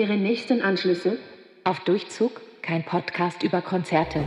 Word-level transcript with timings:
Ihre 0.00 0.16
nächsten 0.16 0.62
Anschlüsse. 0.62 1.18
Auf 1.62 1.80
Durchzug, 1.80 2.40
kein 2.62 2.82
Podcast 2.82 3.42
über 3.42 3.60
Konzerte. 3.60 4.26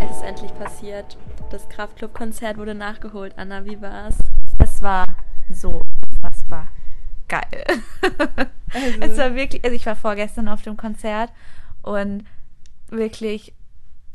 Es 0.00 0.16
ist 0.16 0.22
endlich 0.22 0.54
passiert. 0.54 1.18
Das 1.50 1.68
Kraftclub-Konzert 1.68 2.56
wurde 2.56 2.74
nachgeholt. 2.74 3.34
Anna, 3.36 3.66
wie 3.66 3.78
war's? 3.82 4.16
Es 4.58 4.80
war 4.80 5.14
so 5.50 5.82
unfassbar 6.10 6.68
geil. 7.28 7.64
Also. 8.72 9.00
Es 9.02 9.18
war 9.18 9.34
wirklich, 9.34 9.62
also 9.64 9.76
ich 9.76 9.84
war 9.84 9.96
vorgestern 9.96 10.48
auf 10.48 10.62
dem 10.62 10.78
Konzert 10.78 11.30
und 11.82 12.24
wirklich, 12.88 13.52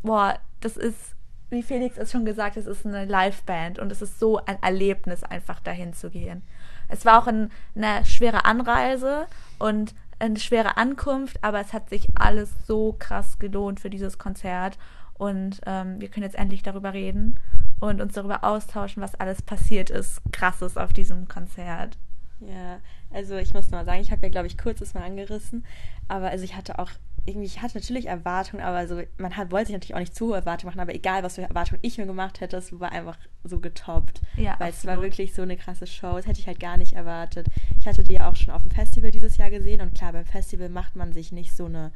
boah, 0.01 0.39
das 0.61 0.77
ist, 0.77 1.13
wie 1.49 1.63
Felix 1.63 1.97
es 1.97 2.11
schon 2.11 2.25
gesagt, 2.25 2.57
es 2.57 2.65
ist 2.65 2.85
eine 2.85 3.05
Liveband 3.05 3.79
und 3.79 3.91
es 3.91 4.01
ist 4.01 4.19
so 4.19 4.37
ein 4.45 4.61
Erlebnis, 4.61 5.23
einfach 5.23 5.59
dahin 5.59 5.93
zu 5.93 6.09
gehen. 6.09 6.43
Es 6.89 7.05
war 7.05 7.21
auch 7.21 7.27
ein, 7.27 7.51
eine 7.75 8.05
schwere 8.05 8.45
Anreise 8.45 9.27
und 9.59 9.93
eine 10.19 10.39
schwere 10.39 10.77
Ankunft, 10.77 11.43
aber 11.43 11.59
es 11.59 11.73
hat 11.73 11.89
sich 11.89 12.09
alles 12.15 12.51
so 12.65 12.95
krass 12.97 13.39
gelohnt 13.39 13.79
für 13.79 13.89
dieses 13.89 14.17
Konzert. 14.17 14.77
Und 15.13 15.61
ähm, 15.65 15.99
wir 15.99 16.09
können 16.09 16.25
jetzt 16.25 16.37
endlich 16.37 16.63
darüber 16.63 16.93
reden 16.93 17.39
und 17.79 18.01
uns 18.01 18.13
darüber 18.13 18.43
austauschen, 18.43 19.01
was 19.01 19.15
alles 19.15 19.41
passiert 19.41 19.89
ist, 19.89 20.21
krasses 20.31 20.77
auf 20.77 20.93
diesem 20.93 21.27
Konzert. 21.27 21.97
Ja, 22.39 22.79
also 23.11 23.35
ich 23.37 23.53
muss 23.53 23.71
mal 23.71 23.85
sagen, 23.85 24.01
ich 24.01 24.11
habe 24.11 24.23
ja, 24.23 24.29
glaube 24.29 24.47
ich, 24.47 24.57
kurzes 24.57 24.93
mal 24.93 25.03
angerissen, 25.03 25.65
aber 26.07 26.29
also 26.29 26.43
ich 26.43 26.55
hatte 26.55 26.77
auch 26.77 26.91
irgendwie, 27.27 27.45
ich 27.45 27.61
hatte 27.61 27.77
natürlich 27.77 28.07
Erwartungen, 28.07 28.63
aber 28.63 28.87
so, 28.87 29.01
man 29.17 29.35
hat, 29.35 29.51
wollte 29.51 29.67
sich 29.67 29.75
natürlich 29.75 29.95
auch 29.95 29.99
nicht 29.99 30.15
zu 30.15 30.27
hohe 30.27 30.37
Erwartungen 30.37 30.71
machen, 30.71 30.79
aber 30.79 30.95
egal, 30.95 31.23
was 31.23 31.35
für 31.35 31.41
Erwartungen 31.41 31.79
ich 31.81 31.97
mir 31.97 32.05
gemacht 32.05 32.39
hätte, 32.39 32.57
es 32.57 32.79
war 32.79 32.91
einfach 32.91 33.17
so 33.43 33.59
getoppt. 33.59 34.21
Ja, 34.37 34.55
weil 34.59 34.69
absolut. 34.69 34.73
es 34.73 34.85
war 34.85 35.01
wirklich 35.01 35.33
so 35.33 35.41
eine 35.41 35.57
krasse 35.57 35.87
Show. 35.87 36.15
Das 36.15 36.25
hätte 36.25 36.39
ich 36.39 36.47
halt 36.47 36.59
gar 36.59 36.77
nicht 36.77 36.93
erwartet. 36.93 37.47
Ich 37.79 37.87
hatte 37.87 38.03
die 38.03 38.13
ja 38.13 38.29
auch 38.29 38.35
schon 38.35 38.53
auf 38.53 38.61
dem 38.61 38.71
Festival 38.71 39.11
dieses 39.11 39.37
Jahr 39.37 39.49
gesehen 39.49 39.81
und 39.81 39.93
klar, 39.93 40.13
beim 40.13 40.25
Festival 40.25 40.69
macht 40.69 40.95
man 40.95 41.11
sich 41.11 41.31
nicht 41.31 41.55
so 41.55 41.65
eine, 41.65 41.91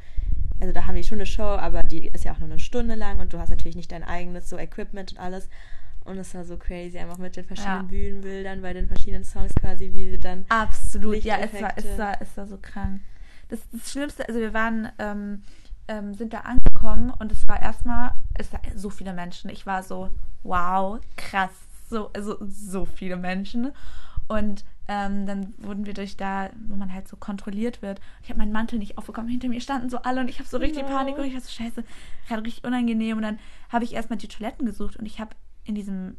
also 0.59 0.73
da 0.73 0.86
haben 0.86 0.95
die 0.95 1.03
schon 1.03 1.17
eine 1.17 1.25
Show, 1.25 1.44
aber 1.44 1.83
die 1.83 2.08
ist 2.08 2.25
ja 2.25 2.33
auch 2.33 2.39
nur 2.39 2.50
eine 2.50 2.59
Stunde 2.59 2.95
lang 2.95 3.20
und 3.20 3.33
du 3.33 3.39
hast 3.39 3.50
natürlich 3.50 3.77
nicht 3.77 3.92
dein 3.92 4.03
eigenes 4.03 4.50
so 4.50 4.58
Equipment 4.58 5.14
und 5.14 5.20
alles. 5.20 5.48
Und 6.03 6.17
es 6.17 6.33
war 6.33 6.44
so 6.44 6.58
crazy, 6.58 6.98
einfach 6.98 7.20
mit 7.20 7.36
den 7.36 7.45
verschiedenen 7.45 7.83
ja. 7.83 7.88
Bühnenbildern 7.88 8.61
bei 8.61 8.73
den 8.73 8.88
verschiedenen 8.88 9.23
Songs 9.23 9.53
quasi, 9.53 9.94
wie 9.94 10.09
sie 10.09 10.17
dann. 10.17 10.45
Absolut, 10.50 11.23
ja, 11.23 11.38
es 11.38 11.61
war, 11.61 11.77
es, 11.77 11.98
war, 11.98 12.20
es 12.20 12.36
war 12.36 12.48
so 12.48 12.58
krank. 12.58 13.02
Das, 13.52 13.59
das 13.71 13.91
Schlimmste, 13.91 14.27
also 14.27 14.39
wir 14.39 14.53
waren, 14.53 14.89
ähm, 14.97 15.44
ähm, 15.88 16.13
sind 16.13 16.33
da 16.33 16.39
angekommen 16.39 17.11
und 17.19 17.31
es 17.31 17.47
war 17.47 17.61
erstmal, 17.61 18.11
es 18.33 18.52
waren 18.53 18.61
so 18.77 18.89
viele 18.89 19.13
Menschen. 19.13 19.49
Ich 19.49 19.66
war 19.66 19.83
so, 19.83 20.09
wow, 20.43 20.99
krass, 21.17 21.52
so, 21.89 22.09
also 22.13 22.38
so 22.41 22.85
viele 22.85 23.17
Menschen. 23.17 23.73
Und 24.30 24.63
ähm, 24.88 25.25
dann 25.25 25.53
wurden 25.58 25.85
wir 25.85 25.93
durch 25.93 26.16
da, 26.16 26.49
wo 26.67 26.75
man 26.75 26.93
halt 26.93 27.08
so 27.08 27.17
kontrolliert 27.17 27.81
wird. 27.81 27.99
Ich 28.23 28.30
habe 28.30 28.39
meinen 28.39 28.53
Mantel 28.53 28.80
nicht 28.80 28.97
aufbekommen. 28.97 29.30
Hinter 29.30 29.49
mir 29.49 29.59
standen 29.59 29.89
so 29.89 29.97
alle 29.97 30.21
und 30.21 30.30
ich 30.30 30.39
habe 30.39 30.47
so 30.47 30.58
richtig 30.58 30.83
no. 30.83 30.89
Panik 30.89 31.17
und 31.17 31.25
ich 31.25 31.33
war 31.33 31.41
so 31.41 31.49
scheiße, 31.49 31.83
gerade 32.27 32.43
richtig 32.43 32.63
unangenehm. 32.63 33.17
Und 33.17 33.23
dann 33.23 33.39
habe 33.69 33.83
ich 33.83 33.93
erstmal 33.93 34.17
die 34.17 34.30
Toiletten 34.30 34.65
gesucht 34.65 34.95
und 34.95 35.05
ich 35.05 35.19
habe 35.19 35.36
in 35.65 35.75
diesem, 35.75 36.15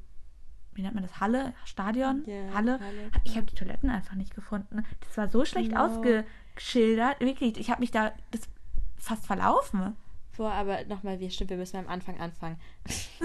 wie 0.75 0.83
nennt 0.83 0.95
man 0.95 1.03
das, 1.03 1.21
Halle, 1.21 1.55
Stadion, 1.65 2.25
yeah, 2.27 2.55
Halle, 2.55 2.81
Halle, 2.81 3.11
ich 3.25 3.37
habe 3.37 3.47
die 3.47 3.55
Toiletten 3.55 3.89
einfach 3.89 4.15
nicht 4.15 4.35
gefunden. 4.35 4.85
Das 5.07 5.17
war 5.17 5.29
so 5.29 5.47
schlecht 5.47 5.73
no. 5.73 5.79
Ausgeschildert. 6.53 7.21
Wirklich, 7.21 7.59
ich 7.59 7.71
habe 7.71 7.81
mich 7.81 7.91
da 7.91 8.13
fast 8.97 9.27
verlaufen. 9.27 9.97
Boah, 10.37 10.53
aber 10.53 10.85
nochmal, 10.87 11.21
wir 11.21 11.31
stimmt, 11.31 11.51
wir 11.51 11.59
müssen 11.59 11.77
am 11.77 11.89
Anfang 11.89 12.19
anfangen. 12.19 12.57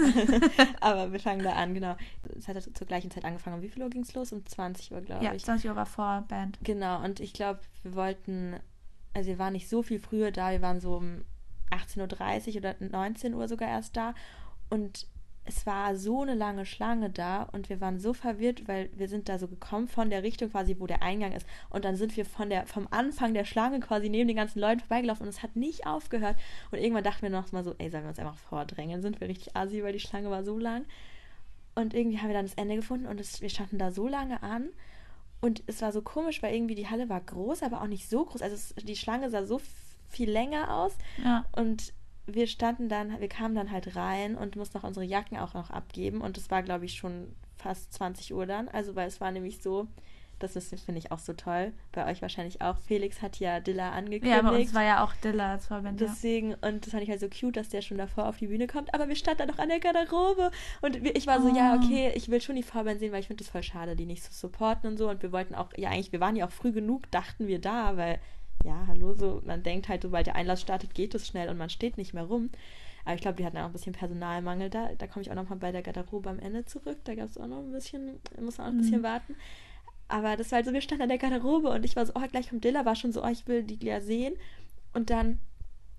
aber 0.80 1.10
wir 1.10 1.20
fangen 1.20 1.42
da 1.42 1.54
an, 1.54 1.72
genau. 1.72 1.96
Es 2.36 2.48
hat 2.48 2.62
zur 2.62 2.86
gleichen 2.86 3.10
Zeit 3.10 3.24
angefangen. 3.24 3.56
Um 3.56 3.62
wie 3.62 3.70
viel 3.70 3.82
Uhr 3.82 3.88
ging 3.88 4.02
es 4.02 4.12
los? 4.12 4.32
Um 4.32 4.44
20 4.44 4.92
Uhr, 4.92 5.00
glaube 5.00 5.24
ich. 5.24 5.30
Ja, 5.30 5.38
20 5.38 5.70
Uhr 5.70 5.76
war 5.76 5.86
vor 5.86 6.24
Band. 6.28 6.58
Genau, 6.62 7.02
und 7.02 7.20
ich 7.20 7.32
glaube, 7.32 7.60
wir 7.82 7.94
wollten, 7.94 8.56
also 9.14 9.28
wir 9.28 9.38
waren 9.38 9.54
nicht 9.54 9.68
so 9.68 9.82
viel 9.82 10.00
früher 10.00 10.30
da, 10.32 10.50
wir 10.50 10.60
waren 10.60 10.80
so 10.80 10.96
um 10.96 11.24
18.30 11.70 12.50
Uhr 12.50 12.56
oder 12.58 12.74
19 12.78 13.34
Uhr 13.34 13.48
sogar 13.48 13.68
erst 13.68 13.96
da. 13.96 14.14
Und 14.68 15.06
es 15.48 15.64
war 15.64 15.96
so 15.96 16.20
eine 16.20 16.34
lange 16.34 16.66
Schlange 16.66 17.08
da 17.08 17.44
und 17.44 17.70
wir 17.70 17.80
waren 17.80 17.98
so 17.98 18.12
verwirrt, 18.12 18.68
weil 18.68 18.90
wir 18.94 19.08
sind 19.08 19.30
da 19.30 19.38
so 19.38 19.48
gekommen 19.48 19.88
von 19.88 20.10
der 20.10 20.22
Richtung 20.22 20.50
quasi, 20.50 20.76
wo 20.78 20.86
der 20.86 21.02
Eingang 21.02 21.32
ist. 21.32 21.46
Und 21.70 21.86
dann 21.86 21.96
sind 21.96 22.16
wir 22.18 22.26
von 22.26 22.50
der, 22.50 22.66
vom 22.66 22.86
Anfang 22.90 23.32
der 23.32 23.46
Schlange 23.46 23.80
quasi 23.80 24.10
neben 24.10 24.28
den 24.28 24.36
ganzen 24.36 24.60
Leuten 24.60 24.80
vorbeigelaufen 24.80 25.24
und 25.24 25.30
es 25.30 25.42
hat 25.42 25.56
nicht 25.56 25.86
aufgehört. 25.86 26.36
Und 26.70 26.78
irgendwann 26.78 27.04
dachten 27.04 27.22
wir 27.22 27.30
noch 27.30 27.50
mal 27.50 27.64
so, 27.64 27.74
ey, 27.78 27.88
sollen 27.88 28.04
wir 28.04 28.10
uns 28.10 28.18
einfach 28.18 28.36
vordrängen? 28.36 29.00
Sind 29.00 29.22
wir 29.22 29.28
richtig 29.28 29.56
assi, 29.56 29.82
weil 29.82 29.94
die 29.94 30.00
Schlange 30.00 30.30
war 30.30 30.44
so 30.44 30.58
lang. 30.58 30.84
Und 31.74 31.94
irgendwie 31.94 32.18
haben 32.18 32.28
wir 32.28 32.34
dann 32.34 32.46
das 32.46 32.54
Ende 32.54 32.76
gefunden 32.76 33.06
und 33.06 33.18
es, 33.18 33.40
wir 33.40 33.48
standen 33.48 33.78
da 33.78 33.90
so 33.90 34.06
lange 34.06 34.42
an. 34.42 34.68
Und 35.40 35.62
es 35.66 35.80
war 35.80 35.92
so 35.92 36.02
komisch, 36.02 36.42
weil 36.42 36.54
irgendwie 36.54 36.74
die 36.74 36.88
Halle 36.88 37.08
war 37.08 37.22
groß, 37.22 37.62
aber 37.62 37.80
auch 37.80 37.86
nicht 37.86 38.10
so 38.10 38.24
groß. 38.24 38.42
Also 38.42 38.54
es, 38.54 38.74
die 38.84 38.96
Schlange 38.96 39.30
sah 39.30 39.46
so 39.46 39.60
viel 40.10 40.30
länger 40.30 40.74
aus. 40.74 40.92
Ja. 41.24 41.46
Und 41.56 41.94
wir 42.34 42.46
standen 42.46 42.88
dann, 42.88 43.20
wir 43.20 43.28
kamen 43.28 43.54
dann 43.54 43.70
halt 43.70 43.96
rein 43.96 44.36
und 44.36 44.56
mussten 44.56 44.78
noch 44.78 44.84
unsere 44.84 45.04
Jacken 45.04 45.38
auch 45.38 45.54
noch 45.54 45.70
abgeben. 45.70 46.20
Und 46.20 46.36
es 46.36 46.50
war, 46.50 46.62
glaube 46.62 46.84
ich, 46.84 46.94
schon 46.94 47.34
fast 47.56 47.92
20 47.94 48.34
Uhr 48.34 48.46
dann. 48.46 48.68
Also, 48.68 48.94
weil 48.94 49.08
es 49.08 49.20
war 49.20 49.32
nämlich 49.32 49.62
so, 49.62 49.88
das 50.38 50.52
finde 50.54 50.98
ich 50.98 51.10
auch 51.10 51.18
so 51.18 51.32
toll. 51.32 51.72
Bei 51.92 52.08
euch 52.08 52.22
wahrscheinlich 52.22 52.60
auch. 52.60 52.78
Felix 52.78 53.22
hat 53.22 53.40
ja 53.40 53.60
Dilla 53.60 53.90
angekündigt. 53.90 54.42
Ja, 54.42 54.48
bei 54.48 54.56
uns 54.56 54.74
war 54.74 54.84
ja 54.84 55.02
auch 55.02 55.12
Dilla 55.16 55.52
als 55.52 55.66
Vorband. 55.66 56.00
Deswegen, 56.00 56.54
und 56.54 56.86
das 56.86 56.92
fand 56.92 57.02
ich 57.02 57.10
halt 57.10 57.20
so 57.20 57.28
cute, 57.28 57.56
dass 57.56 57.70
der 57.70 57.82
schon 57.82 57.98
davor 57.98 58.28
auf 58.28 58.36
die 58.36 58.46
Bühne 58.46 58.66
kommt. 58.66 58.94
Aber 58.94 59.08
wir 59.08 59.16
standen 59.16 59.38
dann 59.38 59.48
noch 59.48 59.58
an 59.58 59.68
der 59.68 59.80
Garderobe. 59.80 60.50
Und 60.80 60.96
ich 60.96 61.26
war 61.26 61.40
so, 61.40 61.48
oh. 61.48 61.56
ja, 61.56 61.74
okay, 61.74 62.12
ich 62.14 62.28
will 62.28 62.40
schon 62.40 62.56
die 62.56 62.62
Vorband 62.62 63.00
sehen, 63.00 63.12
weil 63.12 63.20
ich 63.20 63.26
finde 63.26 63.42
es 63.42 63.50
voll 63.50 63.62
schade, 63.62 63.96
die 63.96 64.06
nicht 64.06 64.22
so 64.22 64.30
supporten 64.32 64.90
und 64.90 64.96
so. 64.96 65.08
Und 65.10 65.22
wir 65.22 65.32
wollten 65.32 65.54
auch, 65.54 65.70
ja, 65.76 65.90
eigentlich, 65.90 66.12
wir 66.12 66.20
waren 66.20 66.36
ja 66.36 66.46
auch 66.46 66.52
früh 66.52 66.72
genug, 66.72 67.10
dachten 67.10 67.48
wir 67.48 67.60
da, 67.60 67.96
weil 67.96 68.20
ja, 68.64 68.86
hallo, 68.86 69.14
so, 69.14 69.42
man 69.44 69.62
denkt 69.62 69.88
halt, 69.88 70.02
sobald 70.02 70.26
der 70.26 70.36
Einlass 70.36 70.60
startet, 70.60 70.94
geht 70.94 71.14
es 71.14 71.26
schnell 71.26 71.48
und 71.48 71.58
man 71.58 71.70
steht 71.70 71.96
nicht 71.96 72.14
mehr 72.14 72.24
rum. 72.24 72.50
Aber 73.04 73.14
ich 73.14 73.20
glaube, 73.20 73.36
die 73.36 73.46
hatten 73.46 73.56
auch 73.56 73.64
ein 73.64 73.72
bisschen 73.72 73.94
Personalmangel 73.94 74.68
da. 74.68 74.90
Da 74.98 75.06
komme 75.06 75.22
ich 75.22 75.30
auch 75.30 75.34
nochmal 75.34 75.58
bei 75.58 75.72
der 75.72 75.82
Garderobe 75.82 76.28
am 76.28 76.38
Ende 76.38 76.64
zurück. 76.66 76.98
Da 77.04 77.14
gab 77.14 77.28
es 77.28 77.38
auch 77.38 77.46
noch 77.46 77.60
ein 77.60 77.72
bisschen, 77.72 78.20
muss 78.40 78.58
man 78.58 78.66
auch 78.66 78.70
ein 78.70 78.78
bisschen 78.78 78.98
mhm. 78.98 79.04
warten. 79.04 79.36
Aber 80.08 80.36
das 80.36 80.50
war 80.50 80.56
halt 80.56 80.66
so, 80.66 80.72
wir 80.72 80.80
standen 80.80 81.02
an 81.02 81.08
der 81.08 81.18
Garderobe 81.18 81.70
und 81.70 81.84
ich 81.84 81.96
war 81.96 82.04
so, 82.04 82.12
oh, 82.14 82.26
gleich 82.30 82.50
kommt 82.50 82.64
Dilla, 82.64 82.84
war 82.84 82.96
schon 82.96 83.12
so, 83.12 83.24
oh, 83.24 83.28
ich 83.28 83.46
will 83.46 83.62
die 83.62 83.84
ja 83.86 84.00
sehen. 84.00 84.34
Und 84.92 85.10
dann 85.10 85.38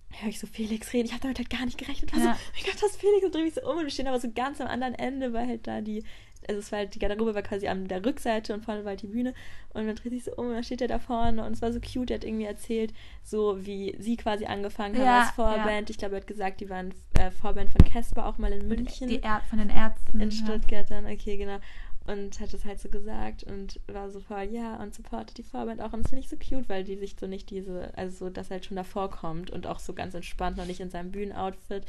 höre 0.09 0.29
ich 0.29 0.39
so 0.39 0.47
Felix 0.47 0.93
reden. 0.93 1.05
Ich 1.05 1.11
habe 1.13 1.21
damit 1.21 1.37
halt 1.37 1.49
gar 1.49 1.65
nicht 1.65 1.77
gerechnet. 1.77 2.11
War 2.13 2.19
ja. 2.19 2.25
so, 2.25 2.31
oh 2.31 2.51
mein 2.55 2.63
Gott, 2.65 2.83
das 2.83 2.97
Felix 2.97 3.25
und 3.25 3.33
drehe 3.33 3.43
mich 3.43 3.53
so 3.53 3.61
um 3.61 3.77
und 3.77 3.83
wir 3.83 3.91
stehen 3.91 4.07
aber 4.07 4.19
so 4.19 4.31
ganz 4.31 4.59
am 4.59 4.67
anderen 4.67 4.95
Ende, 4.95 5.33
weil 5.33 5.47
halt 5.47 5.67
da 5.67 5.81
die 5.81 6.03
also 6.49 6.59
es 6.59 6.71
war 6.71 6.79
halt, 6.79 6.95
die 6.95 6.99
Garderobe 6.99 7.35
war 7.35 7.43
quasi 7.43 7.67
an 7.67 7.87
der 7.87 8.03
Rückseite 8.03 8.55
und 8.55 8.65
vorne 8.65 8.83
war 8.83 8.89
halt 8.89 9.03
die 9.03 9.07
Bühne 9.07 9.35
und 9.73 9.85
man 9.85 9.95
dreht 9.95 10.11
sich 10.11 10.23
so 10.23 10.31
um 10.35 10.47
und 10.47 10.53
dann 10.53 10.63
steht 10.63 10.81
er 10.81 10.87
da 10.87 10.97
vorne 10.97 11.45
und 11.45 11.53
es 11.53 11.61
war 11.61 11.71
so 11.71 11.79
cute, 11.79 12.09
er 12.09 12.15
hat 12.15 12.23
irgendwie 12.23 12.45
erzählt, 12.45 12.91
so 13.23 13.63
wie 13.65 13.95
sie 13.99 14.17
quasi 14.17 14.45
angefangen 14.45 14.95
haben 14.95 15.05
ja, 15.05 15.21
als 15.21 15.31
Vorband. 15.31 15.89
Ja. 15.89 15.91
Ich 15.91 15.99
glaube, 15.99 16.15
er 16.15 16.21
hat 16.21 16.27
gesagt, 16.27 16.59
die 16.59 16.69
waren 16.69 16.91
äh, 17.19 17.29
Vorband 17.29 17.69
von 17.69 17.85
Casper 17.85 18.25
auch 18.25 18.39
mal 18.39 18.51
in 18.51 18.67
München. 18.67 19.07
Die 19.07 19.21
er 19.21 19.41
von 19.41 19.59
den 19.59 19.69
Ärzten. 19.69 20.19
In 20.19 20.31
Stuttgart 20.31 20.89
dann, 20.89 21.05
okay, 21.05 21.37
genau. 21.37 21.59
Und 22.07 22.39
hat 22.39 22.51
das 22.51 22.65
halt 22.65 22.79
so 22.79 22.89
gesagt 22.89 23.43
und 23.43 23.79
war 23.85 24.09
so 24.09 24.19
voll, 24.19 24.49
ja, 24.51 24.77
und 24.77 24.95
supportet 24.95 25.37
die 25.37 25.43
Vorband 25.43 25.79
auch. 25.81 25.93
Und 25.93 26.03
das 26.03 26.09
finde 26.09 26.23
ich 26.23 26.29
so 26.29 26.37
cute, 26.37 26.67
weil 26.67 26.83
die 26.83 26.97
sich 26.97 27.15
so 27.19 27.27
nicht 27.27 27.51
diese, 27.51 27.95
also 27.95 28.25
so, 28.25 28.29
dass 28.31 28.47
er 28.49 28.55
halt 28.55 28.65
schon 28.65 28.77
davor 28.77 29.11
kommt 29.11 29.51
und 29.51 29.67
auch 29.67 29.77
so 29.77 29.93
ganz 29.93 30.15
entspannt 30.15 30.57
noch 30.57 30.65
nicht 30.65 30.79
in 30.79 30.89
seinem 30.89 31.11
Bühnenoutfit. 31.11 31.85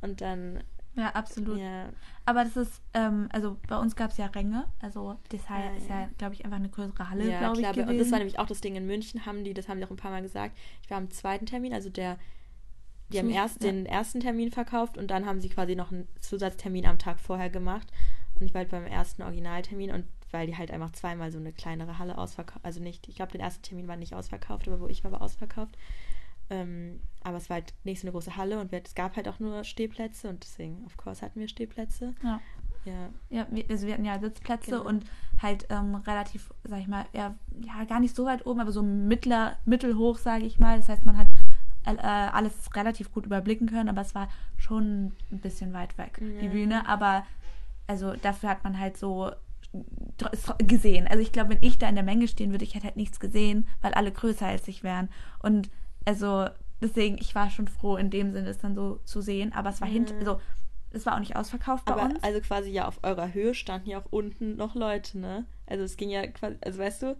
Und 0.00 0.20
dann 0.20 0.64
ja, 1.00 1.08
absolut. 1.14 1.58
Ja. 1.58 1.88
Aber 2.26 2.44
das 2.44 2.56
ist, 2.56 2.82
ähm, 2.94 3.28
also 3.32 3.56
bei 3.68 3.78
uns 3.78 3.96
gab 3.96 4.10
es 4.10 4.18
ja 4.18 4.26
Ränge. 4.26 4.66
Also 4.80 5.16
das 5.30 5.40
ja, 5.48 5.70
ist 5.76 5.88
ja, 5.88 6.08
glaube 6.18 6.34
ich, 6.34 6.44
einfach 6.44 6.58
eine 6.58 6.68
größere 6.68 7.08
Halle, 7.08 7.30
ja, 7.30 7.38
glaube 7.38 7.60
ich. 7.60 7.66
Gewesen. 7.66 7.88
Und 7.88 7.98
das 7.98 8.10
war 8.10 8.18
nämlich 8.18 8.38
auch 8.38 8.46
das 8.46 8.60
Ding 8.60 8.76
in 8.76 8.86
München, 8.86 9.24
haben 9.24 9.42
die, 9.42 9.54
das 9.54 9.68
haben 9.68 9.78
die 9.78 9.86
auch 9.86 9.90
ein 9.90 9.96
paar 9.96 10.10
Mal 10.10 10.22
gesagt. 10.22 10.56
Ich 10.82 10.90
war 10.90 10.98
am 10.98 11.10
zweiten 11.10 11.46
Termin, 11.46 11.72
also 11.72 11.88
der, 11.88 12.18
die 13.10 13.18
haben 13.18 13.30
erst 13.30 13.64
ja. 13.64 13.70
den 13.70 13.86
ersten 13.86 14.20
Termin 14.20 14.50
verkauft 14.50 14.98
und 14.98 15.10
dann 15.10 15.26
haben 15.26 15.40
sie 15.40 15.48
quasi 15.48 15.74
noch 15.74 15.90
einen 15.90 16.06
Zusatztermin 16.20 16.86
am 16.86 16.98
Tag 16.98 17.18
vorher 17.18 17.50
gemacht. 17.50 17.90
Und 18.34 18.46
ich 18.46 18.54
war 18.54 18.60
halt 18.60 18.70
beim 18.70 18.86
ersten 18.86 19.22
Originaltermin 19.22 19.90
und 19.90 20.04
weil 20.30 20.46
die 20.46 20.56
halt 20.56 20.70
einfach 20.70 20.92
zweimal 20.92 21.32
so 21.32 21.38
eine 21.38 21.52
kleinere 21.52 21.98
Halle 21.98 22.16
ausverkauft, 22.16 22.64
also 22.64 22.80
nicht, 22.80 23.08
ich 23.08 23.16
glaube, 23.16 23.32
den 23.32 23.40
ersten 23.40 23.62
Termin 23.62 23.88
war 23.88 23.96
nicht 23.96 24.14
ausverkauft, 24.14 24.68
aber 24.68 24.80
wo 24.80 24.86
ich 24.86 25.02
war, 25.02 25.10
war 25.12 25.22
ausverkauft. 25.22 25.76
Ähm, 26.50 27.00
aber 27.22 27.36
es 27.36 27.48
war 27.48 27.54
halt 27.54 27.74
nicht 27.84 28.00
so 28.00 28.06
eine 28.06 28.12
große 28.12 28.36
Halle 28.36 28.60
und 28.60 28.72
wir, 28.72 28.82
es 28.84 28.94
gab 28.94 29.16
halt 29.16 29.28
auch 29.28 29.38
nur 29.38 29.64
Stehplätze 29.64 30.28
und 30.28 30.42
deswegen, 30.42 30.84
of 30.86 30.96
course, 30.96 31.22
hatten 31.22 31.38
wir 31.38 31.48
Stehplätze. 31.48 32.14
Ja. 32.22 32.40
Ja, 32.84 33.10
ja 33.28 33.46
wir, 33.50 33.64
also 33.68 33.86
wir 33.86 33.94
hatten 33.94 34.04
ja 34.04 34.18
Sitzplätze 34.18 34.70
genau. 34.70 34.86
und 34.86 35.04
halt 35.40 35.66
ähm, 35.70 35.94
relativ, 35.96 36.52
sag 36.64 36.80
ich 36.80 36.88
mal, 36.88 37.04
eher, 37.12 37.34
ja, 37.60 37.84
gar 37.84 38.00
nicht 38.00 38.16
so 38.16 38.24
weit 38.24 38.46
oben, 38.46 38.60
aber 38.60 38.72
so 38.72 38.82
mittler, 38.82 39.58
mittelhoch, 39.64 40.18
sage 40.18 40.44
ich 40.44 40.58
mal. 40.58 40.78
Das 40.78 40.88
heißt, 40.88 41.04
man 41.04 41.18
hat 41.18 41.28
äh, 41.84 41.90
alles 42.00 42.74
relativ 42.74 43.12
gut 43.12 43.26
überblicken 43.26 43.68
können, 43.68 43.88
aber 43.88 44.00
es 44.00 44.14
war 44.14 44.28
schon 44.56 45.12
ein 45.30 45.40
bisschen 45.40 45.72
weit 45.72 45.98
weg, 45.98 46.20
ja. 46.20 46.40
die 46.40 46.48
Bühne. 46.48 46.88
Aber 46.88 47.24
also 47.86 48.14
dafür 48.14 48.48
hat 48.50 48.64
man 48.64 48.78
halt 48.78 48.96
so 48.96 49.30
gesehen. 50.58 51.06
Also 51.06 51.22
ich 51.22 51.32
glaube, 51.32 51.50
wenn 51.50 51.62
ich 51.62 51.78
da 51.78 51.88
in 51.88 51.94
der 51.94 52.04
Menge 52.04 52.28
stehen 52.28 52.50
würde, 52.50 52.64
ich 52.64 52.74
hätte 52.74 52.86
halt 52.86 52.96
nichts 52.96 53.20
gesehen, 53.20 53.66
weil 53.82 53.94
alle 53.94 54.12
größer 54.12 54.46
als 54.46 54.66
ich 54.68 54.82
wären. 54.82 55.08
Und 55.40 55.70
also 56.10 56.48
deswegen, 56.80 57.18
ich 57.18 57.34
war 57.36 57.50
schon 57.50 57.68
froh, 57.68 57.96
in 57.96 58.10
dem 58.10 58.32
Sinne 58.32 58.48
es 58.48 58.58
dann 58.58 58.74
so 58.74 58.96
zu 59.04 59.20
sehen. 59.20 59.52
Aber 59.52 59.70
es 59.70 59.80
war 59.80 59.88
mhm. 59.88 59.92
hinter, 59.92 60.14
also 60.16 60.40
es 60.90 61.06
war 61.06 61.14
auch 61.14 61.20
nicht 61.20 61.36
ausverkauft 61.36 61.84
bei 61.84 61.92
Aber 61.92 62.02
uns. 62.04 62.22
also 62.22 62.40
quasi 62.40 62.70
ja 62.70 62.88
auf 62.88 62.98
eurer 63.04 63.32
Höhe 63.32 63.54
standen 63.54 63.88
ja 63.90 63.98
auch 64.00 64.06
unten 64.10 64.56
noch 64.56 64.74
Leute, 64.74 65.18
ne? 65.18 65.46
Also 65.66 65.84
es 65.84 65.96
ging 65.96 66.10
ja 66.10 66.26
quasi, 66.26 66.56
also 66.64 66.78
weißt 66.80 67.02
du, 67.02 67.16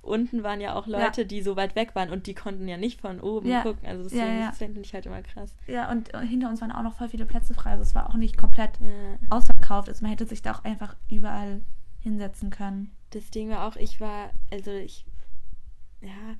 unten 0.00 0.42
waren 0.42 0.60
ja 0.62 0.74
auch 0.76 0.86
Leute, 0.86 1.22
Ja. 1.22 1.26
die 1.26 1.42
so 1.42 1.56
weit 1.56 1.74
weg 1.76 1.94
waren 1.94 2.10
und 2.10 2.26
die 2.26 2.34
konnten 2.34 2.66
ja 2.68 2.76
nicht 2.78 3.00
von 3.02 3.20
oben 3.20 3.48
Ja. 3.48 3.62
gucken. 3.62 3.86
Also 3.86 4.02
Ja, 4.04 4.08
deswegen, 4.08 4.40
ja. 4.40 4.48
das 4.48 4.58
finde 4.58 4.80
ich 4.80 4.94
halt 4.94 5.04
immer 5.04 5.20
krass. 5.20 5.54
Ja, 5.66 5.90
und 5.90 6.14
äh, 6.14 6.20
hinter 6.24 6.48
uns 6.48 6.60
waren 6.62 6.72
auch 6.72 6.82
noch 6.84 6.94
voll 6.94 7.08
viele 7.08 7.26
Plätze 7.26 7.52
frei. 7.54 7.72
Also 7.72 7.82
es 7.82 7.94
war 7.94 8.08
auch 8.08 8.14
nicht 8.14 8.38
komplett 8.38 8.78
Ja. 8.80 9.18
ausverkauft. 9.28 9.88
Also 9.90 10.02
man 10.02 10.10
hätte 10.12 10.24
sich 10.24 10.40
da 10.42 10.52
auch 10.54 10.64
einfach 10.64 10.96
überall 11.10 11.60
hinsetzen 12.00 12.48
können. 12.50 12.92
Das 13.10 13.30
Ding 13.30 13.50
war 13.50 13.66
auch, 13.66 13.76
ich 13.76 14.00
war, 14.00 14.30
also 14.50 14.70
ich, 14.70 15.04
ja, 16.00 16.36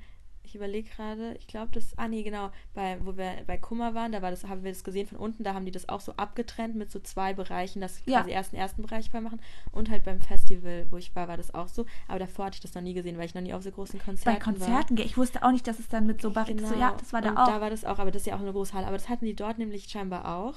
überlege 0.57 0.89
gerade, 0.89 1.35
ich 1.39 1.47
glaube, 1.47 1.71
das, 1.71 1.97
ah 1.97 2.07
nee, 2.07 2.21
genau, 2.23 2.51
bei, 2.73 2.97
wo 3.03 3.15
wir 3.17 3.31
bei 3.47 3.57
Kummer 3.57 3.93
waren, 3.95 4.11
da 4.11 4.21
war 4.21 4.31
das, 4.31 4.43
haben 4.43 4.63
wir 4.63 4.71
das 4.71 4.83
gesehen 4.83 5.07
von 5.07 5.17
unten, 5.17 5.43
da 5.43 5.53
haben 5.53 5.65
die 5.65 5.71
das 5.71 5.87
auch 5.89 6.01
so 6.01 6.11
abgetrennt 6.17 6.75
mit 6.75 6.91
so 6.91 6.99
zwei 6.99 7.33
Bereichen, 7.33 7.79
dass 7.81 8.01
Ja. 8.05 8.19
quasi 8.19 8.31
erst 8.31 8.51
den 8.51 8.59
ersten 8.59 8.81
Bereich 8.81 9.09
voll 9.09 9.21
machen 9.21 9.39
und 9.71 9.89
halt 9.89 10.03
beim 10.03 10.21
Festival, 10.21 10.85
wo 10.89 10.97
ich 10.97 11.15
war, 11.15 11.27
war 11.27 11.37
das 11.37 11.53
auch 11.53 11.67
so, 11.67 11.85
aber 12.07 12.19
davor 12.19 12.45
hatte 12.45 12.55
ich 12.55 12.61
das 12.61 12.73
noch 12.75 12.81
nie 12.81 12.93
gesehen, 12.93 13.17
weil 13.17 13.25
ich 13.25 13.33
noch 13.35 13.41
nie 13.41 13.53
auf 13.53 13.63
so 13.63 13.71
großen 13.71 13.99
Konzerten 13.99 14.25
Bei 14.39 14.45
war. 14.45 14.53
Konzerten, 14.53 14.95
gell, 14.95 15.05
ich 15.05 15.17
wusste 15.17 15.43
auch 15.43 15.51
nicht, 15.51 15.65
dass 15.67 15.79
es 15.79 15.87
dann 15.87 16.05
mit 16.05 16.21
so 16.21 16.31
Barrieren, 16.31 16.59
so, 16.65 16.75
ja, 16.75 16.93
das 16.99 17.13
war 17.13 17.21
da 17.21 17.29
Genau. 17.29 17.41
und 17.41 17.47
auch. 17.47 17.53
da 17.55 17.61
war 17.61 17.69
das 17.69 17.85
auch, 17.85 17.99
aber 17.99 18.11
das 18.11 18.23
ist 18.23 18.25
ja 18.27 18.35
auch 18.35 18.41
eine 18.41 18.51
große 18.51 18.73
Halle. 18.73 18.87
Aber 18.87 18.97
das 18.97 19.07
hatten 19.09 19.25
die 19.25 19.35
dort 19.35 19.57
nämlich 19.57 19.87
scheinbar 19.89 20.37
auch. 20.37 20.55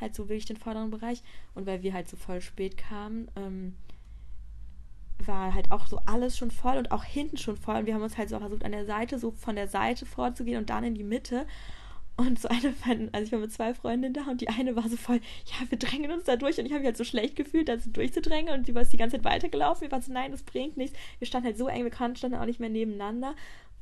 Halt 0.00 0.14
so 0.16 0.24
wirklich 0.28 0.46
den 0.46 0.56
vorderen 0.56 0.90
Bereich. 0.90 1.22
Und 1.54 1.66
weil 1.66 1.82
wir 1.82 1.92
halt 1.92 2.08
so 2.08 2.16
voll 2.16 2.40
spät 2.40 2.76
kamen, 2.76 3.28
ähm, 3.36 3.76
war 5.18 5.54
halt 5.54 5.70
auch 5.70 5.86
so 5.86 5.98
alles 6.06 6.36
schon 6.36 6.50
voll 6.50 6.76
und 6.76 6.90
auch 6.90 7.04
hinten 7.04 7.36
schon 7.36 7.56
voll. 7.56 7.76
Und 7.76 7.86
wir 7.86 7.94
haben 7.94 8.02
uns 8.02 8.18
halt 8.18 8.28
so 8.28 8.38
versucht, 8.38 8.64
an 8.64 8.72
der 8.72 8.86
Seite, 8.86 9.18
so 9.18 9.30
von 9.30 9.56
der 9.56 9.68
Seite 9.68 10.06
vorzugehen 10.06 10.58
und 10.58 10.70
dann 10.70 10.84
in 10.84 10.94
die 10.94 11.04
Mitte. 11.04 11.46
Und 12.16 12.38
so 12.38 12.48
eine 12.48 12.72
von, 12.72 13.08
also 13.12 13.26
ich 13.26 13.32
war 13.32 13.38
mit 13.38 13.52
zwei 13.52 13.72
Freundinnen 13.72 14.12
da 14.12 14.30
und 14.30 14.40
die 14.40 14.48
eine 14.48 14.76
war 14.76 14.86
so 14.88 14.96
voll, 14.96 15.20
ja, 15.46 15.70
wir 15.70 15.78
drängen 15.78 16.10
uns 16.10 16.24
da 16.24 16.36
durch. 16.36 16.58
Und 16.58 16.66
ich 16.66 16.72
habe 16.72 16.80
mich 16.80 16.86
halt 16.86 16.96
so 16.96 17.04
schlecht 17.04 17.36
gefühlt, 17.36 17.68
da 17.68 17.78
so 17.78 17.90
durchzudrängen. 17.90 18.54
Und 18.54 18.66
sie 18.66 18.74
war 18.74 18.84
die 18.84 18.96
ganze 18.96 19.16
Zeit 19.16 19.24
weitergelaufen. 19.24 19.82
Wir 19.82 19.92
waren 19.92 20.02
so, 20.02 20.12
nein, 20.12 20.30
das 20.30 20.42
bringt 20.42 20.76
nichts. 20.76 20.98
Wir 21.18 21.26
standen 21.26 21.46
halt 21.46 21.58
so 21.58 21.68
eng, 21.68 21.84
wir 21.84 21.90
konnten 21.90 22.16
standen 22.16 22.38
auch 22.38 22.46
nicht 22.46 22.60
mehr 22.60 22.68
nebeneinander. 22.68 23.34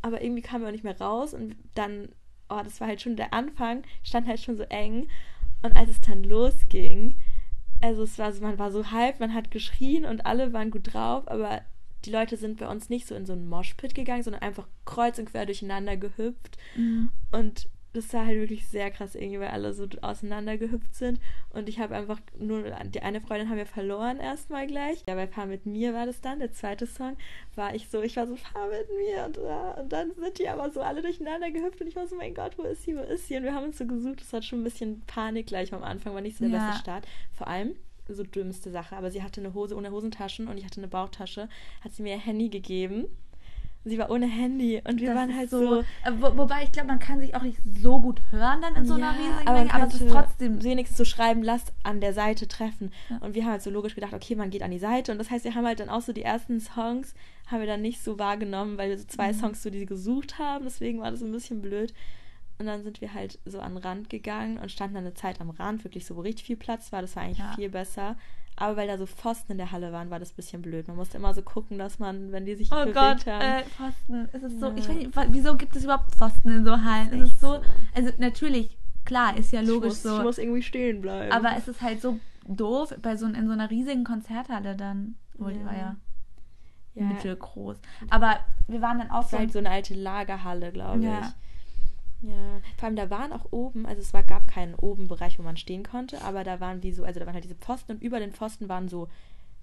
Aber 0.03 0.23
irgendwie 0.23 0.43
kamen 0.43 0.63
wir 0.63 0.69
auch 0.69 0.73
nicht 0.73 0.85
mehr 0.85 0.99
raus. 0.99 1.35
Und 1.35 1.57
dann, 1.75 2.09
oh, 2.49 2.61
das 2.63 2.81
war 2.81 2.89
halt 2.89 3.01
schon 3.01 3.17
der 3.17 3.35
Anfang, 3.35 3.83
stand 4.03 4.27
halt 4.27 4.41
schon 4.41 4.57
so 4.57 4.65
eng. 4.65 5.09
Und 5.63 5.77
als 5.77 5.91
es 5.91 6.01
dann 6.01 6.23
losging, 6.25 7.17
also 7.81 8.03
es 8.03 8.19
war 8.19 8.33
so, 8.33 8.43
man 8.43 8.59
war 8.59 8.71
so 8.71 8.91
hyped, 8.91 9.21
man 9.21 9.35
hat 9.35 9.51
geschrien 9.51 10.05
und 10.05 10.27
alle 10.27 10.53
waren 10.53 10.71
gut 10.71 10.93
drauf, 10.93 11.29
aber 11.29 11.63
die 12.05 12.11
Leute 12.11 12.37
sind 12.37 12.59
bei 12.59 12.69
uns 12.69 12.89
nicht 12.89 13.07
so 13.07 13.15
in 13.15 13.27
so 13.27 13.33
einen 13.33 13.49
Moshpit 13.49 13.95
gegangen, 13.95 14.23
sondern 14.23 14.43
einfach 14.43 14.67
kreuz 14.85 15.19
und 15.19 15.31
quer 15.31 15.47
durcheinander 15.47 15.97
gehüpft. 15.97 16.57
Mhm. 16.77 17.11
Und 17.31 17.69
das 17.93 18.13
war 18.15 18.25
halt 18.27 18.39
wirklich 18.39 18.69
sehr 18.69 18.91
krass 18.91 19.15
irgendwie, 19.15 19.41
weil 19.41 19.49
alle 19.49 19.73
so 19.73 19.87
auseinander 20.03 20.57
gehüpft 20.57 20.95
sind. 20.95 21.21
Und 21.53 21.69
ich 21.69 21.81
habe 21.81 21.97
einfach 21.97 22.21
nur, 22.39 22.63
die 22.85 23.03
eine 23.03 23.21
Freundin 23.21 23.49
haben 23.49 23.57
wir 23.57 23.67
verloren 23.67 24.19
erstmal 24.19 24.67
gleich. 24.67 25.03
Ja, 25.09 25.15
bei 25.17 25.27
Fahr 25.27 25.47
mit 25.47 25.67
mir 25.67 25.93
war 25.93 26.07
das 26.07 26.21
dann, 26.21 26.39
der 26.39 26.53
zweite 26.53 26.87
Song, 26.87 27.17
war 27.57 27.75
ich 27.75 27.89
so, 27.89 28.01
ich 28.03 28.17
war 28.17 28.27
so, 28.27 28.37
fahr 28.37 28.69
mit 28.69 28.89
mir. 28.97 29.25
Und, 29.27 29.39
und 29.83 29.93
dann 29.93 30.13
sind 30.15 30.39
die 30.39 30.49
aber 30.49 30.71
so 30.71 30.81
alle 30.83 31.03
durcheinander 31.03 31.51
gehüpft 31.51 31.81
und 31.81 31.89
ich 31.89 31.97
war 31.97 32.07
so, 32.07 32.17
mein 32.17 32.35
Gott, 32.35 32.57
wo 32.59 32.63
ist 32.63 32.85
sie, 32.85 32.97
wo 32.97 33.01
ist 33.01 33.27
sie? 33.27 33.37
Und 33.37 33.43
wir 33.43 33.55
haben 33.55 33.65
uns 33.65 33.79
so 33.79 33.87
gesucht, 33.87 34.21
das 34.21 34.33
hat 34.33 34.45
schon 34.45 34.61
ein 34.61 34.65
bisschen 34.65 35.03
Panik 35.07 35.47
gleich 35.49 35.73
am 35.73 35.83
Anfang, 35.83 36.15
war 36.15 36.21
nicht 36.21 36.37
so 36.37 36.45
der 36.49 36.53
Ja. 36.53 36.65
beste 36.67 36.81
Start. 36.81 37.09
Vor 37.33 37.49
allem, 37.49 37.75
so 38.09 38.23
dümmste 38.23 38.71
Sache, 38.71 38.97
aber 38.97 39.11
sie 39.11 39.23
hatte 39.23 39.41
eine 39.41 39.55
Hose 39.55 39.77
ohne 39.77 39.91
Hosentaschen 39.91 40.49
und 40.49 40.59
ich 40.59 40.65
hatte 40.65 40.81
eine 40.81 40.89
Bauchtasche, 40.89 41.49
hat 41.83 41.93
sie 41.93 42.03
mir 42.03 42.15
ihr 42.15 42.21
Handy 42.21 42.49
gegeben. 42.49 43.07
Sie 43.85 43.97
war 43.99 44.11
ohne 44.11 44.27
Handy 44.27 44.81
und 44.87 45.01
wir 45.01 45.09
Das 45.09 45.17
waren 45.17 45.35
halt 45.35 45.49
so. 45.51 45.59
so 45.77 45.81
äh, 45.81 46.13
wo, 46.19 46.37
wobei 46.37 46.65
ich 46.65 46.73
glaube, 46.73 46.89
man 46.89 46.99
kann 46.99 47.19
sich 47.19 47.35
auch 47.35 47.43
nicht 47.43 47.59
so 47.81 47.99
gut 48.01 48.21
hören 48.31 48.61
dann 48.61 48.77
in 48.77 48.85
so 48.85 48.95
einer 48.95 49.13
riesigen 49.13 49.47
aber, 49.49 49.59
Menge, 49.61 49.73
aber 49.75 49.87
es 49.87 49.95
ist 50.01 50.11
trotzdem. 50.11 50.63
wenigstens 50.63 50.99
so 50.99 51.05
schreiben, 51.07 51.43
lass 51.43 51.65
an 51.83 52.01
der 52.03 52.13
Seite 52.13 52.47
treffen. 52.47 52.93
Ja. 53.09 53.17
Und 53.19 53.35
wir 53.35 53.45
haben 53.45 53.53
halt 53.53 53.63
so 53.63 53.71
logisch 53.71 53.95
gedacht, 53.95 54.13
okay, 54.13 54.35
man 54.37 54.51
geht 54.51 54.63
an 54.63 54.71
die 54.71 54.79
Seite. 54.79 55.13
Und 55.13 55.19
das 55.19 55.31
heißt, 55.31 55.45
wir 55.45 55.55
haben 55.55 55.65
halt 55.67 55.81
dann 55.81 55.89
auch 55.89 56.03
so 56.03 56.13
die 56.13 56.23
ersten 56.23 56.61
Songs, 56.61 57.15
haben 57.47 57.61
wir 57.61 57.67
dann 57.67 57.81
nicht 57.81 58.05
so 58.05 58.19
wahrgenommen, 58.19 58.77
weil 58.77 58.91
wir 58.91 58.99
so 58.99 59.07
zwei 59.07 59.33
Mhm. 59.33 59.37
Songs 59.39 59.63
so 59.63 59.71
die 59.71 59.87
gesucht 59.87 60.39
haben. 60.39 60.65
Deswegen 60.65 61.01
war 61.01 61.11
das 61.11 61.23
ein 61.23 61.33
bisschen 61.33 61.63
blöd. 61.63 61.95
Und 62.59 62.67
dann 62.67 62.83
sind 62.83 63.01
wir 63.01 63.15
halt 63.15 63.39
so 63.47 63.61
an 63.61 63.73
den 63.77 63.83
Rand 63.83 64.11
gegangen 64.11 64.59
und 64.59 64.71
standen 64.71 64.97
dann 64.97 65.05
eine 65.05 65.15
Zeit 65.15 65.41
am 65.41 65.49
Rand, 65.49 65.83
wirklich 65.85 66.05
so, 66.05 66.17
wo 66.17 66.21
richtig 66.21 66.45
viel 66.45 66.57
Platz 66.59 66.93
war. 66.93 67.01
Das 67.01 67.17
war 67.17 67.23
eigentlich 67.23 67.39
Ja. 67.39 67.55
viel 67.55 67.71
besser. 67.71 68.17
Aber 68.61 68.77
weil 68.77 68.87
da 68.87 68.99
so 68.99 69.07
Pfosten 69.07 69.53
in 69.53 69.59
der 69.59 69.73
Halle 69.73 69.91
waren, 69.91 70.11
war 70.11 70.19
das 70.21 70.33
ein 70.33 70.37
bisschen 70.37 70.61
blöd. 70.63 70.87
Man 70.87 70.97
musste 70.99 71.17
immer 71.17 71.33
so 71.35 71.41
gucken, 71.43 71.79
dass 71.79 71.99
man, 71.99 72.31
wenn 72.31 72.45
die 72.45 72.55
sich 72.55 72.71
Oh 72.71 72.77
bewegt 72.85 72.95
Gott, 72.95 73.27
haben. 73.27 73.41
äh, 73.43 73.63
Pfosten. 73.65 74.29
Es 74.33 74.43
ist 74.43 74.61
so, 74.61 74.67
Ja. 74.69 74.75
ich 74.77 74.89
weiß 74.89 74.97
nicht, 74.97 75.11
wieso 75.35 75.57
gibt 75.57 75.75
es 75.77 75.85
überhaupt 75.85 76.15
Pfosten 76.15 76.51
in 76.51 76.65
so 76.65 76.73
Hallen? 76.83 77.09
Es 77.23 77.33
ist 77.33 77.41
so, 77.41 77.55
so. 77.55 77.63
also 77.95 78.11
natürlich, 78.19 78.77
klar, 79.07 79.35
ist 79.37 79.51
ja 79.53 79.63
ich, 79.63 79.69
logisch 79.69 79.89
muss, 79.89 80.03
so. 80.03 80.17
ich 80.19 80.23
muss 80.23 80.39
irgendwie 80.39 80.63
stehen 80.63 81.01
bleiben. 81.01 81.33
Aber 81.33 81.57
es 81.57 81.67
ist 81.69 81.81
halt 81.81 82.03
so 82.03 82.21
doof 82.47 82.95
bei 83.01 83.17
so 83.17 83.27
in 83.27 83.47
so 83.47 83.53
einer 83.55 83.71
riesigen 83.71 84.05
Konzerthalle 84.05 84.77
dann. 84.77 85.15
Obwohl, 85.35 85.55
die 85.55 85.61
Ja. 85.61 85.65
war 85.67 85.77
ja, 85.77 85.97
ja, 86.97 87.03
mittelgroß. 87.05 87.79
Aber 88.11 88.39
wir 88.69 88.83
waren 88.83 88.99
dann 88.99 89.11
auch 89.11 89.25
so. 89.25 89.33
war 89.33 89.39
halt 89.41 89.53
so 89.53 89.59
eine 89.59 89.71
alte 89.71 89.95
Lagerhalle, 89.95 90.71
glaube 90.71 91.03
Ja. 91.03 91.21
ich. 91.21 91.27
Ja, 92.23 92.61
vor 92.77 92.87
allem 92.87 92.97
da 92.97 93.09
waren 93.11 93.33
auch 93.33 93.47
oben, 93.51 93.87
also 93.87 94.01
es 94.03 94.13
war, 94.13 94.23
gab 94.23 94.47
keinen 94.47 94.75
oben 94.75 95.09
Bereich, 95.09 95.39
wo 95.39 95.43
man 95.43 95.57
stehen 95.57 95.83
konnte, 95.85 96.21
aber 96.23 96.45
da 96.45 96.61
waren 96.61 96.83
wie 96.83 96.93
so, 96.93 97.05
also 97.05 97.19
da 97.19 97.27
waren 97.27 97.35
halt 97.35 97.45
diese 97.45 97.55
Pfosten 97.55 97.93
und 97.93 98.03
über 98.03 98.21
den 98.21 98.33
Pfosten 98.33 98.69
waren 98.69 98.89
so 98.89 99.09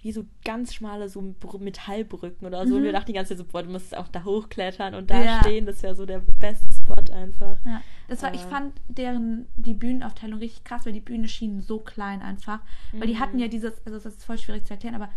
wie 0.04 0.12
so 0.12 0.25
ganz 0.45 0.75
schmale 0.75 1.09
so 1.09 1.19
Br- 1.39 1.57
Metallbrücken 1.57 2.45
oder 2.45 2.68
so. 2.68 2.75
Und 2.75 2.81
Mhm. 2.81 2.86
wir 2.86 2.92
dachten 2.92 3.07
die 3.07 3.13
ganze 3.13 3.30
Zeit 3.30 3.39
so, 3.39 3.51
boah, 3.51 3.63
du 3.63 3.71
musst 3.71 3.98
auch 3.98 4.07
da 4.07 4.24
hochklettern 4.24 4.94
und 4.94 5.09
da 5.09 5.24
Ja. 5.24 5.39
stehen, 5.39 5.65
das 5.65 5.81
wäre 5.81 5.95
so 5.95 6.06
der 6.06 6.19
beste 6.19 6.71
Spot 6.71 7.12
einfach. 7.12 7.57
Ja, 7.65 7.81
das 8.07 8.21
war, 8.21 8.31
ich 8.36 8.42
Aber- 8.42 8.50
fand 8.51 8.74
deren, 8.88 9.48
die 9.56 9.74
Bühnenaufteilung 9.74 10.38
richtig 10.39 10.63
krass, 10.63 10.86
weil 10.86 10.94
die 10.94 11.00
Bühne 11.00 11.27
schien 11.27 11.62
so 11.62 11.80
klein 11.80 12.21
einfach. 12.21 12.59
Weil 12.94 13.07
die 13.07 13.15
Mhm. 13.15 13.19
hatten 13.19 13.39
ja 13.39 13.48
dieses, 13.48 13.74
also 13.88 13.98
das 13.98 14.06
ist 14.06 14.24
voll 14.24 14.38
schwierig 14.38 14.65
zu 14.65 14.74
erklären, 14.75 14.94
aber 14.95 15.09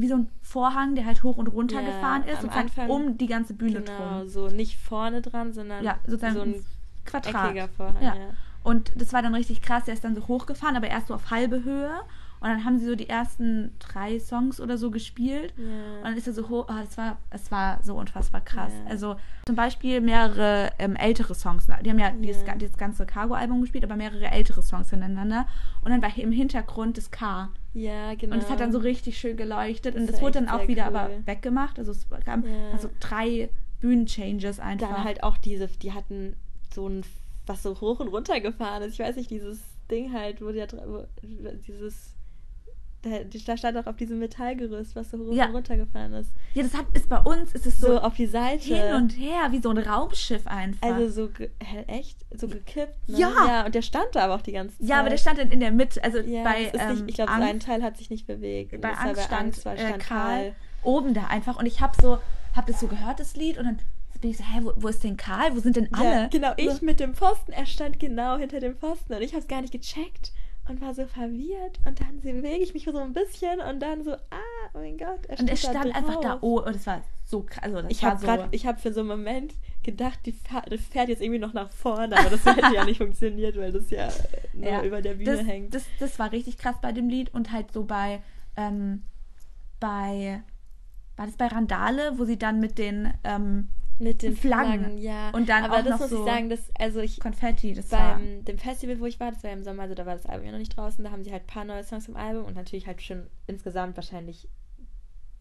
wie 0.00 0.08
so 0.08 0.14
ein 0.16 0.28
Vorhang, 0.42 0.94
der 0.94 1.04
halt 1.06 1.22
hoch 1.22 1.36
und 1.36 1.48
runter 1.48 1.80
Ja, 1.80 1.86
gefahren 1.86 2.22
ist, 2.24 2.40
sozusagen 2.42 2.68
Anfang- 2.68 2.90
um 2.90 3.18
die 3.18 3.26
ganze 3.26 3.54
Bühne 3.54 3.82
Genau, 3.82 4.18
drum. 4.20 4.28
so 4.28 4.48
nicht 4.48 4.78
vorne 4.78 5.20
dran, 5.22 5.52
sondern 5.52 5.84
Ja, 5.84 5.98
sozusagen 6.06 6.34
so 6.34 6.40
ein 6.42 6.64
Quadrat. 7.04 7.70
Vorhang. 7.76 8.02
Ja. 8.02 8.14
Ja. 8.14 8.26
Und 8.64 8.92
das 9.00 9.12
war 9.12 9.22
dann 9.22 9.34
richtig 9.34 9.62
krass, 9.62 9.84
der 9.84 9.94
ist 9.94 10.04
dann 10.04 10.14
so 10.14 10.26
hochgefahren, 10.28 10.76
aber 10.76 10.88
erst 10.88 11.06
so 11.08 11.14
auf 11.14 11.30
halbe 11.30 11.64
Höhe. 11.64 11.90
Und 12.40 12.48
dann 12.48 12.64
haben 12.64 12.78
sie 12.78 12.86
so 12.86 12.94
die 12.94 13.08
ersten 13.08 13.72
drei 13.80 14.18
Songs 14.20 14.60
oder 14.60 14.78
so 14.78 14.90
gespielt. 14.90 15.52
Ja. 15.56 15.64
Und 15.98 16.04
dann 16.04 16.16
ist 16.16 16.26
er 16.26 16.32
so 16.32 16.48
hoch, 16.48 16.66
oh, 16.68 16.74
das 16.84 16.96
war, 16.96 17.18
es 17.30 17.50
war 17.50 17.80
so 17.82 17.96
unfassbar 17.96 18.40
krass. 18.40 18.72
Ja. 18.84 18.90
Also 18.90 19.16
zum 19.46 19.56
Beispiel 19.56 20.00
mehrere 20.00 20.70
ähm, 20.78 20.94
ältere 20.96 21.34
Songs. 21.34 21.66
Die 21.84 21.90
haben 21.90 21.98
ja, 21.98 22.10
Dieses, 22.10 22.42
Ja. 22.42 22.52
ga- 22.52 22.58
dieses 22.58 22.76
ganze 22.76 23.06
Cargo-Album 23.06 23.60
gespielt, 23.62 23.84
aber 23.84 23.96
mehrere 23.96 24.30
ältere 24.30 24.62
Songs 24.62 24.90
hintereinander. 24.90 25.46
Und 25.84 25.90
dann 25.90 26.00
war 26.02 26.10
hier 26.10 26.24
im 26.24 26.32
Hintergrund 26.32 26.96
das 26.96 27.10
K. 27.10 27.48
ja, 27.74 28.14
genau. 28.14 28.34
Und 28.34 28.42
es 28.42 28.50
hat 28.50 28.60
dann 28.60 28.72
so 28.72 28.78
richtig 28.78 29.18
schön 29.18 29.36
geleuchtet. 29.36 29.94
Das 29.94 30.00
und 30.02 30.10
das 30.10 30.20
wurde 30.20 30.34
dann 30.40 30.48
auch 30.48 30.68
wieder 30.68 30.88
cool. 30.88 30.96
aber 30.96 31.10
weggemacht. 31.26 31.78
Also 31.78 31.92
es 31.92 32.08
gab 32.24 32.44
Ja. 32.44 32.70
also 32.72 32.88
drei 33.00 33.48
Bühnenchanges 33.80 34.60
einfach. 34.60 34.88
Dann 34.94 35.04
halt 35.04 35.22
auch 35.22 35.38
diese, 35.38 35.66
die 35.68 35.92
hatten 35.92 36.36
so 36.74 36.88
ein, 36.88 37.02
was 37.46 37.62
so 37.62 37.80
hoch 37.80 38.00
und 38.00 38.08
runter 38.08 38.40
gefahren 38.40 38.82
ist. 38.82 38.92
Ich 38.94 38.98
weiß 38.98 39.16
nicht, 39.16 39.30
dieses 39.30 39.60
Ding 39.90 40.12
halt, 40.12 40.42
wo 40.42 40.50
die, 40.50 40.60
wo, 40.86 41.04
dieses, 41.66 42.14
da, 43.02 43.56
stand 43.56 43.76
auch 43.76 43.86
auf 43.86 43.96
diesem 43.96 44.18
Metallgerüst, 44.18 44.96
was 44.96 45.10
so 45.10 45.18
hoch 45.18 45.32
Ja. 45.32 45.46
und 45.46 45.54
runter 45.54 45.76
gefahren 45.76 46.12
ist. 46.14 46.30
ja, 46.54 46.62
das 46.64 46.74
hat, 46.74 46.86
ist 46.94 47.08
bei 47.08 47.18
uns, 47.18 47.52
ist 47.52 47.64
es 47.66 47.78
So, 47.78 47.86
so, 47.88 48.00
auf 48.00 48.14
die 48.14 48.26
Seite. 48.26 48.64
hin 48.64 48.94
und 48.94 49.10
her, 49.10 49.48
wie 49.50 49.60
so 49.62 49.70
ein 49.70 49.78
Raumschiff 49.78 50.46
einfach. 50.46 50.82
also 50.82 51.08
so, 51.08 51.30
hä, 51.62 51.84
echt? 51.86 52.18
So 52.36 52.48
gekippt, 52.48 53.08
ne? 53.08 53.18
Ja. 53.18 53.28
Ja, 53.46 53.66
und 53.66 53.74
der 53.74 53.82
stand 53.82 54.06
da 54.12 54.24
aber 54.24 54.34
auch 54.34 54.42
die 54.42 54.52
ganze 54.52 54.76
Zeit. 54.78 54.88
ja, 54.88 54.98
aber 55.00 55.10
der 55.10 55.18
stand 55.18 55.38
dann 55.38 55.50
in 55.50 55.60
der 55.60 55.70
Mitte. 55.70 56.02
Also 56.02 56.18
ja, 56.18 56.42
bei 56.42 56.72
ähm, 56.74 56.90
nicht, 56.94 57.04
ich 57.10 57.14
glaube, 57.14 57.30
so 57.30 57.36
Angst- 57.36 57.48
ein 57.48 57.60
Teil 57.60 57.82
hat 57.82 57.96
sich 57.96 58.10
nicht 58.10 58.26
bewegt. 58.26 58.72
Und 58.72 58.80
bei 58.80 58.90
war 58.90 59.00
Angst 59.00 59.22
stand, 59.24 59.64
war, 59.64 59.74
äh, 59.74 59.78
stand 59.78 59.98
Karl 60.00 60.42
Karl. 60.42 60.54
oben 60.82 61.14
da 61.14 61.26
einfach 61.28 61.56
und 61.58 61.66
ich 61.66 61.80
habe 61.80 61.94
so, 62.02 62.18
hab 62.56 62.66
das 62.66 62.80
so 62.80 62.88
gehört, 62.88 63.20
das 63.20 63.36
Lied 63.36 63.58
und 63.58 63.64
dann 63.64 63.78
bin 64.20 64.32
ich 64.32 64.38
so, 64.38 64.42
hä, 64.42 64.58
wo, 64.62 64.72
wo 64.74 64.88
ist 64.88 65.04
denn 65.04 65.16
Karl? 65.16 65.54
Wo 65.54 65.60
sind 65.60 65.76
denn 65.76 65.88
alle? 65.94 66.22
Ja, 66.22 66.26
genau, 66.26 66.52
ich 66.56 66.68
So, 66.72 66.84
mit 66.84 66.98
dem 66.98 67.14
Pfosten. 67.14 67.52
Er 67.52 67.66
stand 67.66 68.00
genau 68.00 68.36
hinter 68.36 68.58
dem 68.58 68.74
Pfosten 68.76 69.14
und 69.14 69.22
ich 69.22 69.30
habe 69.32 69.42
es 69.42 69.46
gar 69.46 69.60
nicht 69.60 69.72
gecheckt 69.72 70.32
und 70.68 70.80
war 70.80 70.94
so 70.94 71.06
verwirrt. 71.06 71.78
Und 71.86 72.00
dann 72.00 72.20
bewege 72.20 72.62
ich 72.62 72.74
mich 72.74 72.84
so 72.84 72.96
ein 72.98 73.12
bisschen 73.12 73.60
und 73.60 73.80
dann 73.80 74.02
so, 74.04 74.12
ah, 74.12 74.70
oh 74.74 74.78
mein 74.78 74.98
Gott, 74.98 75.26
er 75.26 75.40
und 75.40 75.48
er 75.48 75.56
steht 75.56 75.74
da 75.74 75.80
stand 75.80 75.94
einfach 75.94 76.20
da 76.20 76.38
oben 76.40 76.66
und 76.66 76.76
es 76.76 76.86
war 76.86 77.02
so 77.24 77.42
krass. 77.42 77.64
Also 77.64 77.82
das 77.82 77.90
Ich 77.90 78.04
habe 78.04 78.20
so, 78.20 78.26
gerade, 78.26 78.48
ich 78.50 78.66
habe 78.66 78.78
für 78.78 78.92
so 78.92 79.00
einen 79.00 79.08
Moment 79.08 79.54
gedacht, 79.82 80.20
die 80.26 80.32
fährt, 80.32 80.70
das 80.70 80.80
fährt 80.80 81.08
jetzt 81.08 81.22
irgendwie 81.22 81.38
noch 81.38 81.52
nach 81.52 81.70
vorne, 81.72 82.18
aber 82.18 82.30
das 82.30 82.44
hätte 82.44 82.74
ja 82.74 82.84
nicht 82.84 82.98
funktioniert, 82.98 83.56
weil 83.56 83.72
das 83.72 83.90
ja 83.90 84.08
nur 84.52 84.70
Ja, 84.70 84.82
über 84.82 85.00
der 85.00 85.14
Bühne 85.14 85.36
das, 85.36 85.46
hängt. 85.46 85.74
Das, 85.74 85.84
das 85.98 86.18
war 86.18 86.32
richtig 86.32 86.58
krass 86.58 86.76
bei 86.80 86.92
dem 86.92 87.08
Lied 87.08 87.32
und 87.32 87.52
halt 87.52 87.72
so 87.72 87.84
bei, 87.84 88.22
ähm, 88.56 89.02
bei, 89.80 90.42
war 91.16 91.26
das 91.26 91.36
bei 91.36 91.46
Randale, 91.46 92.18
wo 92.18 92.24
sie 92.24 92.38
dann 92.38 92.60
mit 92.60 92.78
den 92.78 93.12
ähm, 93.24 93.68
mit 93.98 94.22
den 94.22 94.36
Flaggen. 94.36 94.80
Flaggen, 94.80 94.98
ja. 94.98 95.30
Und 95.30 95.48
dann 95.48 95.64
aber 95.64 95.78
auch 95.78 95.82
das 95.82 95.90
noch 95.90 96.00
muss 96.00 96.10
so 96.10 96.20
ich 96.20 96.30
sagen, 96.30 96.48
das, 96.48 96.70
also 96.78 97.00
ich, 97.00 97.20
Konfetti, 97.20 97.74
das 97.74 97.90
war, 97.90 98.14
beim 98.14 98.44
dem 98.44 98.58
Festival, 98.58 99.00
wo 99.00 99.06
ich 99.06 99.18
war, 99.18 99.32
das 99.32 99.42
war 99.42 99.50
ja 99.50 99.56
im 99.56 99.64
Sommer, 99.64 99.82
also 99.82 99.94
da 99.94 100.06
war 100.06 100.14
das 100.14 100.26
Album 100.26 100.46
ja 100.46 100.52
noch 100.52 100.58
nicht 100.58 100.76
draußen, 100.76 101.02
da 101.04 101.10
haben 101.10 101.24
sie 101.24 101.32
halt 101.32 101.44
ein 101.44 101.46
paar 101.46 101.64
neue 101.64 101.84
Songs 101.84 102.08
im 102.08 102.16
Album 102.16 102.44
und 102.44 102.54
natürlich 102.54 102.86
halt 102.86 103.02
schon 103.02 103.26
insgesamt 103.46 103.96
wahrscheinlich 103.96 104.48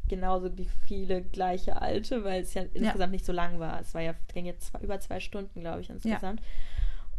genauso 0.08 0.58
wie 0.58 0.68
viele 0.86 1.22
gleiche 1.22 1.82
alte, 1.82 2.24
weil 2.24 2.42
es 2.42 2.54
ja 2.54 2.64
insgesamt 2.74 3.12
nicht 3.12 3.26
so 3.26 3.34
lang 3.34 3.60
war. 3.60 3.80
Es 3.82 3.94
war 3.94 4.02
ja, 4.02 4.16
ging 4.34 4.46
jetzt 4.46 4.72
über 4.82 5.00
zwei 5.00 5.20
Stunden, 5.20 5.60
glaube 5.62 5.82
ich, 5.82 5.90
insgesamt. 5.90 6.42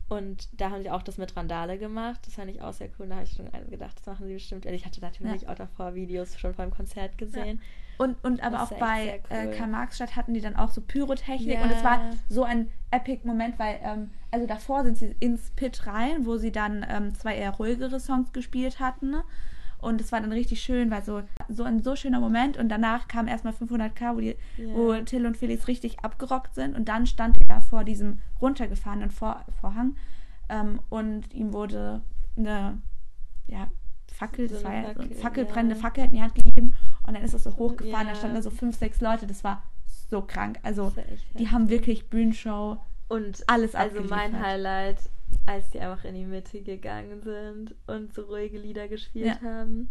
Und 0.09 0.49
da 0.59 0.71
haben 0.71 0.83
sie 0.83 0.91
auch 0.91 1.03
das 1.03 1.19
mit 1.19 1.37
Randale 1.37 1.79
gemacht. 1.79 2.21
Das 2.25 2.35
fand 2.35 2.51
ich 2.51 2.63
auch 2.63 2.73
sehr 2.73 2.89
cool. 2.99 3.09
Da 3.09 3.17
habe 3.17 3.25
ich 3.25 3.33
schon 3.33 3.51
gedacht, 3.71 3.99
das 3.99 4.07
machen 4.07 4.27
sie 4.27 4.33
bestimmt. 4.33 4.65
Also 4.65 4.75
ich 4.75 4.87
hatte 4.87 5.01
natürlich 5.03 5.43
ja. 5.43 5.49
auch 5.51 5.55
davor 5.55 5.95
Videos 5.95 6.39
schon 6.39 6.55
beim 6.55 6.71
Konzert 6.71 7.19
gesehen. 7.19 7.61
Ja. 7.61 8.05
Und, 8.05 8.25
und 8.25 8.43
aber 8.43 8.63
auch 8.63 8.73
bei 8.73 9.21
äh, 9.29 9.47
cool. 9.47 9.55
Karl-Marx-Stadt 9.55 10.17
hatten 10.17 10.33
die 10.33 10.41
dann 10.41 10.57
auch 10.57 10.71
so 10.71 10.81
Pyrotechnik. 10.81 11.59
Ja. 11.59 11.65
Und 11.65 11.73
es 11.73 11.85
war 11.85 12.01
so 12.29 12.45
ein 12.45 12.71
epic 12.91 13.27
Moment, 13.27 13.59
weil, 13.59 13.81
ähm, 13.83 14.11
also 14.31 14.47
davor 14.47 14.85
sind 14.85 14.97
sie 14.97 15.15
ins 15.21 15.51
Pit 15.51 15.87
rein, 15.87 16.25
wo 16.25 16.37
sie 16.37 16.53
dann 16.53 16.87
ähm, 16.89 17.15
zwei 17.15 17.37
eher 17.37 17.51
ruhigere 17.51 18.01
Songs 18.01 18.33
gespielt 18.33 18.81
hatten. 18.81 19.17
Und 19.81 20.01
es 20.01 20.11
war 20.11 20.21
dann 20.21 20.33
richtig 20.33 20.61
schön, 20.61 20.91
weil 20.91 21.03
so, 21.05 21.23
so 21.49 21.63
ein 21.63 21.83
so 21.83 21.95
schöner 21.95 22.21
Moment. 22.21 22.57
Und 22.57 22.69
danach 22.69 23.07
kam 23.09 23.29
erstmal 23.29 23.53
500k, 23.53 24.17
wo, 24.17 24.21
die, 24.21 24.37
yeah. 24.59 24.75
wo 24.75 24.95
Till 25.05 25.25
und 25.25 25.37
Felix 25.37 25.69
richtig 25.69 26.01
abgerockt 26.01 26.55
sind. 26.55 26.77
Und 26.77 26.89
dann 26.89 27.07
stand 27.07 27.39
er 27.49 27.61
vor 27.61 27.85
diesem 27.85 28.19
runtergefahrenen 28.41 29.11
vor 29.11 29.45
Vorhang. 29.61 29.97
Ähm, 30.49 30.81
und 30.89 31.33
ihm 31.33 31.53
wurde 31.53 32.03
eine 32.37 32.79
ja, 33.47 33.69
Fackel, 34.13 34.49
so 34.49 34.57
das 34.57 34.65
war 34.65 34.75
ja 34.75 34.83
Fackel, 34.83 35.11
Fackel 35.11 35.45
ja. 35.45 35.51
brennende 35.53 35.77
Fackel 35.77 36.05
in 36.05 36.11
die 36.13 36.23
Hand 36.23 36.35
gegeben. 36.35 36.75
Und 37.07 37.15
dann 37.15 37.23
ist 37.23 37.35
es 37.35 37.45
so 37.45 37.57
hochgefahren. 37.57 38.07
Ja. 38.07 38.13
Da 38.13 38.19
standen 38.19 38.37
da 38.37 38.43
so 38.43 38.51
fünf, 38.51 38.77
sechs 38.77 39.01
Leute. 39.01 39.27
Das 39.27 39.45
war 39.45 39.63
so 40.11 40.23
krank. 40.23 40.59
Also, 40.63 40.93
die 41.39 41.51
haben 41.51 41.69
wirklich 41.69 42.09
Bühnenshow 42.09 42.79
und 43.09 43.45
alles 43.47 43.75
Also 43.75 44.03
mein 44.03 44.41
Highlight 44.41 44.99
als 45.47 45.71
die 45.71 45.81
einfach 45.81 46.05
in 46.05 46.15
die 46.15 46.27
Mitte 46.27 46.63
gegangen 46.63 47.23
sind 47.23 47.75
und 47.87 48.13
so 48.15 48.23
ruhige 48.23 48.59
Lieder 48.59 48.89
gespielt 48.89 49.27
ja. 49.27 49.41
haben. 49.41 49.89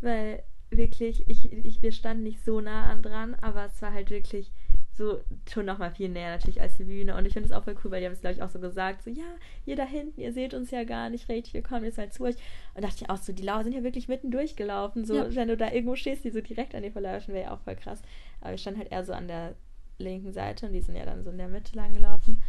Weil 0.00 0.42
wirklich, 0.70 1.28
ich, 1.28 1.52
ich, 1.52 1.82
wir 1.82 1.92
standen 1.92 2.22
nicht 2.22 2.44
so 2.44 2.60
nah 2.60 2.90
an 2.90 3.02
dran, 3.02 3.36
aber 3.40 3.66
es 3.66 3.80
war 3.82 3.92
halt 3.92 4.10
wirklich 4.10 4.50
so 4.96 5.20
schon 5.50 5.66
nochmal 5.66 5.90
viel 5.90 6.08
näher 6.08 6.30
natürlich 6.30 6.60
als 6.60 6.76
die 6.76 6.84
Bühne. 6.84 7.16
Und 7.16 7.26
ich 7.26 7.32
finde 7.32 7.48
es 7.48 7.52
auch 7.52 7.64
voll 7.64 7.74
cool, 7.84 7.90
weil 7.90 8.00
die 8.00 8.06
haben 8.06 8.12
es, 8.12 8.20
glaube 8.20 8.36
ich, 8.36 8.42
auch 8.42 8.48
so 8.48 8.60
gesagt, 8.60 9.02
so, 9.02 9.10
ja, 9.10 9.24
ihr 9.66 9.74
da 9.74 9.84
hinten, 9.84 10.20
ihr 10.20 10.32
seht 10.32 10.54
uns 10.54 10.70
ja 10.70 10.84
gar 10.84 11.10
nicht 11.10 11.28
richtig, 11.28 11.52
wir 11.52 11.62
kommen 11.62 11.84
jetzt 11.84 11.98
halt 11.98 12.14
zu 12.14 12.24
euch. 12.24 12.36
Und 12.74 12.84
dachte 12.84 12.98
ich 13.02 13.10
auch 13.10 13.16
so, 13.16 13.32
die 13.32 13.42
Lau 13.42 13.62
sind 13.62 13.74
ja 13.74 13.82
wirklich 13.82 14.06
mitten 14.06 14.30
durchgelaufen. 14.30 15.04
So, 15.04 15.16
ja. 15.16 15.34
wenn 15.34 15.48
du 15.48 15.56
da 15.56 15.72
irgendwo 15.72 15.96
stehst, 15.96 16.24
die 16.24 16.30
so 16.30 16.40
direkt 16.40 16.74
an 16.74 16.82
dir 16.82 16.92
verlaufen, 16.92 17.34
wäre 17.34 17.46
ja 17.46 17.54
auch 17.54 17.60
voll 17.60 17.76
krass. 17.76 18.02
Aber 18.40 18.52
wir 18.52 18.58
standen 18.58 18.80
halt 18.80 18.92
eher 18.92 19.04
so 19.04 19.12
an 19.12 19.26
der 19.26 19.56
linken 19.98 20.32
Seite 20.32 20.66
und 20.66 20.72
die 20.72 20.80
sind 20.80 20.96
ja 20.96 21.04
dann 21.04 21.24
so 21.24 21.30
in 21.30 21.38
der 21.38 21.48
Mitte 21.48 21.76
lang 21.76 21.92
gelaufen. 21.94 22.40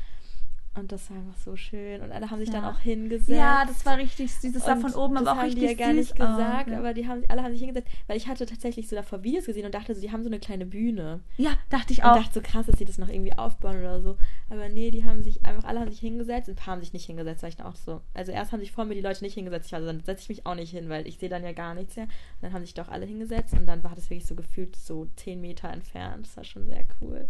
Und 0.76 0.92
das 0.92 1.10
war 1.10 1.18
einfach 1.18 1.38
so 1.38 1.56
schön. 1.56 2.02
Und 2.02 2.12
alle 2.12 2.30
haben 2.30 2.40
sich 2.40 2.50
ja. 2.50 2.56
dann 2.56 2.66
auch 2.66 2.80
hingesetzt. 2.80 3.30
Ja, 3.30 3.64
das 3.66 3.86
war 3.86 3.98
richtig 3.98 4.34
süß. 4.34 4.52
Das 4.54 4.68
war 4.68 4.78
von 4.78 4.94
oben 4.94 5.18
aber 5.18 5.32
auch 5.32 5.44
richtig 5.44 5.62
süß. 5.62 5.62
Das 5.62 5.70
haben 5.70 5.78
die 5.78 5.82
ja 5.82 5.88
gar 5.88 5.94
nicht 5.94 6.16
gesagt, 6.16 6.68
oh, 6.68 6.72
ja. 6.72 6.80
aber 6.80 6.94
die 6.94 7.08
haben, 7.08 7.24
alle 7.30 7.44
haben 7.44 7.52
sich 7.52 7.62
hingesetzt. 7.62 7.88
Weil 8.08 8.18
ich 8.18 8.28
hatte 8.28 8.46
tatsächlich 8.46 8.90
so 8.90 8.96
davor 8.96 9.24
Videos 9.24 9.46
gesehen 9.46 9.66
und 9.66 9.74
dachte 9.74 9.96
so, 9.96 10.02
die 10.02 10.12
haben 10.12 10.24
so 10.24 10.30
eine 10.30 10.40
kleine 10.40 10.66
Bühne. 10.66 11.22
Ja, 11.38 11.52
dachte 11.70 11.94
ich 11.94 12.04
auch. 12.04 12.16
Und 12.16 12.24
dachte 12.24 12.34
so 12.34 12.42
krass, 12.42 12.66
dass 12.66 12.78
sie 12.78 12.84
das 12.84 12.98
noch 12.98 13.08
irgendwie 13.08 13.38
aufbauen 13.38 13.80
oder 13.80 14.02
so. 14.02 14.18
Aber 14.50 14.68
nee, 14.68 14.92
die 14.92 15.06
haben 15.06 15.24
sich 15.24 15.46
einfach, 15.46 15.64
alle 15.64 15.80
haben 15.80 15.90
sich 15.90 16.02
hingesetzt. 16.02 16.50
Ein 16.50 16.56
paar 16.56 16.74
haben 16.74 16.82
sich 16.82 16.92
nicht 16.92 17.06
hingesetzt, 17.06 17.42
war 17.42 17.50
ich 17.50 17.56
dann 17.56 17.68
auch 17.68 17.78
so. 17.78 18.02
Also 18.14 18.34
erst 18.34 18.52
haben 18.52 18.60
sich 18.60 18.74
vor 18.74 18.84
mir 18.84 18.96
die 18.96 19.02
Leute 19.02 19.24
nicht 19.24 19.36
hingesetzt. 19.36 19.68
Ich 19.68 19.72
war 19.72 19.80
so, 19.80 19.88
dann 19.88 20.04
setze 20.04 20.24
ich 20.24 20.30
mich 20.30 20.46
auch 20.46 20.56
nicht 20.56 20.72
hin, 20.72 20.90
weil 20.90 21.08
ich 21.08 21.18
sehe 21.18 21.30
dann 21.30 21.44
ja 21.44 21.54
gar 21.54 21.74
nichts 21.74 21.96
mehr. 21.96 22.06
Und 22.06 22.12
dann 22.42 22.54
haben 22.54 22.66
sich 22.66 22.74
doch 22.74 22.90
alle 22.90 23.06
hingesetzt 23.06 23.54
und 23.54 23.66
dann 23.66 23.82
war 23.84 23.96
das 23.96 24.10
wirklich 24.10 24.28
so 24.28 24.36
gefühlt 24.36 24.76
so 24.76 25.08
zehn 25.16 25.40
Meter 25.40 25.70
entfernt. 25.70 26.26
Das 26.26 26.36
war 26.36 26.44
schon 26.44 26.68
sehr 26.68 26.84
cool. 27.00 27.30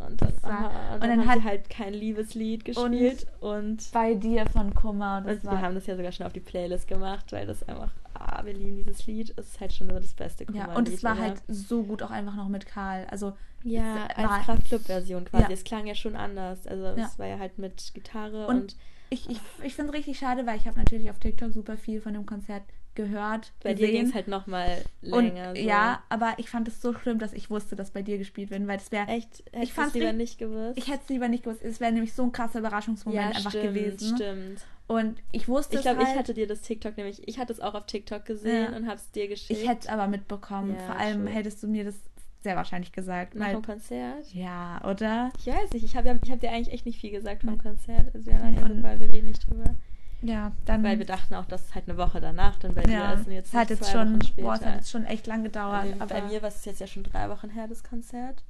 Und 0.00 0.20
dann, 0.20 0.32
aha, 0.42 0.94
und 0.94 1.02
dann, 1.02 1.18
dann 1.18 1.26
hat 1.26 1.38
sie 1.38 1.44
halt 1.44 1.70
kein 1.70 1.94
Liebeslied 1.94 2.64
gespielt. 2.64 3.26
Und, 3.40 3.50
und 3.50 3.92
bei 3.92 4.14
dir 4.14 4.46
von 4.46 4.74
Kummer. 4.74 5.22
Und, 5.24 5.30
und 5.30 5.44
wir 5.44 5.60
haben 5.60 5.74
das 5.74 5.86
ja 5.86 5.96
sogar 5.96 6.12
schon 6.12 6.26
auf 6.26 6.32
die 6.32 6.40
Playlist 6.40 6.88
gemacht, 6.88 7.32
weil 7.32 7.46
das 7.46 7.62
einfach, 7.68 7.90
ah, 8.14 8.44
wir 8.44 8.52
lieben 8.52 8.76
dieses 8.76 9.06
Lied. 9.06 9.32
Es 9.36 9.48
ist 9.48 9.60
halt 9.60 9.72
schon 9.72 9.88
so 9.88 9.98
das 9.98 10.12
beste 10.14 10.46
Kummer. 10.46 10.68
Ja, 10.68 10.76
und 10.76 10.88
es 10.88 11.02
war 11.02 11.14
oder? 11.14 11.22
halt 11.22 11.42
so 11.48 11.82
gut 11.82 12.02
auch 12.02 12.10
einfach 12.10 12.34
noch 12.34 12.48
mit 12.48 12.66
Karl. 12.66 13.06
Also 13.10 13.32
ja, 13.62 14.06
als 14.14 14.44
Kraftclub-Version 14.44 15.24
quasi. 15.24 15.44
Ja. 15.44 15.50
Es 15.50 15.64
klang 15.64 15.86
ja 15.86 15.94
schon 15.94 16.16
anders. 16.16 16.66
Also 16.66 16.84
es 16.86 16.98
ja. 16.98 17.10
war 17.16 17.26
ja 17.26 17.38
halt 17.38 17.58
mit 17.58 17.92
Gitarre 17.94 18.46
und, 18.46 18.56
und 18.56 18.76
ich, 19.10 19.30
ich, 19.30 19.40
ich 19.62 19.74
finde 19.74 19.92
es 19.92 19.98
richtig 19.98 20.18
schade, 20.18 20.46
weil 20.46 20.58
ich 20.58 20.66
habe 20.66 20.78
natürlich 20.78 21.10
auf 21.10 21.18
TikTok 21.18 21.52
super 21.52 21.76
viel 21.76 22.00
von 22.00 22.14
dem 22.14 22.26
Konzert 22.26 22.62
gehört. 22.94 23.52
Bei 23.62 23.72
gesehen. 23.72 23.86
dir 23.86 23.92
ging 23.92 24.06
es 24.06 24.14
halt 24.14 24.28
nochmal 24.28 24.82
länger. 25.02 25.50
Und, 25.50 25.56
so. 25.56 25.62
Ja, 25.62 26.02
aber 26.08 26.34
ich 26.38 26.50
fand 26.50 26.68
es 26.68 26.80
so 26.80 26.94
schlimm, 26.94 27.18
dass 27.18 27.32
ich 27.32 27.50
wusste, 27.50 27.76
dass 27.76 27.90
bei 27.90 28.02
dir 28.02 28.18
gespielt 28.18 28.50
wird, 28.50 28.66
weil 28.66 28.78
das 28.78 28.92
wäre. 28.92 29.08
Echt? 29.08 29.42
Hättest 29.52 29.62
ich 29.62 29.72
fand 29.72 29.94
lieber 29.94 30.12
nicht 30.12 30.38
gewusst. 30.38 30.76
Ich 30.78 30.88
hätte 30.88 31.00
es 31.04 31.08
lieber 31.08 31.28
nicht 31.28 31.44
gewusst. 31.44 31.62
Es 31.62 31.80
wäre 31.80 31.92
nämlich 31.92 32.12
so 32.12 32.22
ein 32.22 32.32
krasser 32.32 32.60
Überraschungsmoment 32.60 33.30
ja, 33.30 33.36
einfach 33.36 33.50
stimmt, 33.50 33.74
gewesen. 33.74 34.16
Stimmt. 34.16 34.60
Und 34.86 35.16
ich 35.32 35.48
wusste 35.48 35.76
ich 35.76 35.82
glaube, 35.82 36.00
halt, 36.00 36.10
ich 36.10 36.18
hatte 36.18 36.34
dir 36.34 36.46
das 36.46 36.60
TikTok 36.60 36.96
nämlich, 36.96 37.26
ich 37.26 37.38
hatte 37.38 37.52
es 37.52 37.60
auch 37.60 37.74
auf 37.74 37.86
TikTok 37.86 38.24
gesehen 38.26 38.72
ja. 38.72 38.76
und 38.76 38.86
habe 38.86 38.96
es 38.96 39.10
dir 39.12 39.28
geschickt. 39.28 39.58
Ich 39.58 39.68
hätte 39.68 39.82
es 39.82 39.86
aber 39.88 40.08
mitbekommen. 40.08 40.74
Ja, 40.78 40.86
Vor 40.86 40.96
allem 40.96 41.24
schön. 41.24 41.26
hättest 41.28 41.62
du 41.62 41.68
mir 41.68 41.84
das 41.84 41.94
sehr 42.42 42.56
wahrscheinlich 42.56 42.92
gesagt. 42.92 43.34
Nach 43.34 43.50
dem 43.50 43.62
Konzert? 43.62 44.32
Ja, 44.32 44.82
oder? 44.84 45.32
Ich 45.38 45.46
weiß 45.46 45.72
nicht. 45.72 45.84
Ich 45.84 45.96
habe 45.96 46.20
ich 46.22 46.30
hab 46.30 46.40
dir 46.40 46.50
eigentlich 46.50 46.74
echt 46.74 46.84
nicht 46.84 47.00
viel 47.00 47.10
gesagt 47.10 47.42
vom 47.42 47.56
Konzert. 47.56 48.14
Also 48.14 48.30
ja, 48.30 48.38
also, 48.40 48.82
weil 48.82 49.00
wir 49.00 49.12
reden 49.12 49.28
nicht 49.28 49.48
drüber. 49.48 49.74
Ja, 50.22 50.52
dann. 50.64 50.82
Weil 50.82 50.98
wir 50.98 51.06
dachten 51.06 51.34
auch, 51.34 51.44
dass 51.44 51.66
es 51.66 51.74
halt 51.74 51.88
eine 51.88 51.98
Woche 51.98 52.20
danach 52.20 52.58
dann 52.58 52.74
bei 52.74 52.82
ja, 52.84 53.14
dir 53.14 53.20
ist. 53.20 53.26
Und 53.26 53.32
jetzt 53.32 53.48
es 53.48 53.54
hat 53.54 53.70
jetzt 53.70 53.90
schon, 53.90 54.18
boah, 54.36 54.54
es 54.54 54.64
hat 54.64 54.76
jetzt 54.76 54.90
schon 54.90 55.04
echt 55.04 55.26
lang 55.26 55.42
gedauert. 55.42 55.86
aber 55.98 56.06
bei 56.06 56.22
mir 56.22 56.42
war 56.42 56.48
es 56.48 56.64
jetzt 56.64 56.80
ja 56.80 56.86
schon 56.86 57.04
drei 57.04 57.28
Wochen 57.28 57.50
her, 57.50 57.68
das 57.68 57.84
Konzert. 57.84 58.42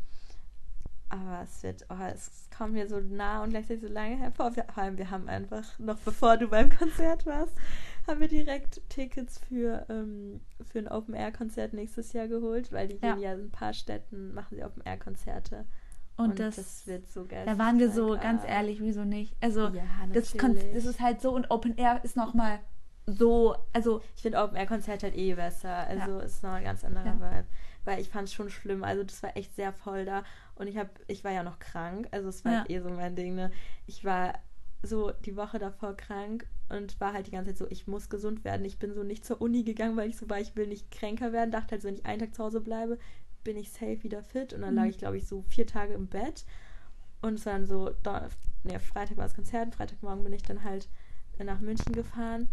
Aber 1.09 1.42
es 1.44 1.62
wird, 1.62 1.87
oh, 1.90 2.02
es 2.12 2.49
kommt 2.56 2.73
mir 2.73 2.88
so 2.88 2.99
nah 2.99 3.42
und 3.42 3.50
gleichzeitig 3.50 3.83
so 3.83 3.92
lange 3.92 4.16
hervor. 4.16 4.52
Vor 4.52 4.78
allem, 4.78 4.99
wir 4.99 5.11
haben 5.11 5.28
einfach, 5.28 5.78
noch 5.78 5.99
bevor 5.99 6.37
du 6.37 6.49
beim 6.49 6.71
Konzert 6.71 7.26
warst, 7.26 7.54
haben 8.06 8.21
wir 8.21 8.28
direkt 8.28 8.80
Tickets 8.88 9.38
für, 9.49 9.87
ähm, 9.88 10.40
für 10.64 10.80
ein 10.80 10.88
Open-Air-Konzert 10.88 11.73
nächstes 11.73 12.12
Jahr 12.12 12.26
geholt, 12.26 12.73
weil 12.73 12.88
die 12.88 12.99
ja. 13.00 13.12
gehen 13.12 13.23
ja 13.23 13.35
in 13.35 13.47
ein 13.47 13.50
paar 13.50 13.75
Städten, 13.75 14.35
machen 14.35 14.56
sie 14.56 14.64
Open-Air-Konzerte. 14.64 15.66
Und, 16.16 16.30
und 16.30 16.38
das, 16.38 16.56
das, 16.56 16.87
wird 16.87 17.09
so 17.09 17.26
geil. 17.26 17.44
Da 17.44 17.59
waren 17.59 17.78
wir 17.78 17.90
so, 17.90 18.16
ganz 18.21 18.42
ehrlich, 18.47 18.80
wieso 18.80 19.04
nicht? 19.04 19.35
Also, 19.40 19.68
ja, 19.68 19.83
das, 20.12 20.33
das 20.33 20.85
ist 20.85 21.00
halt 21.00 21.21
so 21.21 21.35
und 21.35 21.50
Open 21.50 21.76
Air 21.76 22.00
ist 22.04 22.16
nochmal 22.16 22.61
so, 23.06 23.56
also. 23.73 24.00
Ich 24.16 24.23
finde 24.23 24.38
Open 24.38 24.56
Air 24.56 24.66
Konzert 24.66 25.02
halt 25.02 25.16
eh 25.16 25.35
besser. 25.35 25.75
Also, 25.75 26.18
ja. 26.18 26.21
ist 26.21 26.42
noch 26.42 26.52
ein 26.52 26.64
ganz 26.64 26.85
anderer 26.85 27.06
ja. 27.06 27.14
Vibe. 27.14 27.47
Weil 27.85 28.00
ich 28.00 28.09
fand 28.09 28.28
es 28.28 28.35
schon 28.35 28.49
schlimm. 28.49 28.85
Also, 28.85 29.02
das 29.02 29.23
war 29.23 29.37
echt 29.37 29.54
sehr 29.56 29.73
voll 29.73 30.04
da. 30.04 30.25
Und 30.54 30.68
ich 30.68 30.76
habe, 30.76 30.90
ich 31.09 31.25
war 31.25 31.33
ja 31.33 31.42
noch 31.42 31.59
krank. 31.59 32.09
Also, 32.12 32.28
es 32.28 32.44
war 32.44 32.52
ja. 32.52 32.59
halt 32.61 32.71
eh 32.71 32.80
so 32.80 32.90
mein 32.90 33.16
Ding, 33.16 33.35
ne? 33.35 33.50
Ich 33.87 34.04
war 34.04 34.35
so 34.83 35.11
die 35.25 35.37
Woche 35.37 35.59
davor 35.59 35.97
krank 35.97 36.47
und 36.68 37.00
war 37.00 37.12
halt 37.12 37.26
die 37.26 37.30
ganze 37.30 37.50
Zeit 37.50 37.59
so, 37.59 37.66
ich 37.71 37.87
muss 37.87 38.09
gesund 38.09 38.44
werden. 38.44 38.64
Ich 38.64 38.78
bin 38.78 38.94
so 38.94 39.02
nicht 39.02 39.25
zur 39.25 39.40
Uni 39.40 39.64
gegangen, 39.64 39.97
weil 39.97 40.09
ich 40.09 40.16
so 40.16 40.28
war, 40.28 40.40
ich 40.40 40.54
will 40.56 40.66
nicht 40.66 40.90
kränker 40.90 41.33
werden. 41.33 41.50
Dachte 41.50 41.73
halt, 41.73 41.85
wenn 41.85 41.94
ich 41.94 42.06
einen 42.06 42.21
Tag 42.21 42.35
zu 42.35 42.44
Hause 42.44 42.61
bleibe, 42.61 42.99
bin 43.45 43.57
ich 43.57 43.71
safe 43.71 44.03
wieder 44.03 44.23
fit. 44.23 44.53
Und 44.53 44.63
dann 44.63 44.71
mhm. 44.71 44.77
lag 44.77 44.87
ich, 44.87 44.99
glaube 44.99 45.19
ich, 45.19 45.27
so 45.27 45.43
vier 45.43 45.67
Tage 45.67 45.95
im 45.95 46.09
Bett. 46.09 46.45
Und 47.23 47.35
es 47.35 47.47
war 47.47 47.55
dann 47.55 47.67
so, 47.67 47.91
ne, 48.65 48.81
Freitag 48.81 49.17
war 49.17 49.25
das 49.25 49.35
Konzert, 49.35 49.75
Freitagmorgen 49.75 50.25
bin 50.25 50.33
ich 50.33 50.43
dann 50.43 50.65
halt 50.65 50.89
nach 51.39 51.61
München 51.61 51.93
gefahren. 51.93 52.49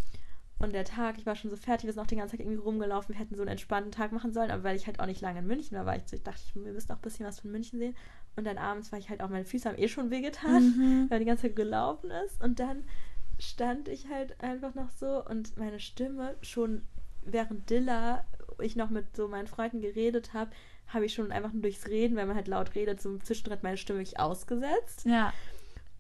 Und 0.60 0.74
der 0.74 0.86
Tag, 0.86 1.18
ich 1.18 1.26
war 1.26 1.36
schon 1.36 1.50
so 1.50 1.58
fertig, 1.58 1.88
wir 1.88 1.94
sind 1.94 2.04
auch 2.04 2.08
den 2.08 2.20
ganzen 2.20 2.38
Tag 2.38 2.46
irgendwie 2.46 2.62
rumgelaufen, 2.62 3.16
wir 3.16 3.20
hätten 3.20 3.36
so 3.36 3.42
einen 3.42 3.50
entspannten 3.50 3.92
Tag 3.92 4.12
machen 4.12 4.32
sollen, 4.32 4.52
aber 4.52 4.64
weil 4.64 4.76
ich 4.76 4.86
halt 4.86 5.00
auch 5.00 5.08
nicht 5.08 5.20
lange 5.20 5.40
in 5.40 5.48
München 5.48 5.76
war, 5.76 5.88
war 5.88 5.96
ich 5.96 6.04
so, 6.06 6.16
ich 6.16 6.22
dachte, 6.22 6.40
wir 6.54 6.72
müssen 6.72 6.92
auch 6.92 6.98
ein 6.98 7.02
bisschen 7.02 7.26
was 7.26 7.40
von 7.40 7.52
München 7.52 7.80
sehen. 7.80 7.96
Und 8.36 8.46
dann 8.46 8.60
abends 8.60 8.92
war 8.92 9.00
ich 9.00 9.10
halt 9.10 9.22
auch, 9.22 9.30
meine 9.30 9.46
Füße 9.46 9.68
haben 9.68 9.78
eh 9.78 9.88
schon 9.88 10.12
wehgetan, 10.12 10.64
mhm. 10.64 11.10
weil 11.10 11.20
die 11.20 11.26
ganze 11.26 11.44
Zeit 11.44 11.56
gelaufen 11.56 12.12
ist. 12.26 12.42
Und 12.44 12.60
dann 12.60 12.84
stand 13.40 13.88
ich 13.88 14.08
halt 14.08 14.40
einfach 14.42 14.76
noch 14.76 14.90
so 14.90 15.26
und 15.26 15.58
meine 15.58 15.80
Stimme 15.80 16.36
schon 16.42 16.84
während 17.24 17.70
Dilla 17.70 18.24
ich 18.60 18.76
noch 18.76 18.92
mit 18.92 19.16
so 19.16 19.28
meinen 19.28 19.48
Freunden 19.48 19.82
geredet 19.82 20.34
habe, 20.34 20.52
habe 20.94 21.06
ich 21.06 21.14
schon 21.14 21.32
einfach 21.32 21.52
nur 21.54 21.62
durchs 21.62 21.88
Reden, 21.88 22.16
wenn 22.16 22.28
man 22.28 22.36
halt 22.36 22.48
laut 22.48 22.76
redet, 22.76 23.02
so 23.02 23.18
zwischendrin 23.18 23.60
meine 23.62 23.78
Stimme 23.78 24.00
wirklich 24.00 24.20
ausgesetzt. 24.20 25.06
Ja. 25.06 25.34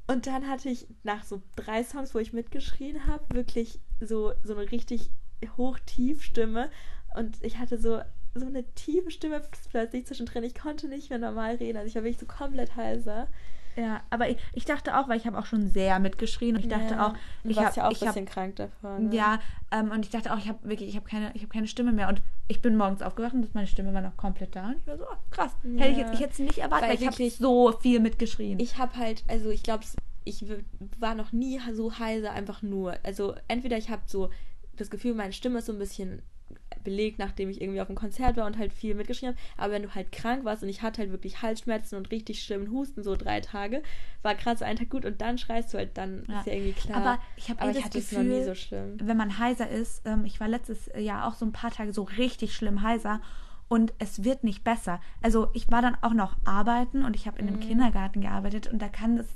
Und 0.08 0.28
dann 0.28 0.48
hatte 0.48 0.70
ich 0.70 0.88
nach 1.04 1.24
so 1.24 1.42
drei 1.56 1.84
Songs, 1.84 2.14
wo 2.14 2.20
ich 2.20 2.34
mitgeschrien 2.34 3.08
habe, 3.08 3.24
wirklich 3.34 3.80
so, 4.00 4.34
so 4.44 4.56
eine 4.56 4.72
richtig 4.72 5.10
hoch-tief-Stimme. 5.58 6.70
Und 7.16 7.44
ich 7.44 7.58
hatte 7.58 7.78
so, 7.78 8.02
so 8.34 8.46
eine 8.46 8.64
tiefe 8.74 9.12
Stimme 9.12 9.42
plötzlich 9.70 10.06
zwischendrin. 10.06 10.44
Ich 10.44 10.56
konnte 10.56 10.88
nicht 10.88 11.10
mehr 11.10 11.20
normal 11.20 11.56
reden. 11.56 11.78
Also 11.78 11.88
ich 11.88 11.96
war 11.96 12.04
wirklich 12.04 12.20
so 12.20 12.26
komplett 12.26 12.76
heiser. 12.76 13.28
Ja, 13.76 14.02
aber 14.10 14.30
ich, 14.30 14.38
ich 14.54 14.66
dachte 14.66 14.98
auch, 14.98 15.08
weil 15.08 15.18
ich 15.18 15.26
habe 15.26 15.38
auch 15.38 15.46
schon 15.46 15.68
sehr 15.68 16.00
mitgeschrien 16.00 16.56
und 16.56 16.62
ich 16.62 16.68
dachte 16.68 16.96
ja. 16.96 17.08
auch, 17.08 17.14
ich 17.44 17.58
habe 17.58 17.72
ja 17.76 17.84
auch 17.84 17.88
ein 17.88 17.94
bisschen 17.94 18.26
hab, 18.26 18.34
krank 18.34 18.56
davon. 18.58 19.10
Ne? 19.10 19.16
Ja, 19.16 19.40
ähm, 19.72 19.92
und 19.92 20.06
ich 20.06 20.12
dachte 20.12 20.34
auch, 20.34 20.38
ich 20.38 20.48
habe 20.48 20.60
wirklich, 20.68 20.90
ich 20.90 20.96
habe 20.96 21.08
keine, 21.08 21.32
ich 21.34 21.42
habe 21.42 21.52
keine 21.52 21.68
Stimme 21.68 21.92
mehr 21.92 22.10
und 22.10 22.22
ich 22.48 22.62
bin 22.62 22.76
morgens 22.76 23.02
aufgewacht 23.02 23.34
und 23.34 23.54
meine 23.56 23.68
Stimme 23.68 23.94
war 23.94 24.02
noch 24.02 24.18
komplett 24.18 24.56
da 24.56 24.68
und 24.68 24.78
ich 24.78 24.88
war 24.88 24.98
so, 24.98 25.04
oh, 25.04 25.16
krass, 25.30 25.52
ja. 25.64 25.84
hätte 25.84 25.92
ich 25.92 25.98
jetzt, 25.98 26.14
ich 26.14 26.20
hätte 26.20 26.34
es 26.34 26.40
nicht 26.40 26.58
erwartet, 26.60 26.90
weil, 26.90 26.98
weil 26.98 27.02
ich 27.02 27.08
habe 27.08 27.30
so 27.30 27.72
viel 27.72 28.00
mitgeschrien. 28.00 28.60
Ich 28.60 28.78
habe 28.78 28.96
halt, 28.98 29.24
also 29.28 29.50
ich 29.50 29.64
glaube, 29.64 29.84
ich 30.24 30.46
war 31.00 31.16
noch 31.16 31.32
nie 31.32 31.60
so 31.74 31.98
heiser, 31.98 32.32
einfach 32.32 32.62
nur, 32.62 32.96
also 33.04 33.36
entweder 33.48 33.78
ich 33.78 33.90
habe 33.90 34.04
so 34.06 34.30
das 34.78 34.90
Gefühl, 34.90 35.14
meine 35.14 35.34
Stimme 35.34 35.60
ist 35.60 35.66
so 35.66 35.74
ein 35.74 35.80
bisschen 35.80 36.22
belegt, 36.84 37.20
nachdem 37.20 37.50
ich 37.50 37.62
irgendwie 37.62 37.82
auf 37.82 37.90
einem 37.90 37.98
Konzert 37.98 38.38
war 38.38 38.46
und 38.46 38.58
halt 38.58 38.74
viel 38.74 38.96
mitgeschrieben 38.96 39.36
habe. 39.36 39.48
Aber 39.58 39.74
wenn 39.74 39.84
du 39.84 39.96
halt 39.96 40.12
krank 40.12 40.44
warst 40.46 40.64
und 40.64 40.70
ich 40.70 40.82
hatte 40.82 41.02
halt 41.02 41.12
wirklich 41.12 41.42
Halsschmerzen 41.42 41.96
und 41.96 42.12
richtig 42.12 42.44
schlimmen 42.44 42.72
Husten, 42.72 43.04
so 43.04 43.16
drei 43.16 43.42
Tage, 43.42 43.84
war 44.22 44.36
gerade 44.36 44.58
so 44.58 44.66
ein 44.66 44.76
Tag 44.76 44.90
gut 44.90 45.06
und 45.06 45.22
dann 45.22 45.38
schreist 45.38 45.74
du 45.74 45.78
halt, 45.78 45.98
dann 45.98 46.24
ja. 46.28 46.40
ist 46.40 46.48
ja 46.48 46.54
irgendwie 46.54 46.74
klar. 46.74 46.98
Aber 46.98 47.20
ich 47.36 47.50
habe 47.50 47.70
eh 47.70 47.74
das 47.74 47.90
Gefühl, 47.92 48.56
so 48.56 48.76
wenn 48.98 49.18
man 49.18 49.38
heiser 49.38 49.70
ist, 49.70 50.02
ähm, 50.06 50.26
ich 50.26 50.40
war 50.40 50.48
letztes 50.48 50.90
Jahr 50.98 51.28
auch 51.28 51.36
so 51.36 51.46
ein 51.46 51.52
paar 51.52 51.72
Tage 51.72 51.94
so 51.94 52.04
richtig 52.04 52.56
schlimm 52.56 52.82
heiser 52.82 53.22
und 53.72 53.94
es 54.00 54.26
wird 54.26 54.44
nicht 54.44 54.66
besser. 54.66 55.00
Also 55.22 55.48
ich 55.54 55.72
war 55.72 55.82
dann 55.82 55.96
auch 56.02 56.14
noch 56.14 56.36
arbeiten 56.44 57.06
und 57.06 57.16
ich 57.16 57.26
habe 57.26 57.40
in 57.40 57.48
einem 57.48 57.56
mhm. 57.56 57.62
Kindergarten 57.62 58.20
gearbeitet 58.20 58.68
und 58.68 58.82
da 58.82 58.90
kann 58.90 59.18
es 59.18 59.28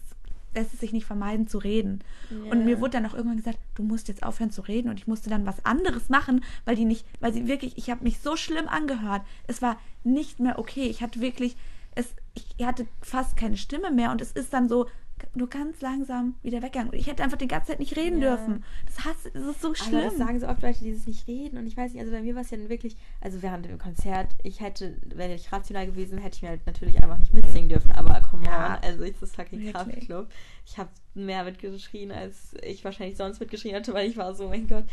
lässt 0.55 0.73
es 0.73 0.79
sich 0.79 0.93
nicht 0.93 1.05
vermeiden 1.05 1.47
zu 1.47 1.57
reden. 1.57 1.99
Ja. 2.29 2.51
Und 2.51 2.65
mir 2.65 2.79
wurde 2.79 2.91
dann 2.91 3.05
auch 3.05 3.13
irgendwann 3.13 3.37
gesagt, 3.37 3.59
du 3.75 3.83
musst 3.83 4.07
jetzt 4.07 4.23
aufhören 4.23 4.51
zu 4.51 4.61
reden 4.61 4.89
und 4.89 4.99
ich 4.99 5.07
musste 5.07 5.29
dann 5.29 5.45
was 5.45 5.63
anderes 5.65 6.09
machen, 6.09 6.43
weil 6.65 6.75
die 6.75 6.85
nicht, 6.85 7.05
weil 7.19 7.33
sie 7.33 7.47
wirklich, 7.47 7.77
ich 7.77 7.89
habe 7.89 8.03
mich 8.03 8.19
so 8.19 8.35
schlimm 8.35 8.67
angehört. 8.67 9.21
Es 9.47 9.61
war 9.61 9.77
nicht 10.03 10.39
mehr 10.39 10.57
okay. 10.59 10.87
Ich 10.87 11.01
hatte 11.01 11.21
wirklich, 11.21 11.55
es, 11.93 12.07
ich 12.33 12.65
hatte 12.65 12.87
fast 13.01 13.37
keine 13.37 13.57
Stimme 13.57 13.91
mehr 13.91 14.11
und 14.11 14.21
es 14.21 14.31
ist 14.31 14.53
dann 14.53 14.67
so, 14.67 14.87
nur 15.33 15.49
ganz 15.49 15.81
langsam 15.81 16.35
wieder 16.43 16.61
weggegangen. 16.61 16.91
Und 16.91 16.97
ich 16.97 17.07
hätte 17.07 17.23
einfach 17.23 17.37
die 17.37 17.47
ganze 17.47 17.71
Zeit 17.71 17.79
nicht 17.79 17.95
reden 17.95 18.21
ja. 18.21 18.35
dürfen. 18.35 18.63
Das, 18.85 19.05
hasse, 19.05 19.31
das 19.31 19.43
ist 19.43 19.61
so 19.61 19.73
schlimm. 19.73 19.95
Aber 19.95 20.05
das 20.05 20.17
sagen 20.17 20.39
so 20.39 20.47
oft 20.47 20.61
Leute, 20.61 20.83
die 20.83 20.93
das 20.93 21.07
nicht 21.07 21.27
reden. 21.27 21.57
Und 21.57 21.67
ich 21.67 21.75
weiß 21.75 21.93
nicht, 21.93 22.01
also 22.01 22.11
bei 22.11 22.21
mir 22.21 22.35
war 22.35 22.41
es 22.41 22.51
ja 22.51 22.57
dann 22.57 22.69
wirklich, 22.69 22.95
also 23.21 23.41
während 23.41 23.65
dem 23.65 23.77
Konzert, 23.77 24.35
ich 24.43 24.61
hätte, 24.61 24.97
wenn 25.15 25.31
ich 25.31 25.51
rational 25.51 25.85
gewesen, 25.85 26.17
hätte 26.17 26.37
ich 26.37 26.41
mir 26.41 26.49
halt 26.49 26.65
natürlich 26.65 27.01
einfach 27.01 27.17
nicht 27.17 27.33
mitsingen 27.33 27.69
dürfen. 27.69 27.91
Aber 27.91 28.21
come 28.21 28.45
ja. 28.45 28.75
on, 28.75 28.83
also 28.83 29.03
ich 29.03 29.19
das 29.19 29.35
fucking 29.35 29.71
Kraftclub. 29.71 30.27
Ich 30.65 30.77
habe 30.77 30.89
mehr 31.13 31.43
mitgeschrien, 31.43 32.11
als 32.11 32.53
ich 32.61 32.83
wahrscheinlich 32.83 33.17
sonst 33.17 33.39
mitgeschrien 33.39 33.75
hätte, 33.75 33.93
weil 33.93 34.09
ich 34.09 34.17
war 34.17 34.35
so, 34.35 34.49
mein 34.49 34.67
Gott. 34.67 34.85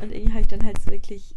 Und 0.00 0.12
irgendwie 0.12 0.32
habe 0.32 0.40
ich 0.40 0.48
dann 0.48 0.64
halt 0.64 0.80
so 0.80 0.90
wirklich 0.90 1.34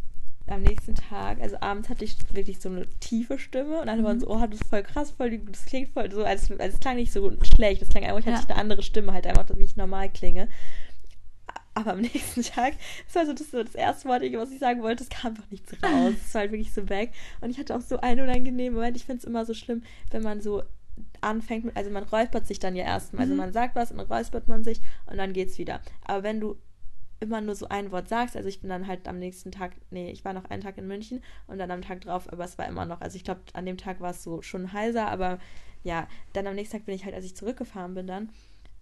am 0.52 0.64
nächsten 0.64 0.96
Tag, 0.96 1.42
also 1.42 1.58
abends 1.62 1.90
hatte 1.90 2.06
ich 2.06 2.16
wirklich 2.34 2.60
so 2.60 2.70
eine 2.70 2.88
tiefe 3.00 3.40
Stimme 3.40 3.82
und 3.82 3.90
alle 3.90 4.04
waren 4.04 4.20
so, 4.20 4.28
mhm. 4.28 4.32
oh, 4.32 4.48
das 4.48 4.62
ist 4.62 4.70
voll 4.70 4.84
krass, 4.84 5.12
voll, 5.12 5.38
das 5.38 5.66
klingt 5.66 5.90
voll 5.90 6.12
so, 6.12 6.24
als, 6.24 6.52
als 6.52 6.76
es 6.76 6.80
klang 6.80 6.96
nicht 6.96 7.12
so 7.12 7.32
schlecht, 7.44 7.82
das 7.82 7.90
klang 7.90 8.04
einfach, 8.04 8.20
ich 8.20 8.26
ja. 8.26 8.34
hatte 8.34 8.54
eine 8.54 8.62
andere 8.62 8.84
Stimme 8.84 9.14
halt 9.14 9.28
einfach, 9.28 9.46
wie 9.58 9.64
ich 9.64 9.76
normal 9.76 10.10
klinge. 10.10 10.48
Aber 11.74 11.94
am 11.94 12.02
nächsten 12.02 12.44
Tag, 12.44 12.74
das 13.06 13.16
war 13.16 13.26
so 13.26 13.34
das, 13.34 13.52
so 13.52 13.64
das 13.64 13.76
erste 13.76 14.10
Wort, 14.10 14.22
was 14.22 14.52
ich 14.52 14.60
sagen 14.60 14.82
wollte, 14.82 15.04
es 15.04 15.10
kam 15.10 15.32
einfach 15.32 15.50
nichts 15.50 15.72
raus. 15.84 16.14
Es 16.26 16.34
war 16.34 16.42
halt 16.42 16.52
wirklich 16.52 16.74
so 16.74 16.90
weg. 16.90 17.12
Und 17.42 17.52
ich 17.52 17.58
hatte 17.58 17.76
auch 17.76 17.82
so 17.82 18.00
einen 18.02 18.22
unangenehmen 18.22 18.76
Moment. 18.76 18.98
Ich 18.98 19.06
finde 19.06 19.20
es 19.20 19.24
immer 19.24 19.46
so 19.46 19.54
schlimm, 19.54 19.84
wenn 20.12 20.24
man 20.24 20.42
so 20.42 20.64
anfängt, 21.22 21.66
mit, 21.66 21.78
also 21.78 21.90
man 21.90 22.04
räuspert 22.04 22.48
sich 22.48 22.60
dann 22.60 22.76
ja 22.76 22.84
erstmal. 22.84 23.22
Also 23.22 23.34
mhm. 23.34 23.40
Also 23.40 23.48
man 23.48 23.54
sagt 23.54 23.76
was 23.76 23.92
und 23.92 24.00
räuspert 24.00 24.48
man 24.48 24.64
sich 24.64 24.82
und 25.06 25.18
dann 25.18 25.34
geht's 25.34 25.58
wieder. 25.58 25.82
Aber 26.04 26.24
wenn 26.24 26.40
du 26.40 26.58
immer 27.20 27.42
nur 27.42 27.56
so 27.56 27.68
ein 27.68 27.92
Wort 27.92 28.08
sagst. 28.10 28.36
Also 28.36 28.48
ich 28.48 28.62
bin 28.62 28.70
dann 28.70 28.88
halt 28.88 29.08
am 29.08 29.20
nächsten 29.20 29.52
Tag, 29.52 29.74
nee, 29.92 30.12
ich 30.12 30.24
war 30.26 30.34
noch 30.34 30.46
einen 30.46 30.62
Tag 30.62 30.78
in 30.78 30.88
München 30.88 31.22
und 31.48 31.58
dann 31.58 31.72
am 31.72 31.82
Tag 31.82 32.02
drauf, 32.02 32.32
aber 32.32 32.46
es 32.46 32.58
war 32.58 32.68
immer 32.68 32.86
noch, 32.86 33.02
also 33.02 33.16
ich 33.16 33.24
glaube, 33.24 33.42
an 33.54 33.66
dem 33.66 33.78
Tag 33.78 34.00
war 34.00 34.12
es 34.12 34.24
so 34.24 34.42
schon 34.42 34.74
heiser, 34.74 35.08
aber 35.08 35.40
ja, 35.84 36.08
dann 36.34 36.48
am 36.48 36.56
nächsten 36.56 36.78
Tag 36.78 36.86
bin 36.86 36.96
ich 36.96 37.06
halt, 37.06 37.16
als 37.16 37.26
ich 37.26 37.36
zurückgefahren 37.36 37.94
bin 37.94 38.08
dann, 38.08 38.30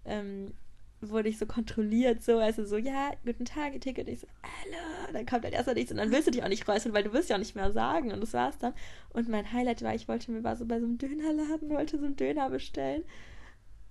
ähm, 0.06 0.54
wurde 1.02 1.30
ich 1.30 1.38
so 1.38 1.46
kontrolliert, 1.46 2.24
so, 2.24 2.40
also 2.40 2.66
so, 2.66 2.78
ja, 2.78 3.12
guten 3.24 3.46
Tag, 3.46 3.80
Ticket. 3.82 4.08
Ich 4.08 4.22
so, 4.22 4.28
hallo. 4.42 5.14
Dann 5.14 5.26
kommt 5.26 5.44
halt 5.44 5.54
erstmal 5.54 5.76
nichts 5.76 5.92
und 5.92 5.98
dann 5.98 6.12
willst 6.12 6.28
du 6.28 6.32
dich 6.32 6.44
auch 6.44 6.48
nicht 6.48 6.68
räuspern, 6.68 6.94
weil 6.94 7.04
du 7.04 7.14
willst 7.14 7.30
ja 7.30 7.36
auch 7.36 7.40
nicht 7.40 7.56
mehr 7.56 7.72
sagen. 7.72 8.12
Und 8.12 8.22
das 8.22 8.34
war's 8.34 8.58
dann. 8.58 8.74
Und 9.10 9.30
mein 9.30 9.52
Highlight 9.52 9.84
war, 9.84 9.94
ich 9.94 10.08
wollte 10.08 10.32
mir 10.32 10.44
war 10.44 10.56
so 10.56 10.66
bei 10.66 10.80
so 10.80 10.86
einem 10.86 10.98
Dönerladen, 10.98 11.70
wollte 11.70 12.00
so 12.00 12.06
einen 12.06 12.16
Döner 12.16 12.50
bestellen. 12.50 13.04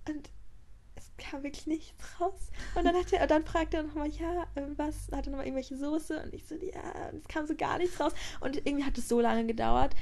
Und 0.09 0.29
kam 1.17 1.43
wirklich 1.43 1.67
nichts 1.67 2.19
raus. 2.19 2.51
Und 2.75 2.85
dann 2.85 2.95
hat 2.95 3.11
er, 3.11 3.27
dann 3.27 3.43
fragte 3.43 3.77
er 3.77 3.83
nochmal, 3.83 4.09
ja, 4.09 4.43
äh, 4.55 4.61
was, 4.75 5.09
hat 5.11 5.27
er 5.27 5.31
nochmal 5.31 5.45
irgendwelche 5.45 5.77
Soße? 5.77 6.23
Und 6.23 6.33
ich 6.33 6.45
so, 6.45 6.55
ja, 6.55 7.09
und 7.11 7.19
es 7.21 7.27
kam 7.27 7.47
so 7.47 7.55
gar 7.55 7.77
nichts 7.77 7.99
raus. 7.99 8.13
Und 8.39 8.57
irgendwie 8.57 8.83
hat 8.83 8.97
es 8.97 9.07
so 9.07 9.19
lange 9.19 9.45
gedauert. 9.45 9.95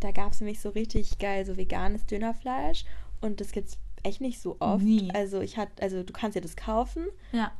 Da 0.00 0.10
gab 0.10 0.32
es 0.32 0.40
nämlich 0.40 0.60
so 0.60 0.70
richtig 0.70 1.18
geil, 1.18 1.46
so 1.46 1.56
veganes 1.56 2.06
Dönerfleisch. 2.06 2.84
Und 3.20 3.40
das 3.40 3.52
gibt's 3.52 3.78
echt 4.02 4.20
nicht 4.20 4.40
so 4.40 4.56
oft. 4.60 4.84
Nie. 4.84 5.10
Also 5.12 5.40
ich 5.40 5.56
hatte, 5.56 5.82
also 5.82 6.02
du 6.02 6.12
kannst 6.12 6.34
ja 6.34 6.40
das 6.40 6.56
kaufen. 6.56 7.06
Ja 7.32 7.52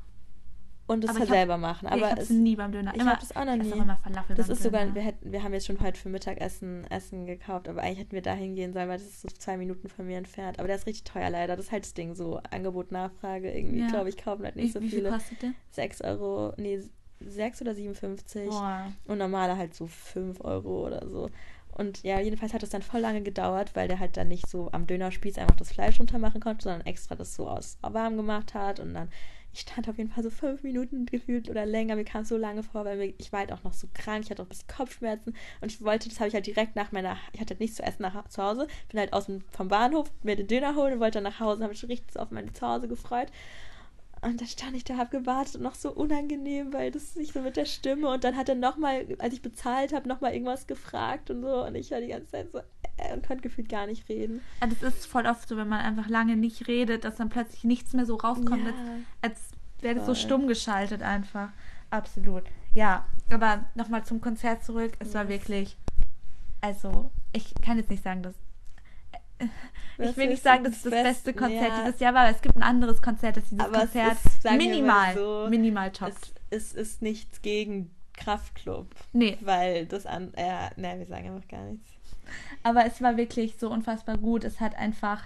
und 0.86 1.04
es 1.04 1.18
halt 1.18 1.28
selber 1.28 1.56
machen. 1.56 1.88
Aber 1.88 1.96
ich 1.96 2.04
habe 2.04 2.20
es 2.20 2.30
nie 2.30 2.56
beim 2.56 2.72
Döner. 2.72 2.94
Ich 2.94 3.02
habe 3.02 3.18
das 3.20 3.34
auch 3.34 3.44
noch 3.44 3.56
nie. 3.56 3.70
Immer 3.70 3.96
Falafel 3.96 4.36
das 4.36 4.48
ist 4.48 4.64
Döner. 4.64 4.86
sogar, 4.86 4.94
wir, 4.94 5.02
hätten, 5.02 5.32
wir 5.32 5.42
haben 5.42 5.52
jetzt 5.52 5.66
schon 5.66 5.80
heute 5.80 5.98
für 5.98 6.08
Mittagessen 6.08 6.84
Essen 6.90 7.26
gekauft, 7.26 7.68
aber 7.68 7.82
eigentlich 7.82 7.98
hätten 7.98 8.12
wir 8.12 8.22
da 8.22 8.34
hingehen 8.34 8.72
sollen, 8.72 8.88
weil 8.88 8.98
das 8.98 9.06
ist 9.06 9.22
so 9.22 9.28
zwei 9.28 9.56
Minuten 9.56 9.88
von 9.88 10.06
mir 10.06 10.18
entfernt. 10.18 10.58
Aber 10.58 10.68
der 10.68 10.76
ist 10.76 10.86
richtig 10.86 11.04
teuer 11.04 11.30
leider. 11.30 11.56
Das 11.56 11.66
ist 11.66 11.72
halt 11.72 11.84
das 11.84 11.94
Ding, 11.94 12.14
so 12.14 12.40
Angebot, 12.50 12.92
Nachfrage. 12.92 13.50
Irgendwie, 13.50 13.80
ja. 13.80 13.88
glaube 13.88 14.08
ich, 14.08 14.16
kaufen 14.16 14.44
halt 14.44 14.56
nicht 14.56 14.68
wie, 14.68 14.72
so 14.72 14.80
viele. 14.80 14.90
Wie 14.90 15.00
viel 15.00 15.10
kostet 15.10 15.42
der? 15.42 15.52
6 15.70 16.02
Euro, 16.02 16.54
nee, 16.56 16.80
6 17.20 17.62
oder 17.62 17.74
57. 17.74 18.48
Boah. 18.48 18.92
Und 19.06 19.18
normaler 19.18 19.56
halt 19.56 19.74
so 19.74 19.86
5 19.86 20.40
Euro 20.42 20.86
oder 20.86 21.08
so. 21.08 21.30
Und 21.76 22.02
ja, 22.04 22.18
jedenfalls 22.20 22.54
hat 22.54 22.62
es 22.62 22.70
dann 22.70 22.80
voll 22.80 23.00
lange 23.00 23.20
gedauert, 23.20 23.76
weil 23.76 23.86
der 23.86 23.98
halt 23.98 24.16
dann 24.16 24.28
nicht 24.28 24.48
so 24.48 24.70
am 24.72 24.86
Dönerspieß 24.86 25.36
einfach 25.36 25.56
das 25.56 25.72
Fleisch 25.72 26.00
runter 26.00 26.18
machen 26.18 26.40
konnte, 26.40 26.64
sondern 26.64 26.86
extra 26.86 27.16
das 27.16 27.34
so 27.34 27.46
aus 27.46 27.76
warm 27.82 28.16
gemacht 28.16 28.54
hat 28.54 28.80
und 28.80 28.94
dann 28.94 29.10
ich 29.52 29.62
stand 29.62 29.88
auf 29.88 29.96
jeden 29.96 30.10
Fall 30.10 30.22
so 30.22 30.28
fünf 30.28 30.62
Minuten 30.62 31.06
gefühlt 31.06 31.48
oder 31.48 31.64
länger. 31.64 31.96
Mir 31.96 32.04
kam 32.04 32.22
es 32.22 32.28
so 32.28 32.36
lange 32.36 32.62
vor, 32.62 32.84
weil 32.84 32.98
mir, 32.98 33.14
ich 33.16 33.32
war 33.32 33.40
halt 33.40 33.52
auch 33.52 33.64
noch 33.64 33.72
so 33.72 33.88
krank. 33.94 34.24
Ich 34.24 34.30
hatte 34.30 34.42
auch 34.42 34.46
ein 34.46 34.50
bisschen 34.50 34.68
Kopfschmerzen 34.68 35.34
und 35.62 35.72
ich 35.72 35.82
wollte, 35.82 36.10
das 36.10 36.20
habe 36.20 36.28
ich 36.28 36.34
halt 36.34 36.46
direkt 36.46 36.76
nach 36.76 36.92
meiner, 36.92 37.16
ich 37.32 37.40
hatte 37.40 37.54
halt 37.54 37.60
nichts 37.60 37.76
zu 37.76 37.82
essen 37.82 38.02
nach, 38.02 38.28
zu 38.28 38.42
Hause. 38.42 38.66
Bin 38.90 39.00
halt 39.00 39.14
aus 39.14 39.26
dem, 39.26 39.40
vom 39.50 39.68
Bahnhof 39.68 40.10
mir 40.22 40.36
den 40.36 40.46
Döner 40.46 40.76
holen 40.76 40.94
und 40.94 41.00
wollte 41.00 41.22
dann 41.22 41.24
nach 41.24 41.40
Hause. 41.40 41.62
Habe 41.62 41.72
mich 41.72 41.88
richtig 41.88 42.18
auf 42.18 42.30
meine 42.30 42.52
Zuhause 42.52 42.86
gefreut. 42.86 43.28
Und 44.26 44.40
dann 44.40 44.48
stand 44.48 44.74
ich 44.74 44.82
da, 44.82 44.96
habe 44.96 45.20
gewartet 45.20 45.54
und 45.54 45.62
noch 45.62 45.76
so 45.76 45.92
unangenehm, 45.92 46.72
weil 46.72 46.90
das 46.90 47.14
nicht 47.14 47.32
so 47.32 47.40
mit 47.42 47.56
der 47.56 47.64
Stimme. 47.64 48.08
Und 48.08 48.24
dann 48.24 48.36
hat 48.36 48.48
er 48.48 48.56
nochmal, 48.56 49.06
als 49.20 49.34
ich 49.34 49.40
bezahlt 49.40 49.92
habe, 49.92 50.08
nochmal 50.08 50.32
irgendwas 50.32 50.66
gefragt 50.66 51.30
und 51.30 51.42
so. 51.42 51.64
Und 51.64 51.76
ich 51.76 51.92
war 51.92 52.00
die 52.00 52.08
ganze 52.08 52.32
Zeit 52.32 52.50
so, 52.50 52.58
äh, 52.58 53.14
und 53.14 53.24
konnte 53.24 53.42
gefühlt 53.42 53.68
gar 53.68 53.86
nicht 53.86 54.08
reden. 54.08 54.40
Ja, 54.60 54.66
das 54.66 54.82
ist 54.82 55.06
voll 55.06 55.26
oft 55.26 55.48
so, 55.48 55.56
wenn 55.56 55.68
man 55.68 55.78
einfach 55.80 56.08
lange 56.08 56.34
nicht 56.34 56.66
redet, 56.66 57.04
dass 57.04 57.16
dann 57.16 57.28
plötzlich 57.28 57.62
nichts 57.62 57.92
mehr 57.92 58.04
so 58.04 58.16
rauskommt, 58.16 58.66
ja. 58.66 58.72
als, 59.22 59.36
als 59.38 59.50
wäre 59.80 59.94
das 59.94 60.06
so 60.06 60.16
stumm 60.16 60.48
geschaltet 60.48 61.02
einfach. 61.02 61.50
Absolut. 61.90 62.42
Ja, 62.74 63.06
aber 63.30 63.64
nochmal 63.76 64.04
zum 64.04 64.20
Konzert 64.20 64.64
zurück. 64.64 64.94
Es 64.98 65.08
yes. 65.08 65.14
war 65.14 65.28
wirklich, 65.28 65.76
also, 66.60 67.12
ich 67.32 67.54
kann 67.62 67.78
jetzt 67.78 67.90
nicht 67.90 68.02
sagen, 68.02 68.24
dass 68.24 68.34
ich 69.98 70.16
will 70.16 70.28
nicht 70.28 70.42
sagen, 70.42 70.64
dass 70.64 70.76
es 70.76 70.82
das 70.82 70.92
beste 70.92 71.34
Konzert 71.34 71.68
ja. 71.68 71.84
dieses 71.84 72.00
Jahr 72.00 72.14
war, 72.14 72.22
aber 72.22 72.36
es 72.36 72.42
gibt 72.42 72.56
ein 72.56 72.62
anderes 72.62 73.02
Konzert, 73.02 73.36
das 73.36 73.44
dieses 73.44 73.64
aber 73.64 73.80
Konzert 73.80 74.16
ist, 74.24 74.44
minimal, 74.44 75.14
so, 75.14 75.46
minimal 75.48 75.90
toppt. 75.92 76.32
Es, 76.50 76.66
es, 76.66 76.72
ist 76.72 77.02
nichts 77.02 77.42
gegen 77.42 77.90
Kraftclub. 78.14 78.94
Nee. 79.12 79.38
Weil 79.40 79.86
das 79.86 80.06
an, 80.06 80.32
ja, 80.36 80.70
ne, 80.76 80.98
wir 80.98 81.06
sagen 81.06 81.28
einfach 81.34 81.48
gar 81.48 81.64
nichts. 81.64 81.90
Aber 82.62 82.84
es 82.86 83.00
war 83.00 83.16
wirklich 83.16 83.56
so 83.58 83.70
unfassbar 83.70 84.18
gut. 84.18 84.44
Es 84.44 84.60
hat 84.60 84.74
einfach, 84.76 85.24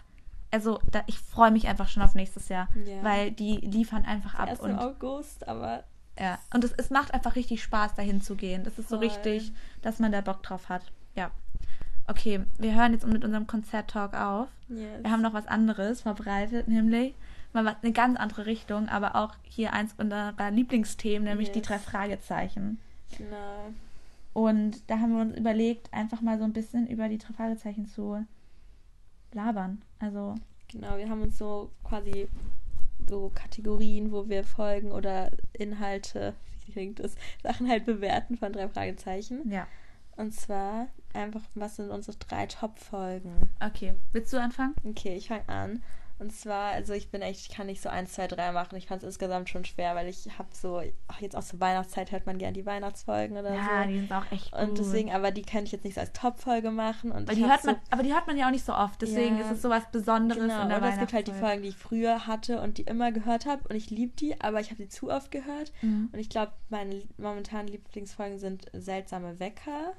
also 0.50 0.80
da, 0.90 1.02
ich 1.06 1.18
freue 1.18 1.50
mich 1.50 1.68
einfach 1.68 1.88
schon 1.88 2.02
auf 2.02 2.14
nächstes 2.14 2.48
Jahr, 2.48 2.68
ja. 2.84 3.02
weil 3.02 3.30
die 3.30 3.56
liefern 3.56 4.04
einfach 4.04 4.34
ab. 4.34 4.48
Erst 4.48 4.62
und 4.62 4.78
August, 4.78 5.48
aber 5.48 5.84
ja, 6.18 6.38
und 6.52 6.64
es, 6.64 6.72
es 6.76 6.90
macht 6.90 7.14
einfach 7.14 7.34
richtig 7.34 7.62
Spaß, 7.62 7.94
dahin 7.94 8.20
zu 8.20 8.36
gehen. 8.36 8.62
Das 8.62 8.78
ist 8.78 8.88
Voll. 8.88 8.98
so 8.98 9.04
richtig, 9.04 9.52
dass 9.80 9.98
man 9.98 10.12
da 10.12 10.20
Bock 10.20 10.42
drauf 10.42 10.68
hat. 10.68 10.82
Ja. 11.14 11.30
Okay, 12.10 12.40
wir 12.58 12.74
hören 12.74 12.92
jetzt 12.92 13.06
mit 13.06 13.24
unserem 13.24 13.46
Konzert-Talk 13.46 14.14
auf. 14.14 14.48
Yes. 14.68 15.00
Wir 15.00 15.12
haben 15.12 15.22
noch 15.22 15.32
was 15.32 15.46
anderes 15.46 16.02
verbreitet, 16.02 16.66
nämlich 16.66 17.14
mal 17.52 17.64
eine 17.68 17.92
ganz 17.92 18.18
andere 18.18 18.46
Richtung, 18.46 18.88
aber 18.88 19.14
auch 19.14 19.36
hier 19.44 19.72
eins 19.72 19.94
unserer 19.96 20.50
Lieblingsthemen, 20.50 21.28
nämlich 21.28 21.48
yes. 21.48 21.54
die 21.54 21.62
drei 21.62 21.78
Fragezeichen. 21.78 22.80
Genau. 23.16 23.72
Und 24.32 24.90
da 24.90 24.98
haben 24.98 25.14
wir 25.14 25.20
uns 25.20 25.38
überlegt, 25.38 25.92
einfach 25.94 26.20
mal 26.20 26.36
so 26.36 26.42
ein 26.42 26.52
bisschen 26.52 26.88
über 26.88 27.08
die 27.08 27.18
drei 27.18 27.32
Fragezeichen 27.32 27.86
zu 27.86 28.26
labern. 29.32 29.80
Also. 30.00 30.34
Genau, 30.66 30.98
wir 30.98 31.08
haben 31.08 31.22
uns 31.22 31.38
so 31.38 31.70
quasi 31.84 32.26
so 33.08 33.30
Kategorien, 33.36 34.10
wo 34.10 34.28
wir 34.28 34.42
Folgen 34.42 34.90
oder 34.90 35.30
Inhalte, 35.52 36.34
wie 36.66 36.72
klingt 36.72 36.98
das, 36.98 37.14
Sachen 37.44 37.68
halt 37.68 37.84
bewerten 37.84 38.36
von 38.36 38.52
drei 38.52 38.68
Fragezeichen. 38.68 39.48
Ja. 39.48 39.68
Und 40.16 40.34
zwar 40.34 40.88
einfach, 41.14 41.42
was 41.54 41.76
sind 41.76 41.90
unsere 41.90 42.16
drei 42.18 42.46
Top-Folgen? 42.46 43.50
Okay, 43.64 43.94
willst 44.12 44.32
du 44.32 44.40
anfangen? 44.40 44.74
Okay, 44.84 45.16
ich 45.16 45.28
fange 45.28 45.48
an. 45.48 45.82
Und 46.20 46.34
zwar, 46.34 46.72
also 46.72 46.92
ich 46.92 47.10
bin 47.10 47.22
echt, 47.22 47.40
ich 47.40 47.48
kann 47.48 47.66
nicht 47.66 47.80
so 47.80 47.88
eins, 47.88 48.12
zwei, 48.12 48.26
drei 48.26 48.52
machen. 48.52 48.76
Ich 48.76 48.86
fand 48.86 49.02
es 49.02 49.06
insgesamt 49.06 49.48
schon 49.48 49.64
schwer, 49.64 49.94
weil 49.94 50.06
ich 50.06 50.28
habe 50.38 50.50
so, 50.52 50.82
ach, 51.08 51.18
jetzt 51.22 51.34
auch 51.34 51.42
zur 51.42 51.60
Weihnachtszeit 51.60 52.12
hört 52.12 52.26
man 52.26 52.36
gerne 52.36 52.52
die 52.52 52.66
Weihnachtsfolgen 52.66 53.38
oder 53.38 53.54
ja, 53.54 53.64
so. 53.64 53.70
Ja, 53.70 53.86
die 53.86 53.98
sind 54.00 54.12
auch 54.12 54.30
echt 54.30 54.52
gut. 54.52 54.60
Und 54.60 54.78
deswegen, 54.78 55.12
aber 55.12 55.30
die 55.30 55.40
kann 55.40 55.64
ich 55.64 55.72
jetzt 55.72 55.82
nicht 55.82 55.94
so 55.94 56.00
als 56.02 56.12
Top-Folge 56.12 56.70
machen. 56.72 57.10
Und 57.10 57.32
die 57.34 57.46
hört 57.46 57.62
so, 57.62 57.68
man, 57.68 57.80
aber 57.88 58.02
die 58.02 58.12
hört 58.12 58.26
man 58.26 58.36
ja 58.36 58.48
auch 58.48 58.50
nicht 58.50 58.66
so 58.66 58.74
oft. 58.74 59.00
Deswegen 59.00 59.38
ja, 59.38 59.46
ist 59.46 59.50
es 59.50 59.62
so 59.62 59.70
was 59.70 59.90
Besonderes 59.90 60.42
genau, 60.42 60.62
in 60.62 60.68
der 60.68 60.82
und 60.82 60.88
es 60.88 60.98
gibt 60.98 61.14
halt 61.14 61.26
die 61.26 61.32
Folgen, 61.32 61.62
die 61.62 61.68
ich 61.70 61.76
früher 61.76 62.26
hatte 62.26 62.60
und 62.60 62.76
die 62.76 62.82
immer 62.82 63.12
gehört 63.12 63.46
habe. 63.46 63.66
Und 63.70 63.74
ich 63.74 63.88
liebe 63.88 64.14
die, 64.14 64.38
aber 64.42 64.60
ich 64.60 64.70
habe 64.70 64.82
die 64.82 64.90
zu 64.90 65.10
oft 65.10 65.30
gehört. 65.30 65.72
Mhm. 65.80 66.10
Und 66.12 66.18
ich 66.18 66.28
glaube, 66.28 66.52
meine 66.68 67.00
momentanen 67.16 67.68
Lieblingsfolgen 67.68 68.38
sind 68.38 68.66
Seltsame 68.74 69.40
Wecker. 69.40 69.94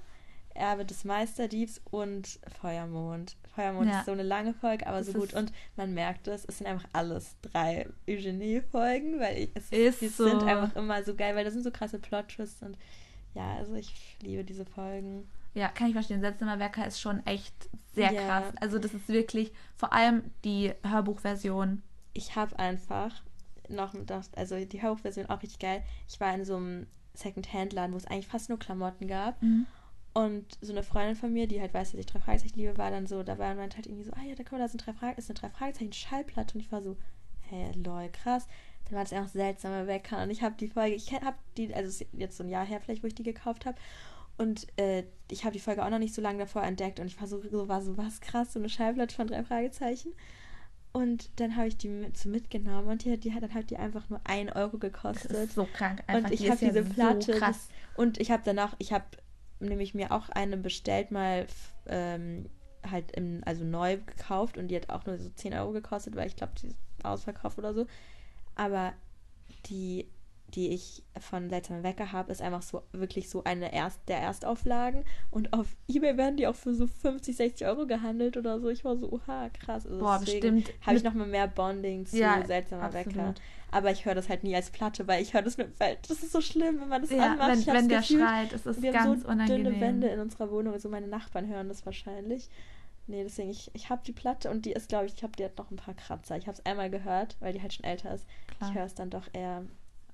Erbe 0.56 0.86
des 0.86 1.04
Meisterdiebs 1.04 1.82
und 1.92 2.40
Feuermond. 2.60 3.36
Feuermond 3.56 3.90
ja. 3.90 4.00
ist 4.00 4.06
so 4.06 4.12
eine 4.12 4.24
lange 4.24 4.54
Folge, 4.54 4.88
aber 4.88 5.00
das 5.00 5.08
so 5.08 5.14
gut. 5.14 5.34
Und 5.34 5.52
man 5.76 5.94
merkt 5.94 6.28
es, 6.28 6.46
es 6.46 6.58
sind 6.58 6.68
einfach 6.68 6.88
alles 6.94 7.36
drei 7.42 7.88
Eugenie-Folgen, 8.08 9.20
weil 9.20 9.38
ich, 9.38 9.50
es 9.54 9.72
ist 9.72 10.02
die 10.02 10.08
so. 10.08 10.28
sind 10.28 10.44
einfach 10.44 10.76
immer 10.76 11.04
so 11.04 11.16
geil, 11.16 11.36
weil 11.36 11.44
das 11.44 11.54
sind 11.54 11.64
so 11.64 11.72
krasse 11.72 12.00
Plot-Twists 12.00 12.62
und 12.64 12.78
ja, 13.34 13.56
also 13.56 13.76
ich 13.76 14.18
liebe 14.22 14.44
diese 14.44 14.66
Folgen. 14.66 15.30
Ja, 15.54 15.68
kann 15.68 15.88
ich 15.88 15.94
verstehen. 15.94 16.22
Seltsamer 16.22 16.60
Werker 16.60 16.86
ist 16.88 17.02
schon 17.02 17.26
echt 17.26 17.54
sehr 17.94 18.12
ja. 18.12 18.26
krass. 18.26 18.54
Also 18.60 18.80
das 18.80 18.94
ist 18.94 19.08
wirklich 19.10 19.52
vor 19.76 19.94
allem 19.94 20.32
die 20.44 20.74
Hörbuchversion. 20.86 21.82
Ich 22.14 22.36
habe 22.36 22.58
einfach 22.60 23.22
noch, 23.68 23.94
also 24.36 24.64
die 24.64 24.82
Hörbuchversion 24.82 25.28
auch 25.28 25.42
richtig 25.42 25.60
geil. 25.60 25.84
Ich 26.08 26.20
war 26.20 26.34
in 26.34 26.46
so 26.46 26.58
einem 26.58 26.88
Second-Hand-Laden, 27.14 27.94
wo 27.94 27.98
es 27.98 28.08
eigentlich 28.08 28.28
fast 28.28 28.50
nur 28.50 28.60
Klamotten 28.60 29.08
gab. 29.08 29.42
Mhm. 29.42 29.66
Und 30.14 30.58
so 30.60 30.74
eine 30.74 30.84
Freundin 30.84 31.16
von 31.16 31.32
mir, 31.32 31.48
die 31.48 31.62
halt 31.62 31.74
weiß, 31.74 31.92
dass 31.92 32.00
ich 32.00 32.06
drei 32.06 32.20
Fragezeichen 32.20 32.60
liebe, 32.60 32.78
war 32.78 32.92
dann 32.92 33.08
so 33.08 33.24
dabei 33.24 33.52
und 33.52 33.58
meinte 33.58 33.78
halt 33.78 33.88
irgendwie 33.88 34.04
so, 34.04 34.12
ah 34.14 34.24
ja, 34.28 34.36
da 34.36 34.44
guck 34.44 34.54
mal, 34.54 34.60
da 34.60 34.68
sind 34.68 34.86
drei 34.86 34.94
Frage 34.94 35.18
ist 35.18 35.30
eine 35.30 35.40
drei 35.40 35.50
Fragezeichen 35.50 35.94
Schallplatte. 35.94 36.56
Und 36.56 36.62
ich 36.62 36.72
war 36.72 36.82
so, 36.82 36.98
hey, 37.42 37.72
lol, 37.74 38.10
krass. 38.10 38.48
Dann 38.86 38.96
war 38.96 39.04
das 39.04 39.14
einfach 39.14 39.32
seltsame 39.32 39.88
Wecker. 39.88 40.22
Und 40.22 40.30
ich 40.30 40.42
habe 40.42 40.56
die 40.60 40.68
Folge, 40.68 40.96
ich 40.96 41.14
habe 41.14 41.38
die, 41.56 41.74
also 41.74 41.88
es 41.88 42.02
ist 42.02 42.10
jetzt 42.14 42.38
so 42.38 42.44
ein 42.44 42.50
Jahr 42.50 42.66
her 42.66 42.82
vielleicht, 42.82 43.04
wo 43.04 43.08
ich 43.08 43.16
die 43.16 43.24
gekauft 43.24 43.66
habe. 43.66 43.78
Und 44.38 44.68
äh, 44.78 45.04
ich 45.30 45.44
habe 45.44 45.54
die 45.54 45.60
Folge 45.60 45.86
auch 45.86 45.90
noch 45.90 46.00
nicht 46.00 46.14
so 46.16 46.22
lange 46.22 46.40
davor 46.40 46.64
entdeckt 46.64 47.00
und 47.00 47.06
ich 47.06 47.20
war 47.20 47.28
so, 47.28 47.42
so 47.50 47.68
war 47.68 47.82
so 47.82 47.98
was 47.98 48.22
krass, 48.22 48.54
so 48.54 48.60
eine 48.60 48.70
Schallplatte 48.70 49.16
von 49.16 49.28
drei 49.28 49.44
Fragezeichen. 49.44 50.14
Und 50.94 51.30
dann 51.40 51.56
habe 51.56 51.68
ich 51.68 51.78
die 51.78 51.88
mit, 51.88 52.18
so 52.18 52.28
mitgenommen 52.28 52.88
und 52.88 53.06
die, 53.06 53.18
die 53.18 53.34
hat 53.34 53.44
dann 53.44 53.54
halt 53.54 53.70
die 53.70 53.78
einfach 53.78 54.10
nur 54.10 54.20
ein 54.26 54.52
Euro 54.52 54.78
gekostet. 54.78 55.32
Das 55.32 55.40
ist 55.46 55.56
so 55.56 55.68
krank. 55.72 56.04
Einfach, 56.08 56.30
und 56.30 56.34
ich 56.34 56.50
habe 56.50 56.60
diese 56.60 56.82
ja 56.82 56.90
Platte. 56.90 57.34
So 57.34 57.40
das, 57.40 57.70
und 57.96 58.20
ich 58.20 58.32
habe 58.32 58.42
danach, 58.44 58.76
ich 58.80 58.92
habe 58.92 59.06
nämlich 59.62 59.94
mir 59.94 60.12
auch 60.12 60.30
eine 60.30 60.58
bestellt 60.58 61.12
mal 61.12 61.46
ähm, 61.88 62.50
halt 62.90 63.12
im, 63.12 63.42
also 63.46 63.64
neu 63.64 63.98
gekauft 63.98 64.58
und 64.58 64.70
die 64.70 64.76
hat 64.76 64.90
auch 64.90 65.06
nur 65.06 65.18
so 65.18 65.30
10 65.30 65.54
Euro 65.54 65.72
gekostet, 65.72 66.16
weil 66.16 66.28
ich 66.28 66.36
glaube, 66.36 66.54
die 66.62 66.68
ist 66.68 66.78
ausverkauft 67.04 67.58
oder 67.58 67.74
so. 67.74 67.86
Aber 68.56 68.94
die 69.68 70.08
die 70.54 70.70
ich 70.70 71.04
von 71.20 71.50
Seltsame 71.50 71.84
Wecker 71.84 72.12
habe, 72.12 72.32
ist 72.32 72.42
einfach 72.42 72.62
so 72.62 72.84
wirklich 72.92 73.30
so 73.30 73.44
eine 73.44 73.74
Erst 73.74 74.00
der 74.08 74.20
Erstauflagen. 74.20 75.06
Und 75.30 75.54
auf 75.54 75.76
Ebay 75.88 76.18
werden 76.18 76.38
die 76.38 76.48
auch 76.48 76.56
für 76.56 76.74
so 76.74 76.88
50, 76.88 77.36
60 77.36 77.68
Euro 77.68 77.88
gehandelt 77.88 78.38
oder 78.38 78.60
so. 78.60 78.70
Ich 78.70 78.84
war 78.84 78.98
so, 78.98 79.12
oha, 79.12 79.50
krass. 79.50 79.86
Also 79.86 80.00
Boah, 80.00 80.20
bestimmt. 80.20 80.72
Habe 80.86 80.98
ich 80.98 81.04
nochmal 81.04 81.28
mehr 81.28 81.48
Bonding 81.48 82.06
zu 82.06 82.18
ja, 82.18 82.46
Seltsamer 82.46 82.84
absolut. 82.84 83.08
Wecker. 83.08 83.34
Aber 83.72 83.90
ich 83.92 84.06
höre 84.06 84.16
das 84.16 84.28
halt 84.28 84.44
nie 84.44 84.56
als 84.56 84.70
Platte, 84.70 85.08
weil 85.08 85.22
ich 85.22 85.34
höre 85.34 85.42
das 85.42 85.58
mit, 85.58 85.80
weil 85.80 85.98
das 86.08 86.24
ist 86.24 86.34
so 86.34 86.42
schlimm, 86.42 86.82
wenn 86.82 86.90
man 86.90 87.02
das 87.02 87.12
ja, 87.12 87.32
anmacht. 87.32 87.66
Wenn, 87.66 87.74
wenn 87.74 87.90
der 87.90 88.04
schreit, 88.04 88.52
es 88.52 88.66
ist 88.66 88.82
wir 88.82 88.92
ganz 88.92 89.06
haben 89.06 89.22
so 89.22 89.28
unangenehm. 89.30 89.64
dünne 89.64 89.82
Wände 89.82 90.08
in 90.08 90.20
unserer 90.20 90.52
Wohnung, 90.52 90.74
also 90.74 90.90
meine 90.90 91.08
Nachbarn 91.08 91.48
hören 91.48 91.70
das 91.70 91.86
wahrscheinlich. 91.86 92.50
Nee, 93.08 93.24
deswegen, 93.24 93.50
ich, 93.50 93.72
ich 93.74 93.90
habe 93.90 94.02
die 94.06 94.12
Platte 94.12 94.52
und 94.52 94.66
die 94.66 94.74
ist, 94.74 94.90
glaube 94.90 95.06
ich, 95.06 95.14
ich 95.16 95.24
habe 95.24 95.34
die 95.36 95.46
hat 95.46 95.58
noch 95.58 95.72
ein 95.72 95.78
paar 95.78 95.94
Kratzer. 95.94 96.38
Ich 96.38 96.48
habe 96.48 96.58
es 96.58 96.66
einmal 96.66 96.90
gehört, 96.90 97.36
weil 97.40 97.54
die 97.54 97.62
halt 97.62 97.74
schon 97.74 97.84
älter 97.84 98.14
ist. 98.14 98.26
Klar. 98.58 98.70
Ich 98.70 98.76
höre 98.76 98.86
es 98.86 98.94
dann 98.94 99.10
doch 99.10 99.28
eher 99.34 99.66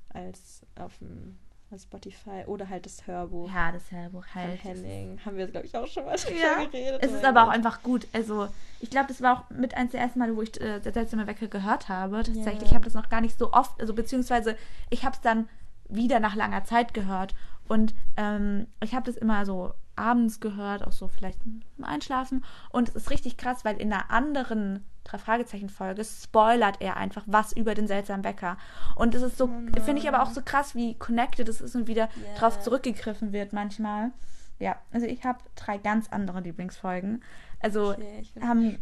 als 0.10 0.62
auf 0.80 0.98
dem 1.00 1.38
Spotify 1.78 2.44
oder 2.46 2.70
halt 2.70 2.86
das 2.86 3.06
Hörbuch. 3.08 3.52
Ja, 3.54 3.72
das 3.72 3.92
Hörbuch 3.92 4.26
halt. 4.34 4.62
Von 4.62 4.72
Henning. 4.72 5.20
Haben 5.26 5.38
wir, 5.38 5.48
glaube 5.48 5.66
ich, 5.66 5.76
auch 5.76 5.88
schon 5.88 6.06
mal 6.06 6.16
ja. 6.42 6.64
geredet. 6.64 7.04
Es 7.04 7.12
ist 7.12 7.26
aber 7.26 7.44
auch 7.44 7.50
einfach 7.50 7.84
gut. 7.84 8.08
Also, 8.14 8.48
ich 8.80 8.90
glaube, 8.90 9.08
das 9.08 9.22
war 9.22 9.38
auch 9.38 9.50
mit 9.50 9.76
eins 9.76 9.92
der 9.92 10.02
ersten 10.02 10.20
Mal, 10.20 10.36
wo 10.36 10.42
ich 10.42 10.60
äh, 10.62 10.80
das 10.80 10.96
letzte 10.96 11.18
Mal 11.18 11.28
Wecke 11.28 11.50
gehört 11.50 11.90
habe. 11.90 12.18
Tatsächlich. 12.24 12.62
Ja. 12.62 12.68
Ich 12.68 12.74
habe 12.74 12.86
das 12.86 12.94
noch 12.94 13.10
gar 13.10 13.22
nicht 13.22 13.38
so 13.38 13.52
oft, 13.52 13.80
also 13.82 13.94
beziehungsweise 13.94 14.56
ich 14.90 15.04
habe 15.04 15.16
es 15.16 15.22
dann 15.22 15.50
wieder 15.90 16.20
nach 16.20 16.36
langer 16.36 16.64
Zeit 16.64 16.94
gehört. 16.94 17.36
Und 17.68 17.94
ähm, 18.16 18.68
ich 18.82 18.96
habe 18.96 19.06
das 19.06 19.18
immer 19.18 19.46
so 19.46 19.74
abends 19.98 20.40
gehört, 20.40 20.86
auch 20.86 20.92
so 20.92 21.08
vielleicht 21.08 21.40
im 21.46 21.84
Einschlafen. 21.84 22.46
Und 22.70 22.90
es 22.90 22.96
ist 22.96 23.10
richtig 23.10 23.36
krass, 23.36 23.66
weil 23.66 23.78
in 23.78 23.92
einer 23.92 24.10
anderen 24.10 24.86
drei 25.08 25.18
Fragezeichen 25.18 25.70
Folge 25.70 26.04
spoilert 26.04 26.82
er 26.82 26.98
einfach 26.98 27.24
was 27.26 27.54
über 27.54 27.74
den 27.74 27.88
seltsamen 27.88 28.22
Bäcker. 28.22 28.58
Und 28.96 29.16
es 29.16 29.22
ist 29.22 29.38
so, 29.38 29.46
oh 29.46 29.82
finde 29.82 30.02
ich 30.02 30.08
aber 30.08 30.22
auch 30.22 30.32
so 30.32 30.42
krass, 30.42 30.76
wie 30.76 30.96
connected 30.96 31.48
es 31.48 31.62
ist 31.62 31.76
und 31.76 31.88
wieder 31.88 32.10
yeah. 32.18 32.38
drauf 32.38 32.60
zurückgegriffen 32.60 33.32
wird 33.32 33.54
manchmal. 33.54 34.12
Ja, 34.60 34.76
also 34.92 35.06
ich 35.06 35.24
habe 35.24 35.40
drei 35.56 35.78
ganz 35.78 36.10
andere 36.10 36.42
Lieblingsfolgen. 36.42 37.24
Also 37.60 37.92
okay, 37.92 38.24
haben, 38.42 38.78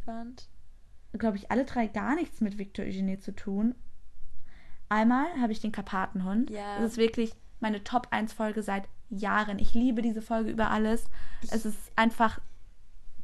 glaube 1.13 1.37
ich, 1.37 1.51
alle 1.51 1.65
drei 1.65 1.87
gar 1.87 2.15
nichts 2.15 2.41
mit 2.41 2.57
Victor 2.57 2.85
Eugenie 2.85 3.19
zu 3.19 3.35
tun. 3.35 3.75
Einmal 4.89 5.25
habe 5.41 5.51
ich 5.51 5.59
den 5.59 5.71
Karpatenhund. 5.71 6.49
Ja. 6.49 6.77
Das 6.77 6.91
ist 6.91 6.97
wirklich 6.97 7.33
meine 7.59 7.83
Top 7.83 8.07
1 8.11 8.33
Folge 8.33 8.63
seit 8.63 8.83
Jahren. 9.09 9.59
Ich 9.59 9.73
liebe 9.73 10.01
diese 10.01 10.21
Folge 10.21 10.49
über 10.49 10.71
alles. 10.71 11.05
Es 11.51 11.65
ist 11.65 11.91
einfach 11.95 12.39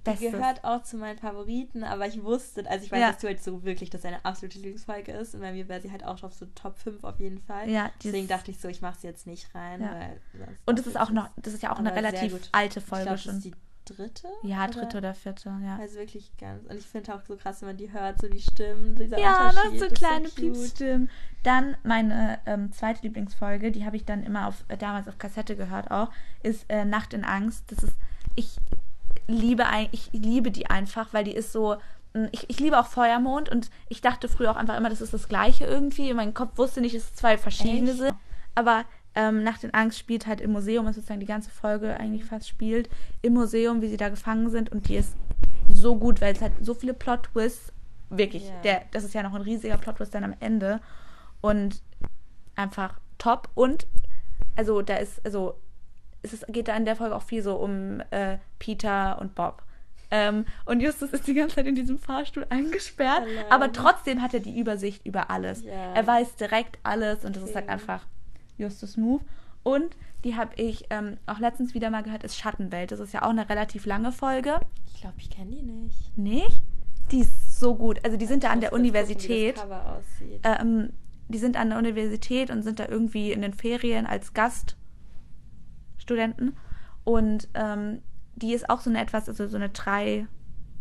Bestes. 0.04 0.32
Die 0.32 0.32
gehört 0.32 0.64
auch 0.64 0.84
zu 0.84 0.98
meinen 0.98 1.18
Favoriten, 1.18 1.84
aber 1.84 2.08
ich 2.08 2.24
wusste, 2.24 2.68
also 2.70 2.86
ich 2.86 2.92
weiß, 2.92 3.00
ja. 3.00 3.12
dass 3.12 3.22
du 3.22 3.28
halt 3.28 3.44
so 3.44 3.64
wirklich, 3.64 3.90
dass 3.90 4.02
deine 4.02 4.24
absolute 4.26 4.58
Lieblingsfolge 4.58 5.12
ist. 5.12 5.36
Und 5.36 5.42
bei 5.42 5.52
mir 5.52 5.68
wäre 5.68 5.82
sie 5.82 5.92
halt 5.92 6.04
auch 6.04 6.24
auf 6.24 6.34
so 6.34 6.48
Top 6.56 6.78
5 6.78 7.04
auf 7.04 7.20
jeden 7.20 7.40
Fall. 7.40 7.70
Ja, 7.70 7.92
Deswegen 8.04 8.28
dachte 8.28 8.52
ich 8.52 8.60
so, 8.60 8.68
ich 8.68 8.82
mache 8.82 9.00
sie 9.00 9.08
jetzt 9.08 9.28
nicht 9.28 9.54
rein. 9.54 9.82
Ja. 9.82 10.48
und 10.66 10.80
das 10.80 10.88
ist 10.88 11.00
auch 11.00 11.12
noch, 11.12 11.30
das 11.36 11.54
ist 11.54 11.62
ja 11.64 11.72
auch 11.72 11.80
eine 11.80 11.94
relativ 11.96 12.36
alte 12.52 12.82
Folge 12.82 13.06
glaub, 13.06 13.20
schon. 13.20 13.36
Das 13.36 13.46
ist 13.46 13.46
die 13.46 13.56
dritte? 13.86 14.28
Ja, 14.44 14.66
oder? 14.66 14.74
dritte 14.74 14.98
oder 14.98 15.14
vierte, 15.14 15.50
ja. 15.64 15.78
Also 15.80 15.98
wirklich 16.00 16.32
ganz. 16.38 16.66
Und 16.68 16.78
ich 16.78 16.86
finde 16.86 17.14
auch 17.14 17.22
so 17.22 17.36
krass, 17.36 17.62
wenn 17.62 17.70
man 17.70 17.78
die 17.78 17.92
hört, 17.92 18.20
so 18.20 18.28
die 18.28 18.42
Stimmen, 18.42 18.96
dieser 18.96 19.20
ja, 19.20 19.50
Unterschied. 19.50 19.74
Ja, 19.74 19.80
so 19.80 19.94
kleine 19.94 20.28
so 20.28 20.36
Piepstimmen. 20.36 21.10
Dann 21.44 21.78
meine 21.84 22.40
ähm, 22.46 22.72
zweite 22.72 23.02
Lieblingsfolge, 23.04 23.72
die 23.72 23.86
habe 23.86 23.96
ich 23.96 24.06
dann 24.06 24.24
immer 24.24 24.48
auf, 24.48 24.64
äh, 24.68 24.78
damals 24.78 25.08
auf 25.08 25.18
Kassette 25.18 25.56
gehört 25.56 25.92
auch, 25.92 26.12
ist 26.44 26.66
äh, 26.70 26.86
Nacht 26.86 27.14
in 27.14 27.24
Angst. 27.24 27.72
Das 27.72 27.84
ist, 27.84 27.96
ich 28.36 28.58
liebe 29.28 29.64
ich 29.92 30.10
liebe 30.12 30.52
die 30.52 30.70
einfach, 30.70 31.14
weil 31.14 31.24
die 31.24 31.36
ist 31.36 31.52
so 31.52 31.78
hm, 32.14 32.30
ich, 32.32 32.50
ich 32.50 32.60
liebe 32.60 32.80
auch 32.80 32.88
Feuermond 32.88 33.50
und 33.50 33.70
ich 33.90 34.02
dachte 34.02 34.28
früher 34.28 34.52
auch 34.52 34.56
einfach 34.56 34.78
immer, 34.78 34.90
das 34.90 35.02
ist 35.02 35.14
das 35.14 35.30
gleiche 35.30 35.66
irgendwie. 35.66 36.14
Mein 36.14 36.34
Kopf 36.34 36.58
wusste 36.58 36.82
nicht, 36.82 36.96
dass 36.96 37.04
es 37.04 37.16
zwei 37.16 37.38
verschiedene 37.38 37.92
Echt? 37.92 38.00
sind. 38.00 38.14
Aber 38.56 38.86
ähm, 39.16 39.44
Nacht 39.44 39.64
in 39.64 39.74
Angst 39.74 40.00
spielt 40.00 40.28
halt 40.28 40.42
im 40.42 40.52
Museum, 40.52 40.88
ist 40.88 40.96
sozusagen 40.96 41.20
die 41.20 41.26
ganze 41.26 41.50
Folge 41.50 41.98
eigentlich 41.98 42.26
fast 42.26 42.48
spielt, 42.48 42.90
im 43.22 43.34
Museum, 43.34 43.82
wie 43.82 43.88
sie 43.88 43.98
da 43.98 44.10
gefangen 44.10 44.50
sind. 44.50 44.72
Und 44.72 44.88
die 44.88 44.96
ist 44.96 45.16
so 45.74 45.96
gut, 45.98 46.22
weil 46.22 46.34
es 46.34 46.42
halt 46.42 46.54
so 46.62 46.74
viele 46.74 46.94
Plot-Twists, 46.94 47.74
wirklich, 48.10 48.44
yeah. 48.44 48.62
der, 48.64 48.82
das 48.92 49.04
ist 49.04 49.14
ja 49.14 49.24
noch 49.24 49.34
ein 49.34 49.42
riesiger 49.42 49.78
Plot-Twist 49.78 50.14
dann 50.14 50.24
am 50.24 50.36
Ende. 50.40 50.82
Und 51.40 51.82
einfach 52.56 53.00
top. 53.18 53.50
Und 53.56 53.88
also 54.56 54.82
da 54.82 54.96
ist, 54.96 55.26
also 55.26 55.56
es 56.22 56.34
ist, 56.34 56.48
geht 56.48 56.68
da 56.68 56.76
in 56.76 56.86
der 56.86 56.96
Folge 56.96 57.16
auch 57.16 57.24
viel 57.24 57.42
so 57.42 57.56
um 57.56 58.02
äh, 58.12 58.38
Peter 58.60 59.20
und 59.20 59.36
Bob. 59.36 59.64
Ähm, 60.12 60.46
und 60.66 60.82
Justus 60.82 61.12
ist 61.12 61.26
die 61.26 61.34
ganze 61.34 61.56
Zeit 61.56 61.68
in 61.68 61.76
diesem 61.76 61.98
Fahrstuhl 61.98 62.46
eingesperrt, 62.50 63.24
Allein. 63.24 63.46
aber 63.50 63.72
trotzdem 63.72 64.22
hat 64.22 64.34
er 64.34 64.42
die 64.42 64.60
Übersicht 64.60 65.06
über 65.06 65.32
alles. 65.32 65.64
Yeah. 65.64 65.96
Er 65.96 66.06
weiß 66.06 66.36
direkt 66.36 66.80
alles 66.84 67.24
und 67.24 67.38
das 67.38 67.44
ist 67.44 67.56
halt 67.56 67.70
einfach 67.70 68.06
Justus 68.58 68.98
Move. 68.98 69.24
Und 69.64 69.96
die 70.24 70.36
habe 70.36 70.52
ich 70.56 70.86
ähm, 70.90 71.18
auch 71.28 71.40
letztens 71.40 71.74
wieder 71.74 71.90
mal 71.90 72.04
gehört, 72.04 72.24
ist 72.24 72.38
Schattenwelt. 72.38 72.92
Das 72.92 73.00
ist 73.00 73.14
ja 73.14 73.24
auch 73.24 73.30
eine 73.30 73.48
relativ 73.48 73.86
lange 73.86 74.12
Folge. 74.12 74.60
Ich 74.94 75.00
glaube, 75.00 75.16
ich 75.18 75.30
kenne 75.30 75.52
die 75.52 75.64
nicht. 75.64 76.18
Nicht? 76.18 76.62
Die 77.12 77.20
ist 77.20 77.60
so 77.60 77.76
gut. 77.76 78.04
Also 78.04 78.18
die 78.18 78.26
sind 78.26 78.44
da 78.44 78.50
an 78.50 78.62
der 78.62 78.74
Universität. 78.74 79.56
Gucken, 79.56 79.70
wie 79.70 79.76
das 79.76 79.80
Cover 79.80 79.98
aussieht. 79.98 80.42
Ähm, 80.44 80.94
die 81.30 81.38
sind 81.38 81.58
an 81.58 81.70
der 81.70 81.78
Universität 81.78 82.50
und 82.52 82.64
sind 82.64 82.80
da 82.80 82.88
irgendwie 82.88 83.32
in 83.32 83.42
den 83.42 83.54
Ferien 83.54 84.06
als 84.06 84.34
Gast 84.34 84.76
Studenten. 86.02 86.56
Und 87.04 87.48
ähm, 87.54 88.02
die 88.36 88.54
ist 88.54 88.70
auch 88.70 88.82
so 88.82 88.90
eine 88.90 89.02
etwas, 89.02 89.30
also 89.30 89.48
so 89.48 89.58
eine 89.58 89.70
drei, 89.70 90.28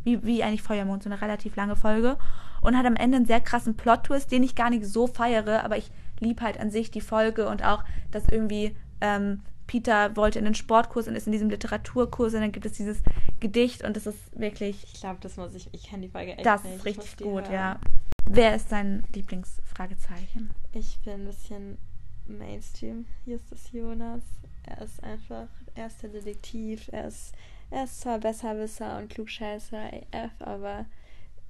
wie, 0.05 0.25
wie 0.25 0.43
eigentlich 0.43 0.63
Feuermond, 0.63 1.03
so 1.03 1.11
eine 1.11 1.21
relativ 1.21 1.57
lange 1.57 1.77
Folge. 1.77 2.19
Und 2.61 2.77
hat 2.77 2.87
am 2.87 2.97
Ende 2.97 3.17
einen 3.17 3.27
sehr 3.27 3.41
krassen 3.41 3.77
Plot-Twist, 3.77 4.31
den 4.31 4.43
ich 4.43 4.55
gar 4.55 4.71
nicht 4.71 4.85
so 4.85 5.07
feiere, 5.07 5.65
aber 5.65 5.79
ich 5.79 5.91
liebe 6.19 6.43
halt 6.43 6.61
an 6.61 6.71
sich 6.71 6.91
die 6.91 7.01
Folge 7.01 7.49
und 7.49 7.65
auch, 7.65 7.85
dass 8.11 8.29
irgendwie 8.29 8.77
ähm, 9.01 9.41
Peter 9.67 10.15
wollte 10.17 10.39
in 10.39 10.45
den 10.45 10.55
Sportkurs 10.55 11.09
und 11.09 11.15
ist 11.15 11.27
in 11.27 11.33
diesem 11.33 11.49
Literaturkurs 11.49 12.35
und 12.35 12.41
dann 12.41 12.53
gibt 12.53 12.67
es 12.67 12.73
dieses 12.73 13.03
Gedicht 13.39 13.85
und 13.85 13.97
das 13.97 14.07
ist 14.07 14.19
wirklich. 14.39 14.85
Ich 14.93 15.01
glaube, 15.01 15.19
das 15.21 15.37
muss 15.37 15.55
ich. 15.55 15.73
Ich 15.73 15.85
kenne 15.85 16.03
die 16.03 16.09
Folge 16.09 16.33
echt 16.33 16.45
das 16.45 16.65
nicht. 16.65 16.75
Das 16.75 16.81
ist 16.81 16.87
richtig 16.87 17.17
gut, 17.19 17.45
hören. 17.45 17.53
ja. 17.53 17.81
Wer 18.29 18.55
ist 18.55 18.71
dein 18.71 19.05
Lieblingsfragezeichen? 19.15 20.51
Ich 20.73 20.99
bin 21.05 21.15
ein 21.15 21.25
bisschen 21.25 21.79
Mainstream. 22.27 23.07
Justus 23.25 23.73
Jonas. 23.73 24.23
Er 24.65 24.83
ist 24.83 25.03
einfach, 25.03 25.49
er 25.75 25.87
ist 25.87 26.03
der 26.03 26.11
Detektiv, 26.11 26.89
er 26.93 27.07
ist, 27.07 27.35
er 27.71 27.85
ist 27.85 28.01
zwar 28.01 28.19
Besserwisser 28.19 28.99
und 28.99 29.11
Klugscheißer 29.11 29.91
AF, 30.13 30.33
aber 30.41 30.87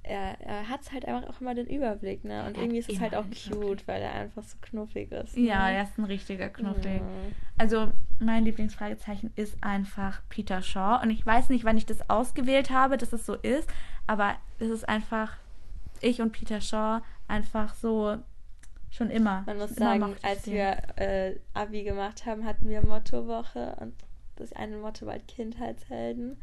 er, 0.03 0.39
er 0.41 0.67
hat 0.67 0.91
halt 0.91 1.05
einfach 1.05 1.29
auch 1.29 1.41
immer 1.41 1.53
den 1.53 1.67
Überblick, 1.67 2.23
ne? 2.23 2.45
Und 2.45 2.57
irgendwie 2.57 2.79
ist 2.79 2.89
es 2.89 2.99
halt 2.99 3.13
auch 3.13 3.25
cute, 3.29 3.87
weil 3.87 4.01
er 4.01 4.13
einfach 4.13 4.43
so 4.43 4.57
knuffig 4.61 5.11
ist. 5.11 5.37
Ne? 5.37 5.47
Ja, 5.47 5.69
er 5.69 5.83
ist 5.83 5.97
ein 5.97 6.05
richtiger 6.05 6.49
Knuffig. 6.49 7.01
Ja. 7.01 7.01
Also, 7.57 7.91
mein 8.19 8.43
Lieblingsfragezeichen 8.43 9.31
ist 9.35 9.55
einfach 9.61 10.21
Peter 10.29 10.63
Shaw. 10.63 10.99
Und 11.03 11.11
ich 11.11 11.23
weiß 11.23 11.49
nicht, 11.49 11.65
wann 11.65 11.77
ich 11.77 11.85
das 11.85 12.09
ausgewählt 12.09 12.71
habe, 12.71 12.97
dass 12.97 13.13
es 13.13 13.25
so 13.25 13.35
ist, 13.35 13.69
aber 14.07 14.35
es 14.59 14.69
ist 14.69 14.89
einfach 14.89 15.37
ich 16.01 16.19
und 16.19 16.31
Peter 16.31 16.61
Shaw 16.61 17.01
einfach 17.27 17.75
so 17.75 18.17
Schon 18.91 19.09
immer. 19.09 19.43
Man 19.45 19.57
muss 19.57 19.71
immer 19.71 19.99
sagen, 19.99 20.15
als 20.21 20.47
wir 20.47 20.77
äh, 20.97 21.39
Abi 21.53 21.83
gemacht 21.83 22.25
haben, 22.25 22.45
hatten 22.45 22.67
wir 22.69 22.85
Mottowoche 22.85 23.77
und 23.79 23.95
das 24.35 24.51
eine 24.53 24.77
Motto 24.77 25.05
war 25.05 25.13
halt 25.13 25.27
Kindheitshelden. 25.27 26.37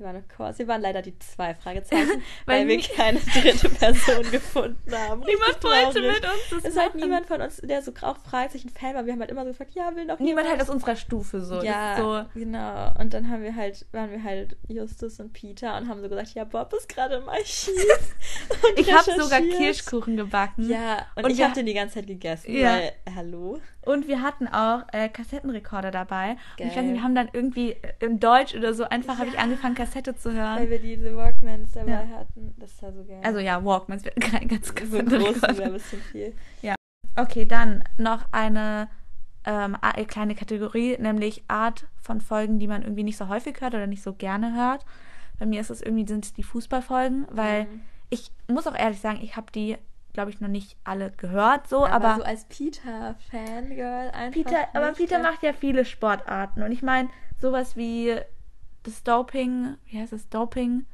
Wir 0.00 0.06
waren, 0.06 0.24
wir 0.56 0.68
waren 0.68 0.80
leider 0.80 1.02
die 1.02 1.18
zwei 1.18 1.54
Fragezeichen, 1.54 2.08
weil, 2.46 2.60
weil 2.60 2.68
wir 2.68 2.80
keine 2.80 3.20
dritte 3.20 3.68
Person 3.68 4.22
gefunden 4.30 4.94
haben. 4.94 5.20
Niemand 5.20 5.62
wollte 5.62 6.00
mit 6.00 6.24
uns 6.24 6.48
das 6.48 6.58
Es 6.60 6.64
ist 6.70 6.80
halt 6.80 6.94
niemand 6.94 7.26
von 7.26 7.42
uns, 7.42 7.58
der 7.58 7.82
so 7.82 7.92
auch 8.00 8.16
Fragezeichen-Fan 8.16 8.94
war. 8.94 9.04
Wir 9.04 9.12
haben 9.12 9.20
halt 9.20 9.30
immer 9.30 9.42
so 9.42 9.50
gefragt, 9.50 9.72
ja, 9.74 9.94
will 9.94 10.06
noch 10.06 10.18
Niemand 10.18 10.48
halt 10.48 10.62
aus 10.62 10.70
unserer 10.70 10.96
Stufe 10.96 11.42
so. 11.42 11.62
Ja, 11.62 11.96
so. 11.98 12.40
genau. 12.40 12.94
Und 12.98 13.12
dann 13.12 13.28
haben 13.28 13.42
wir 13.42 13.54
halt, 13.54 13.84
waren 13.92 14.10
wir 14.10 14.24
halt 14.24 14.56
Justus 14.68 15.20
und 15.20 15.34
Peter 15.34 15.76
und 15.76 15.86
haben 15.86 16.00
so 16.00 16.08
gesagt, 16.08 16.32
ja, 16.32 16.44
Bob 16.44 16.72
ist 16.72 16.88
gerade 16.88 17.16
im 17.16 17.28
Archiv. 17.28 17.74
ich 18.76 18.90
habe 18.90 19.22
sogar 19.22 19.42
Kirschkuchen 19.42 20.16
gebacken. 20.16 20.66
Ja, 20.70 21.06
und, 21.14 21.24
und 21.24 21.30
ich 21.30 21.42
habe 21.42 21.52
den 21.52 21.66
die 21.66 21.74
ganze 21.74 21.96
Zeit 21.96 22.06
gegessen, 22.06 22.56
ja. 22.56 22.70
weil, 22.72 22.92
hallo? 23.14 23.60
Und 23.82 24.08
wir 24.08 24.20
hatten 24.22 24.46
auch 24.48 24.82
äh, 24.92 25.08
Kassettenrekorder 25.08 25.90
dabei. 25.90 26.36
Geil. 26.56 26.66
Und 26.66 26.66
ich 26.68 26.76
weiß 26.76 26.84
nicht, 26.84 26.94
wir 26.94 27.02
haben 27.02 27.14
dann 27.14 27.28
irgendwie 27.32 27.72
äh, 27.72 27.92
im 28.00 28.20
Deutsch 28.20 28.54
oder 28.54 28.74
so 28.74 28.84
einfach 28.84 29.18
habe 29.18 29.28
ich 29.28 29.34
Ja. 29.34 29.40
angefangen, 29.40 29.74
Kassette 29.74 30.14
zu 30.16 30.32
hören. 30.32 30.58
Weil 30.58 30.70
wir 30.70 30.78
diese 30.80 31.16
Walkmans 31.16 31.72
dabei 31.72 31.90
Ja. 31.92 32.06
hatten. 32.18 32.54
Das 32.58 32.82
war 32.82 32.92
so 32.92 33.04
geil. 33.04 33.20
Also 33.22 33.38
ja, 33.38 33.64
Walkmans 33.64 34.02
kein 34.20 34.48
ganz 34.48 34.68
so 34.68 34.74
groß 34.74 34.90
Kassettenrekorder. 34.90 35.56
wäre 35.58 35.64
ein 35.68 35.72
bisschen 35.72 36.00
viel. 36.02 36.34
Okay, 37.16 37.44
dann 37.44 37.82
noch 37.98 38.26
eine 38.32 38.88
ähm, 39.44 39.76
a- 39.80 39.92
kleine 40.04 40.34
Kategorie, 40.34 40.96
nämlich 40.98 41.42
Art 41.48 41.86
von 42.00 42.20
Folgen, 42.20 42.58
die 42.58 42.68
man 42.68 42.82
irgendwie 42.82 43.02
nicht 43.04 43.16
so 43.16 43.28
häufig 43.28 43.60
hört 43.60 43.74
oder 43.74 43.86
nicht 43.86 44.02
so 44.02 44.12
gerne 44.12 44.54
hört. 44.54 44.84
Bei 45.38 45.46
mir 45.46 45.60
ist 45.60 45.70
es 45.70 45.80
irgendwie 45.82 46.06
sind 46.06 46.24
es 46.26 46.32
die 46.34 46.42
Fußballfolgen, 46.42 47.26
weil 47.30 47.64
Mhm. 47.64 47.80
ich 48.10 48.30
muss 48.48 48.66
auch 48.66 48.76
ehrlich 48.76 49.00
sagen, 49.00 49.20
ich 49.22 49.36
habe 49.36 49.50
die, 49.52 49.76
glaube 50.12 50.30
ich, 50.30 50.40
noch 50.40 50.48
nicht 50.48 50.76
alle 50.84 51.10
gehört, 51.12 51.68
so, 51.68 51.86
aber, 51.86 52.08
aber, 52.08 52.16
so 52.16 52.22
als 52.24 52.44
Peter-Fangirl 52.46 54.10
einfach. 54.10 54.32
Peter, 54.32 54.68
aber 54.74 54.92
Peter 54.92 55.18
ne? 55.18 55.24
macht 55.24 55.42
ja 55.42 55.52
viele 55.52 55.84
Sportarten 55.84 56.62
und 56.62 56.72
ich 56.72 56.82
meine 56.82 57.08
sowas 57.40 57.76
wie 57.76 58.16
das 58.82 59.02
Doping, 59.02 59.76
wie 59.86 59.98
heißt 60.00 60.12
das 60.12 60.28
Doping? 60.28 60.86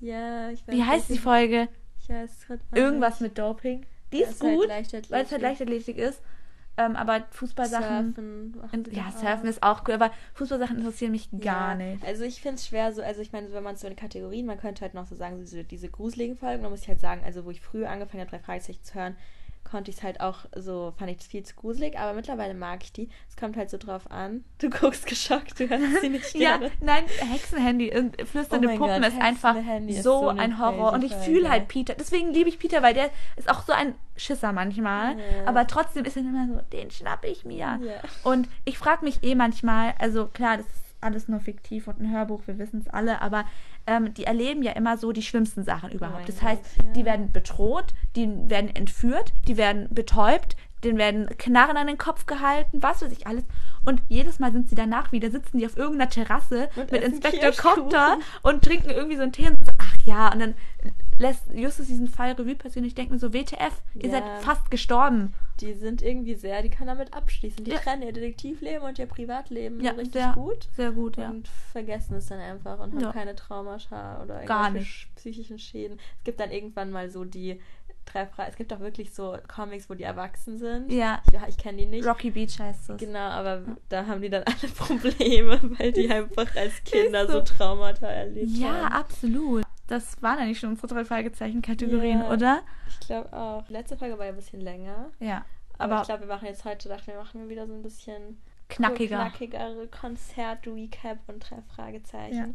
Ja, 0.00 0.50
ich 0.50 0.66
weiß 0.66 0.74
Wie 0.74 0.84
heißt 0.84 1.10
die. 1.10 1.18
Folge? 1.18 1.68
Ich 2.00 2.08
weiß 2.08 2.46
Irgendwas 2.74 3.20
nicht. 3.20 3.30
mit 3.30 3.38
Doping. 3.38 3.84
Die 4.12 4.20
Ja, 4.20 4.28
ist 4.28 4.42
halt 4.42 4.56
gut, 4.56 4.68
Leichtathletik. 4.68 5.10
weil 5.10 5.24
es 5.24 5.32
halt 5.32 5.42
Leichtathletik 5.42 5.98
ist. 5.98 6.22
Ähm, 6.78 6.94
aber 6.94 7.24
Fußballsachen. 7.32 8.14
Surfen 8.14 8.92
Ja, 8.92 9.10
Surfen 9.10 9.40
auch. 9.46 9.50
ist 9.50 9.62
auch 9.64 9.82
cool, 9.88 9.94
aber 9.94 10.12
Fußballsachen 10.34 10.78
interessieren 10.78 11.10
mich 11.10 11.28
gar 11.32 11.72
Ja, 11.72 11.74
nicht. 11.74 12.04
Also 12.04 12.22
ich 12.22 12.40
finde 12.40 12.54
es 12.56 12.68
schwer 12.68 12.92
so, 12.92 13.02
also 13.02 13.20
ich 13.20 13.32
meine, 13.32 13.52
wenn 13.52 13.64
man 13.64 13.76
so 13.76 13.88
in 13.88 13.96
Kategorien, 13.96 14.46
man 14.46 14.58
könnte 14.58 14.82
halt 14.82 14.94
noch 14.94 15.06
so 15.06 15.16
sagen, 15.16 15.44
so 15.44 15.62
diese 15.64 15.88
gruseligen 15.88 16.36
Folgen, 16.36 16.62
da 16.62 16.70
muss 16.70 16.82
ich 16.82 16.88
halt 16.88 17.00
sagen, 17.00 17.22
also 17.24 17.44
wo 17.44 17.50
ich 17.50 17.60
früher 17.60 17.90
angefangen 17.90 18.20
habe, 18.20 18.30
drei 18.30 18.38
Fragezeichen 18.38 18.84
zu 18.84 18.94
hören, 18.94 19.16
konnte 19.70 19.90
ich 19.90 19.98
es 19.98 20.02
halt 20.02 20.20
auch 20.20 20.40
so, 20.54 20.92
fand 20.98 21.10
ich 21.10 21.18
das 21.18 21.26
viel 21.26 21.42
zu 21.42 21.54
gruselig, 21.56 21.98
aber 21.98 22.14
mittlerweile 22.14 22.54
mag 22.54 22.82
ich 22.82 22.92
die. 22.92 23.08
Es 23.28 23.36
kommt 23.36 23.56
halt 23.56 23.70
so 23.70 23.76
drauf 23.78 24.10
an. 24.10 24.44
Du 24.58 24.70
guckst 24.80 25.06
geschockt, 25.06 25.58
du 25.60 25.68
hörst 25.68 26.00
sie 26.00 26.08
nicht 26.08 26.34
Ja, 26.34 26.56
gerne. 26.58 26.70
nein, 26.80 27.04
Hexenhandy 27.32 27.96
und 27.96 28.20
flüsternde 28.28 28.68
Oh 28.68 28.76
Puppen 28.76 29.02
Gott, 29.02 29.12
ist 29.12 29.20
einfach 29.20 29.56
ist 29.86 30.02
so 30.02 30.20
so 30.20 30.28
ein 30.28 30.58
Horror. 30.58 30.92
Und 30.92 31.04
ich 31.04 31.14
fühle 31.14 31.50
halt 31.50 31.68
Peter. 31.68 31.94
Deswegen 31.94 32.32
liebe 32.32 32.48
ich 32.48 32.58
Peter, 32.58 32.82
weil 32.82 32.94
der 32.94 33.10
ist 33.36 33.48
auch 33.50 33.62
so 33.64 33.72
ein 33.72 33.94
Schisser 34.16 34.52
manchmal. 34.52 35.18
Ja. 35.18 35.46
Aber 35.46 35.66
trotzdem 35.66 36.04
ist 36.04 36.16
er 36.16 36.22
immer 36.22 36.46
so, 36.48 36.60
den 36.72 36.90
schnappe 36.90 37.28
ich 37.28 37.44
mir. 37.44 37.56
Ja. 37.58 37.78
Und 38.24 38.48
ich 38.64 38.78
frage 38.78 39.04
mich 39.04 39.22
eh 39.22 39.34
manchmal, 39.34 39.94
also 39.98 40.26
klar, 40.26 40.56
das 40.58 40.66
ist 40.66 40.87
alles 41.00 41.28
nur 41.28 41.40
fiktiv 41.40 41.88
und 41.88 42.00
ein 42.00 42.12
Hörbuch, 42.12 42.42
wir 42.46 42.58
wissen 42.58 42.80
es 42.80 42.88
alle, 42.88 43.20
aber 43.20 43.44
ähm, 43.86 44.14
die 44.14 44.24
erleben 44.24 44.62
ja 44.62 44.72
immer 44.72 44.96
so 44.96 45.12
die 45.12 45.22
schlimmsten 45.22 45.64
Sachen 45.64 45.90
überhaupt. 45.90 46.18
mein 46.18 46.26
das 46.26 46.40
Gott, 46.40 46.48
heißt, 46.48 46.62
ja. 46.76 46.92
die 46.92 47.04
werden 47.04 47.32
bedroht, 47.32 47.94
die 48.16 48.28
werden 48.48 48.74
entführt, 48.74 49.32
die 49.46 49.56
werden 49.56 49.88
betäubt, 49.90 50.56
denen 50.84 50.98
werden 50.98 51.26
Knarren 51.38 51.76
an 51.76 51.86
den 51.86 51.98
Kopf 51.98 52.26
gehalten, 52.26 52.82
was 52.82 53.02
weiß 53.02 53.12
ich 53.12 53.26
alles. 53.26 53.44
Und 53.84 54.02
jedes 54.08 54.38
Mal 54.38 54.52
sind 54.52 54.68
sie 54.68 54.74
danach 54.74 55.12
wieder, 55.12 55.30
sitzen 55.30 55.58
die 55.58 55.66
auf 55.66 55.76
irgendeiner 55.76 56.10
Terrasse 56.10 56.68
Und 56.76 56.92
mit 56.92 57.02
Inspektor. 57.02 57.52
Copter 57.52 58.18
und 58.42 58.62
trinken 58.62 58.90
irgendwie 58.90 59.16
so 59.16 59.22
einen 59.22 59.32
Tee 59.32 59.48
und 59.48 59.58
ja, 60.08 60.32
und 60.32 60.40
dann 60.40 60.54
lässt 61.18 61.52
Justus 61.52 61.86
diesen 61.88 62.06
Fall 62.08 62.32
Revue 62.32 62.54
passieren. 62.54 62.86
Ich 62.86 62.94
denke 62.94 63.12
mir 63.12 63.18
so, 63.18 63.32
WTF, 63.32 63.72
ihr 63.94 64.04
Ja. 64.06 64.10
seid 64.10 64.24
fast 64.42 64.70
gestorben. 64.70 65.34
Die 65.60 65.72
sind 65.74 66.00
irgendwie 66.02 66.36
sehr, 66.36 66.62
die 66.62 66.70
können 66.70 66.86
damit 66.86 67.12
abschließen. 67.14 67.64
Die 67.64 67.72
Ja. 67.72 67.78
trennen 67.78 68.02
ihr 68.02 68.12
Detektivleben 68.12 68.82
und 68.86 68.98
ihr 69.00 69.06
Privatleben 69.06 69.80
Ja, 69.80 69.90
richtig 69.92 70.12
sehr 70.22 70.32
gut. 70.34 70.68
Sehr 70.76 70.92
gut, 70.92 71.16
ja. 71.16 71.30
Und 71.30 71.48
vergessen 71.72 72.14
es 72.14 72.26
dann 72.26 72.38
einfach 72.38 72.78
und 72.78 72.92
haben 72.94 73.00
Ja. 73.00 73.12
keine 73.12 73.34
Traumata 73.34 74.22
oder 74.22 74.42
irgendwelche 74.44 75.08
psychischen 75.16 75.58
Schäden. 75.58 75.98
Es 76.18 76.24
gibt 76.24 76.38
dann 76.38 76.52
irgendwann 76.52 76.92
mal 76.92 77.10
so 77.10 77.24
die 77.24 77.60
drei 78.04 78.24
Fragen. 78.26 78.50
Es 78.50 78.56
gibt 78.56 78.72
auch 78.72 78.78
wirklich 78.80 79.12
so 79.12 79.36
Comics, 79.52 79.90
wo 79.90 79.94
die 79.94 80.04
erwachsen 80.04 80.56
sind. 80.58 80.92
Ja. 80.92 81.20
Ich, 81.32 81.48
ich 81.48 81.58
kenne 81.58 81.78
die 81.78 81.86
nicht. 81.86 82.06
Rocky 82.06 82.30
Beach 82.30 82.58
heißt 82.60 82.90
es. 82.90 82.96
Genau, 82.96 83.18
aber 83.18 83.62
da 83.88 84.06
haben 84.06 84.22
die 84.22 84.30
dann 84.30 84.44
alle 84.44 84.56
Probleme, 84.78 85.58
weil 85.78 85.90
die 85.92 86.08
einfach 86.08 86.54
als 86.54 86.82
Kinder 86.84 87.26
so. 87.26 87.32
so. 87.32 87.40
Traumata 87.40 88.06
erlebt 88.06 88.50
Ja, 88.56 88.68
haben. 88.84 88.92
absolut. 88.92 89.64
Das 89.88 90.20
waren 90.22 90.38
eigentlich 90.38 90.60
schon 90.60 90.70
unsere 90.70 90.86
drei 90.86 91.04
Fragezeichen-Kategorien, 91.04 92.20
Ja. 92.20 92.30
oder? 92.30 92.60
Ich 92.88 93.00
glaube 93.06 93.32
auch. 93.32 93.68
Letzte 93.68 93.96
Folge 93.96 94.16
war 94.18 94.26
ja 94.26 94.32
ein 94.32 94.36
bisschen 94.36 94.60
länger. 94.60 95.10
Ja. 95.18 95.44
Aber, 95.78 95.94
Aber 95.94 96.02
ich 96.02 96.08
glaube, 96.08 96.20
wir 96.28 96.34
machen 96.34 96.46
jetzt 96.46 96.64
heute, 96.64 96.88
dachten 96.88 97.06
wir, 97.08 97.16
machen 97.16 97.40
wir 97.40 97.48
wieder 97.48 97.66
so 97.66 97.72
ein 97.72 97.82
bisschen 97.82 98.40
knackiger. 98.68 99.16
knackigere 99.16 99.86
Konzert-Recap 99.88 101.18
und 101.28 101.40
drei 101.50 101.62
Fragezeichen. 101.74 102.54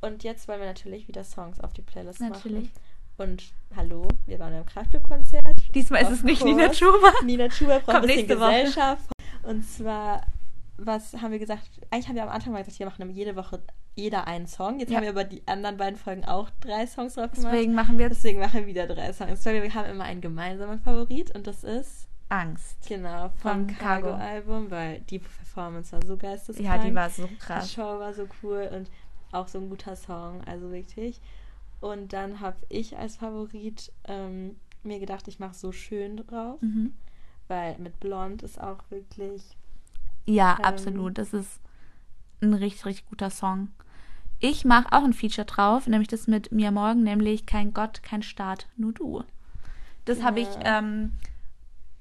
Und 0.00 0.22
jetzt 0.24 0.46
wollen 0.48 0.60
wir 0.60 0.66
natürlich 0.66 1.08
wieder 1.08 1.24
Songs 1.24 1.58
auf 1.60 1.72
die 1.72 1.82
Playlist 1.82 2.20
Natürlich. 2.20 2.64
machen. 2.64 2.84
Und 3.16 3.44
hallo, 3.76 4.08
wir 4.26 4.38
waren 4.38 4.52
beim 4.52 4.66
Kraftclub-Konzert. 4.66 5.44
Diesmal 5.74 6.02
ist 6.02 6.10
es 6.10 6.22
nicht 6.24 6.42
course. 6.42 6.54
Nina 6.54 6.72
Schuber. 6.74 7.12
Nina 7.24 7.50
Schuber 7.50 7.78
braucht 7.80 7.88
ein 7.88 7.94
Kommt 7.94 8.06
bisschen 8.08 8.26
nächste 8.26 8.40
Woche. 8.40 8.50
Gesellschaft. 8.64 9.12
Und 9.44 9.62
zwar, 9.64 10.26
was 10.76 11.14
haben 11.14 11.30
wir 11.30 11.38
gesagt? 11.38 11.62
Eigentlich 11.90 12.08
haben 12.08 12.16
wir 12.16 12.24
am 12.24 12.28
Anfang 12.28 12.52
mal 12.52 12.62
gesagt, 12.64 12.78
wir 12.80 12.86
machen 12.86 13.08
jede 13.10 13.36
Woche 13.36 13.62
jeder 13.96 14.26
einen 14.26 14.46
Song. 14.46 14.80
Jetzt 14.80 14.90
Ja. 14.90 14.96
haben 14.96 15.04
wir 15.04 15.10
über 15.10 15.24
die 15.24 15.46
anderen 15.46 15.76
beiden 15.76 15.96
Folgen 15.98 16.24
auch 16.24 16.50
drei 16.60 16.86
Songs 16.86 17.14
drauf 17.14 17.30
gemacht. 17.32 17.52
Deswegen 17.52 17.74
machen 17.74 17.98
wir 17.98 18.08
Deswegen 18.08 18.40
machen 18.40 18.60
wir 18.60 18.66
wieder 18.66 18.86
drei 18.86 19.12
Songs. 19.12 19.44
Weil 19.46 19.62
wir 19.62 19.74
haben 19.74 19.88
immer 19.90 20.04
einen 20.04 20.20
gemeinsamen 20.20 20.80
Favorit 20.80 21.34
und 21.34 21.46
das 21.46 21.62
ist 21.64 22.08
Angst. 22.28 22.88
genau 22.88 23.28
vom 23.36 23.36
Von 23.36 23.66
Cargo. 23.68 24.08
Cargo-Album, 24.08 24.70
weil 24.70 25.00
die 25.02 25.18
Performance 25.20 25.92
war 25.92 26.04
so 26.04 26.16
geisteskrank. 26.16 26.66
Ja, 26.66 26.78
die 26.78 26.94
war 26.94 27.10
so 27.10 27.26
Die 27.26 27.36
krass. 27.36 27.72
Show 27.72 27.82
war 28.00 28.12
so 28.14 28.26
cool 28.42 28.68
und 28.74 28.90
auch 29.32 29.46
so 29.48 29.58
ein 29.58 29.68
guter 29.68 29.94
Song, 29.96 30.42
also 30.44 30.70
wirklich. 30.72 31.20
Und 31.80 32.12
dann 32.12 32.40
habe 32.40 32.56
ich 32.68 32.96
als 32.96 33.16
Favorit 33.16 33.92
ähm, 34.08 34.56
mir 34.82 34.98
gedacht, 34.98 35.28
ich 35.28 35.38
mache 35.38 35.54
so 35.54 35.70
schön 35.70 36.16
drauf, 36.16 36.60
Mhm. 36.62 36.94
weil 37.46 37.76
mit 37.78 38.00
Blond 38.00 38.42
ist 38.42 38.60
auch 38.60 38.78
wirklich. 38.90 39.42
Ja, 40.26 40.56
Ähm, 40.58 40.64
absolut. 40.64 41.18
Das 41.18 41.32
ist 41.34 41.60
ein 42.40 42.54
richtig, 42.54 42.86
richtig 42.86 43.06
guter 43.08 43.30
Song. 43.30 43.68
Ich 44.46 44.66
mache 44.66 44.88
auch 44.92 45.04
ein 45.04 45.14
Feature 45.14 45.46
drauf, 45.46 45.86
nämlich 45.86 46.08
das 46.08 46.26
mit 46.26 46.52
Mia 46.52 46.70
Morgan, 46.70 47.02
nämlich 47.02 47.46
Kein 47.46 47.72
Gott, 47.72 48.02
kein 48.02 48.22
Staat, 48.22 48.66
nur 48.76 48.92
du. 48.92 49.24
Das 50.04 50.22
habe 50.22 50.40
ich 50.40 50.48
Ja. 50.56 50.80
ähm, 50.80 51.12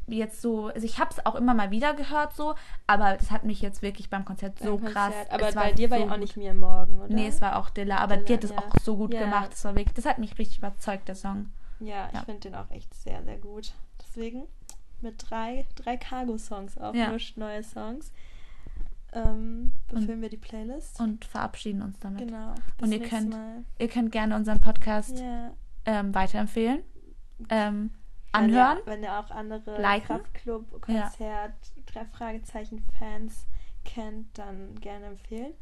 jetzt 0.07 0.41
so, 0.41 0.67
also 0.67 0.85
ich 0.85 0.99
habe 0.99 1.09
es 1.11 1.25
auch 1.25 1.35
immer 1.35 1.53
mal 1.53 1.71
wieder 1.71 1.93
gehört 1.93 2.35
so, 2.35 2.55
aber 2.85 3.15
das 3.15 3.31
hat 3.31 3.45
mich 3.45 3.61
jetzt 3.61 3.81
wirklich 3.81 4.09
beim 4.09 4.25
Konzert 4.25 4.59
so 4.59 4.77
beim 4.77 4.91
krass. 4.91 5.13
Konzert. 5.13 5.31
Aber 5.31 5.47
es 5.47 5.55
bei 5.55 5.71
dir 5.71 5.89
war 5.89 5.99
so 5.99 6.05
ja 6.05 6.11
auch 6.11 6.17
nicht 6.17 6.35
mir 6.35 6.53
morgen, 6.53 6.99
oder? 6.99 7.13
Nee, 7.13 7.27
es 7.27 7.41
war 7.41 7.55
auch 7.55 7.69
Dilla, 7.69 7.99
aber 7.99 8.17
Dilla, 8.17 8.27
die 8.27 8.33
hat 8.33 8.43
das 8.43 8.51
ja. 8.51 8.57
auch 8.57 8.77
so 8.83 8.97
gut 8.97 9.13
Ja. 9.13 9.21
gemacht. 9.21 9.53
Das 9.53 9.63
war 9.63 9.75
wirklich, 9.75 9.93
das 9.93 10.05
hat 10.05 10.17
mich 10.19 10.37
richtig 10.37 10.57
überzeugt, 10.57 11.07
der 11.07 11.15
Song. 11.15 11.49
Ja, 11.79 12.07
ich 12.07 12.15
Ja. 12.15 12.25
finde 12.25 12.41
den 12.41 12.55
auch 12.55 12.69
echt 12.71 12.93
sehr, 12.93 13.23
sehr 13.23 13.37
gut. 13.37 13.71
Deswegen 14.01 14.43
mit 14.99 15.15
drei, 15.29 15.65
drei 15.75 15.95
Cargo-Songs 15.95 16.77
aufmischt, 16.77 17.37
neue 17.37 17.63
Songs. 17.63 18.11
Ähm, 19.15 19.73
befüllen 19.89 20.21
wir 20.21 20.29
die 20.29 20.37
Playlist. 20.37 20.99
Und 20.99 21.25
verabschieden 21.25 21.81
uns 21.83 21.99
damit. 21.99 22.27
genau. 22.27 22.55
Und 22.81 22.91
ihr 22.91 22.99
könnt 23.01 23.29
Mal. 23.29 23.63
Ihr 23.77 23.87
könnt 23.87 24.11
gerne 24.11 24.35
unseren 24.35 24.59
Podcast 24.59 25.19
Ja. 25.19 25.53
ähm, 25.85 26.15
weiterempfehlen, 26.15 26.81
ähm, 27.49 27.91
Wenn 28.33 28.43
anhören. 28.43 28.77
Ihr, 28.79 28.85
wenn 28.87 29.03
ihr 29.03 29.19
auch 29.19 29.29
andere 29.29 29.79
Liken. 29.79 30.07
Kraftclub, 30.07 30.65
Ja. 30.87 31.01
Konzert, 31.03 31.53
drei 31.85 32.05
Fragezeichen 32.05 32.81
Fans 32.97 33.45
kennt, 33.85 34.35
dann 34.37 34.73
gerne 34.79 35.05
empfehlen. 35.07 35.53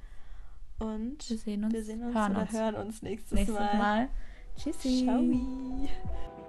Und 0.80 1.30
Wir 1.30 1.38
sehen 1.38 1.64
uns, 1.66 1.74
wir 1.74 1.84
sehen 1.84 2.04
uns 2.04 2.16
hören 2.16 2.32
oder 2.32 2.42
uns 2.42 2.52
hören 2.54 2.76
uns 2.76 3.02
nächstes, 3.02 3.32
nächstes 3.34 3.60
Mal. 3.60 3.78
Mal. 3.78 4.10
Tschüssi. 4.58 5.04
Ciao. 5.04 6.41